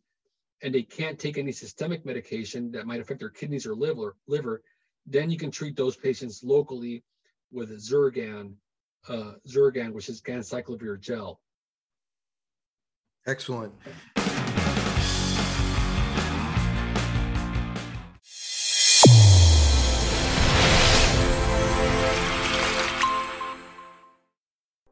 and 0.61 0.73
they 0.73 0.83
can't 0.83 1.17
take 1.17 1.37
any 1.37 1.51
systemic 1.51 2.05
medication 2.05 2.71
that 2.71 2.85
might 2.85 3.01
affect 3.01 3.19
their 3.19 3.29
kidneys 3.29 3.65
or 3.65 3.73
liver, 3.73 4.15
liver, 4.27 4.61
then 5.07 5.31
you 5.31 5.37
can 5.37 5.49
treat 5.49 5.75
those 5.75 5.95
patients 5.95 6.43
locally 6.43 7.03
with 7.51 7.71
Zirgan, 7.71 8.53
uh, 9.09 9.33
Zirgan, 9.47 9.93
which 9.93 10.09
is 10.09 10.21
ganciclovir 10.21 10.99
gel. 10.99 11.39
Excellent. 13.25 13.73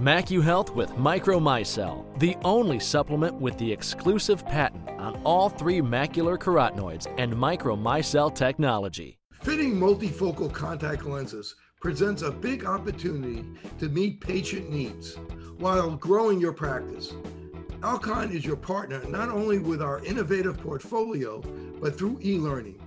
MacuHealth 0.00 0.74
with 0.74 0.88
Micromicelle, 0.92 2.18
the 2.18 2.34
only 2.42 2.80
supplement 2.80 3.34
with 3.34 3.58
the 3.58 3.70
exclusive 3.70 4.46
patent 4.46 4.88
on 4.88 5.20
all 5.24 5.50
three 5.50 5.82
macular 5.82 6.38
carotenoids 6.38 7.06
and 7.18 7.34
Micromicelle 7.34 8.34
technology. 8.34 9.18
Fitting 9.42 9.74
multifocal 9.74 10.50
contact 10.50 11.04
lenses 11.04 11.54
presents 11.82 12.22
a 12.22 12.30
big 12.30 12.64
opportunity 12.64 13.44
to 13.78 13.90
meet 13.90 14.22
patient 14.22 14.70
needs 14.70 15.16
while 15.58 15.90
growing 15.96 16.40
your 16.40 16.54
practice. 16.54 17.12
Alcon 17.82 18.34
is 18.34 18.42
your 18.42 18.56
partner 18.56 19.04
not 19.06 19.28
only 19.28 19.58
with 19.58 19.82
our 19.82 20.02
innovative 20.06 20.56
portfolio, 20.56 21.42
but 21.78 21.98
through 21.98 22.18
e 22.24 22.38
learning. 22.38 22.80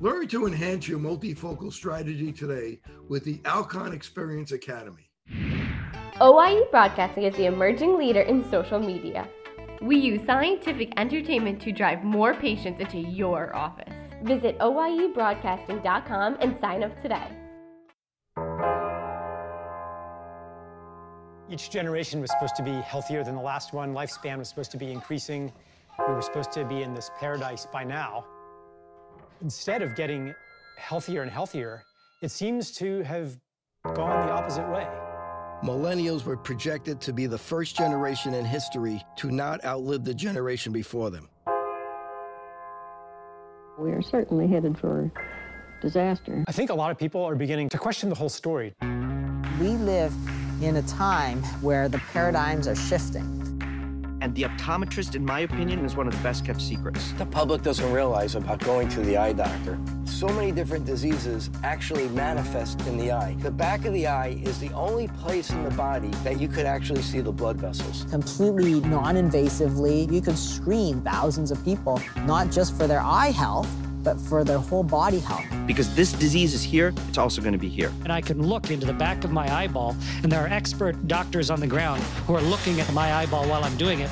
Learn 0.00 0.28
to 0.28 0.46
enhance 0.46 0.86
your 0.86 1.00
multifocal 1.00 1.72
strategy 1.72 2.30
today 2.30 2.78
with 3.08 3.24
the 3.24 3.40
Alcon 3.46 3.92
Experience 3.92 4.52
Academy. 4.52 5.08
OIE 6.22 6.70
Broadcasting 6.70 7.24
is 7.24 7.34
the 7.34 7.46
emerging 7.46 7.98
leader 7.98 8.20
in 8.20 8.48
social 8.48 8.78
media. 8.78 9.26
We 9.80 9.96
use 9.96 10.24
scientific 10.24 10.92
entertainment 10.96 11.60
to 11.62 11.72
drive 11.72 12.04
more 12.04 12.32
patients 12.32 12.80
into 12.80 12.98
your 12.98 13.52
office. 13.56 13.92
Visit 14.22 14.56
OIEBroadcasting.com 14.60 16.36
and 16.40 16.56
sign 16.60 16.84
up 16.84 16.96
today. 17.02 17.26
Each 21.50 21.68
generation 21.70 22.20
was 22.20 22.30
supposed 22.30 22.54
to 22.54 22.62
be 22.62 22.70
healthier 22.70 23.24
than 23.24 23.34
the 23.34 23.42
last 23.42 23.72
one. 23.72 23.92
Lifespan 23.92 24.38
was 24.38 24.48
supposed 24.48 24.70
to 24.70 24.78
be 24.78 24.92
increasing. 24.92 25.52
We 26.06 26.14
were 26.14 26.22
supposed 26.22 26.52
to 26.52 26.64
be 26.64 26.82
in 26.82 26.94
this 26.94 27.10
paradise 27.18 27.66
by 27.66 27.82
now. 27.82 28.26
Instead 29.40 29.82
of 29.82 29.96
getting 29.96 30.32
healthier 30.76 31.22
and 31.22 31.30
healthier, 31.32 31.82
it 32.22 32.30
seems 32.30 32.70
to 32.76 33.02
have 33.02 33.40
gone 33.94 34.24
the 34.24 34.32
opposite 34.32 34.68
way. 34.70 34.86
Millennials 35.62 36.24
were 36.24 36.36
projected 36.36 37.00
to 37.00 37.12
be 37.12 37.26
the 37.26 37.38
first 37.38 37.76
generation 37.76 38.34
in 38.34 38.44
history 38.44 39.00
to 39.14 39.30
not 39.30 39.64
outlive 39.64 40.04
the 40.04 40.12
generation 40.12 40.72
before 40.72 41.08
them. 41.08 41.28
We 43.78 43.92
are 43.92 44.02
certainly 44.02 44.48
headed 44.48 44.76
for 44.76 45.10
disaster. 45.80 46.44
I 46.48 46.52
think 46.52 46.70
a 46.70 46.74
lot 46.74 46.90
of 46.90 46.98
people 46.98 47.24
are 47.24 47.36
beginning 47.36 47.68
to 47.70 47.78
question 47.78 48.08
the 48.08 48.14
whole 48.16 48.28
story. 48.28 48.74
We 49.60 49.68
live 49.68 50.12
in 50.60 50.76
a 50.76 50.82
time 50.82 51.42
where 51.60 51.88
the 51.88 51.98
paradigms 52.12 52.66
are 52.66 52.74
shifting. 52.74 53.41
And 54.22 54.32
the 54.36 54.44
optometrist, 54.44 55.16
in 55.16 55.24
my 55.24 55.40
opinion, 55.40 55.84
is 55.84 55.96
one 55.96 56.06
of 56.06 56.16
the 56.16 56.22
best 56.22 56.44
kept 56.44 56.60
secrets. 56.60 57.10
The 57.18 57.26
public 57.26 57.62
doesn't 57.62 57.92
realize 57.92 58.36
about 58.36 58.60
going 58.60 58.88
to 58.90 59.00
the 59.00 59.16
eye 59.16 59.32
doctor. 59.32 59.76
So 60.04 60.28
many 60.28 60.52
different 60.52 60.86
diseases 60.86 61.50
actually 61.64 62.06
manifest 62.10 62.80
in 62.86 62.98
the 62.98 63.10
eye. 63.10 63.34
The 63.40 63.50
back 63.50 63.84
of 63.84 63.92
the 63.92 64.06
eye 64.06 64.40
is 64.44 64.60
the 64.60 64.72
only 64.74 65.08
place 65.08 65.50
in 65.50 65.64
the 65.64 65.72
body 65.72 66.10
that 66.22 66.40
you 66.40 66.46
could 66.46 66.66
actually 66.66 67.02
see 67.02 67.20
the 67.20 67.32
blood 67.32 67.56
vessels. 67.56 68.04
Completely 68.10 68.78
non 68.88 69.16
invasively, 69.16 70.08
you 70.12 70.20
could 70.20 70.38
screen 70.38 71.00
thousands 71.00 71.50
of 71.50 71.64
people, 71.64 72.00
not 72.24 72.52
just 72.52 72.76
for 72.76 72.86
their 72.86 73.00
eye 73.00 73.32
health, 73.32 73.68
but 74.02 74.20
for 74.20 74.44
their 74.44 74.58
whole 74.58 74.82
body 74.82 75.20
health. 75.20 75.44
Because 75.66 75.94
this 75.94 76.12
disease 76.12 76.54
is 76.54 76.62
here, 76.62 76.92
it's 77.08 77.18
also 77.18 77.40
going 77.40 77.52
to 77.52 77.58
be 77.58 77.68
here. 77.68 77.92
And 78.02 78.12
I 78.12 78.20
can 78.20 78.46
look 78.46 78.70
into 78.70 78.86
the 78.86 78.92
back 78.92 79.24
of 79.24 79.30
my 79.30 79.52
eyeball, 79.52 79.96
and 80.22 80.30
there 80.30 80.44
are 80.44 80.48
expert 80.48 81.08
doctors 81.08 81.50
on 81.50 81.60
the 81.60 81.66
ground 81.66 82.02
who 82.26 82.34
are 82.34 82.42
looking 82.42 82.80
at 82.80 82.92
my 82.92 83.14
eyeball 83.14 83.48
while 83.48 83.64
I'm 83.64 83.76
doing 83.76 84.00
it. 84.00 84.10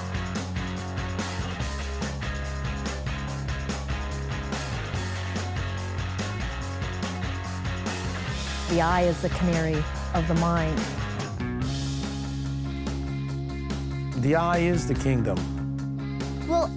The 8.70 8.80
eye 8.80 9.02
is 9.02 9.20
the 9.20 9.30
canary 9.30 9.82
of 10.14 10.28
the 10.28 10.34
mind. 10.34 10.78
The 14.22 14.36
eye 14.36 14.58
is 14.58 14.86
the 14.86 14.94
kingdom. 14.94 15.36
Will 16.46 16.70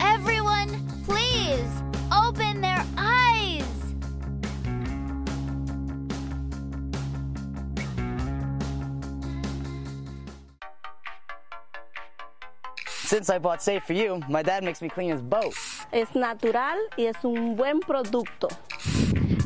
Since 13.24 13.30
I 13.30 13.40
bought 13.40 13.64
Safe 13.64 13.82
for 13.82 13.94
You, 13.94 14.22
my 14.28 14.44
dad 14.44 14.66
makes 14.66 14.82
me 14.82 14.90
clean 14.90 15.10
his 15.10 15.22
boat. 15.22 15.54
Es 15.94 16.14
natural 16.14 16.78
y 16.98 17.06
es 17.06 17.16
un 17.24 17.56
buen 17.56 17.80
producto. 17.80 18.50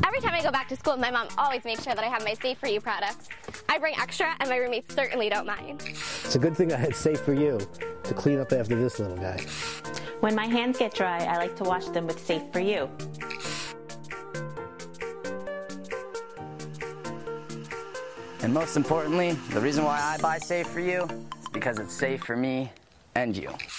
Every 0.04 0.20
time 0.20 0.34
I 0.34 0.42
go 0.42 0.50
back 0.50 0.68
to 0.70 0.74
school, 0.74 0.96
my 0.96 1.12
mom 1.12 1.28
always 1.38 1.64
makes 1.64 1.84
sure 1.84 1.94
that 1.94 2.02
I 2.02 2.08
have 2.08 2.24
my 2.24 2.34
Safe 2.34 2.58
for 2.58 2.66
You 2.66 2.80
products. 2.80 3.28
I 3.68 3.78
bring 3.78 3.94
extra, 3.96 4.34
and 4.40 4.50
my 4.50 4.56
roommates 4.56 4.92
certainly 4.92 5.28
don't 5.28 5.46
mind. 5.46 5.84
It's 5.86 6.34
a 6.34 6.40
good 6.40 6.56
thing 6.56 6.72
I 6.72 6.76
had 6.76 6.96
Safe 6.96 7.20
for 7.20 7.34
You 7.34 7.60
to 8.02 8.14
clean 8.14 8.40
up 8.40 8.50
after 8.50 8.74
this 8.74 8.98
little 8.98 9.16
guy. 9.16 9.40
When 10.18 10.34
my 10.34 10.46
hands 10.46 10.76
get 10.76 10.92
dry, 10.92 11.18
I 11.18 11.36
like 11.36 11.54
to 11.58 11.62
wash 11.62 11.84
them 11.84 12.08
with 12.08 12.18
Safe 12.18 12.42
for 12.52 12.58
You. 12.58 12.90
And 18.42 18.52
most 18.52 18.76
importantly, 18.76 19.34
the 19.52 19.60
reason 19.60 19.84
why 19.84 20.00
I 20.00 20.20
buy 20.20 20.38
Safe 20.38 20.66
for 20.66 20.80
You 20.80 21.04
is 21.04 21.48
because 21.52 21.78
it's 21.78 21.94
safe 21.94 22.24
for 22.24 22.34
me 22.34 22.72
and 23.18 23.36
you. 23.36 23.77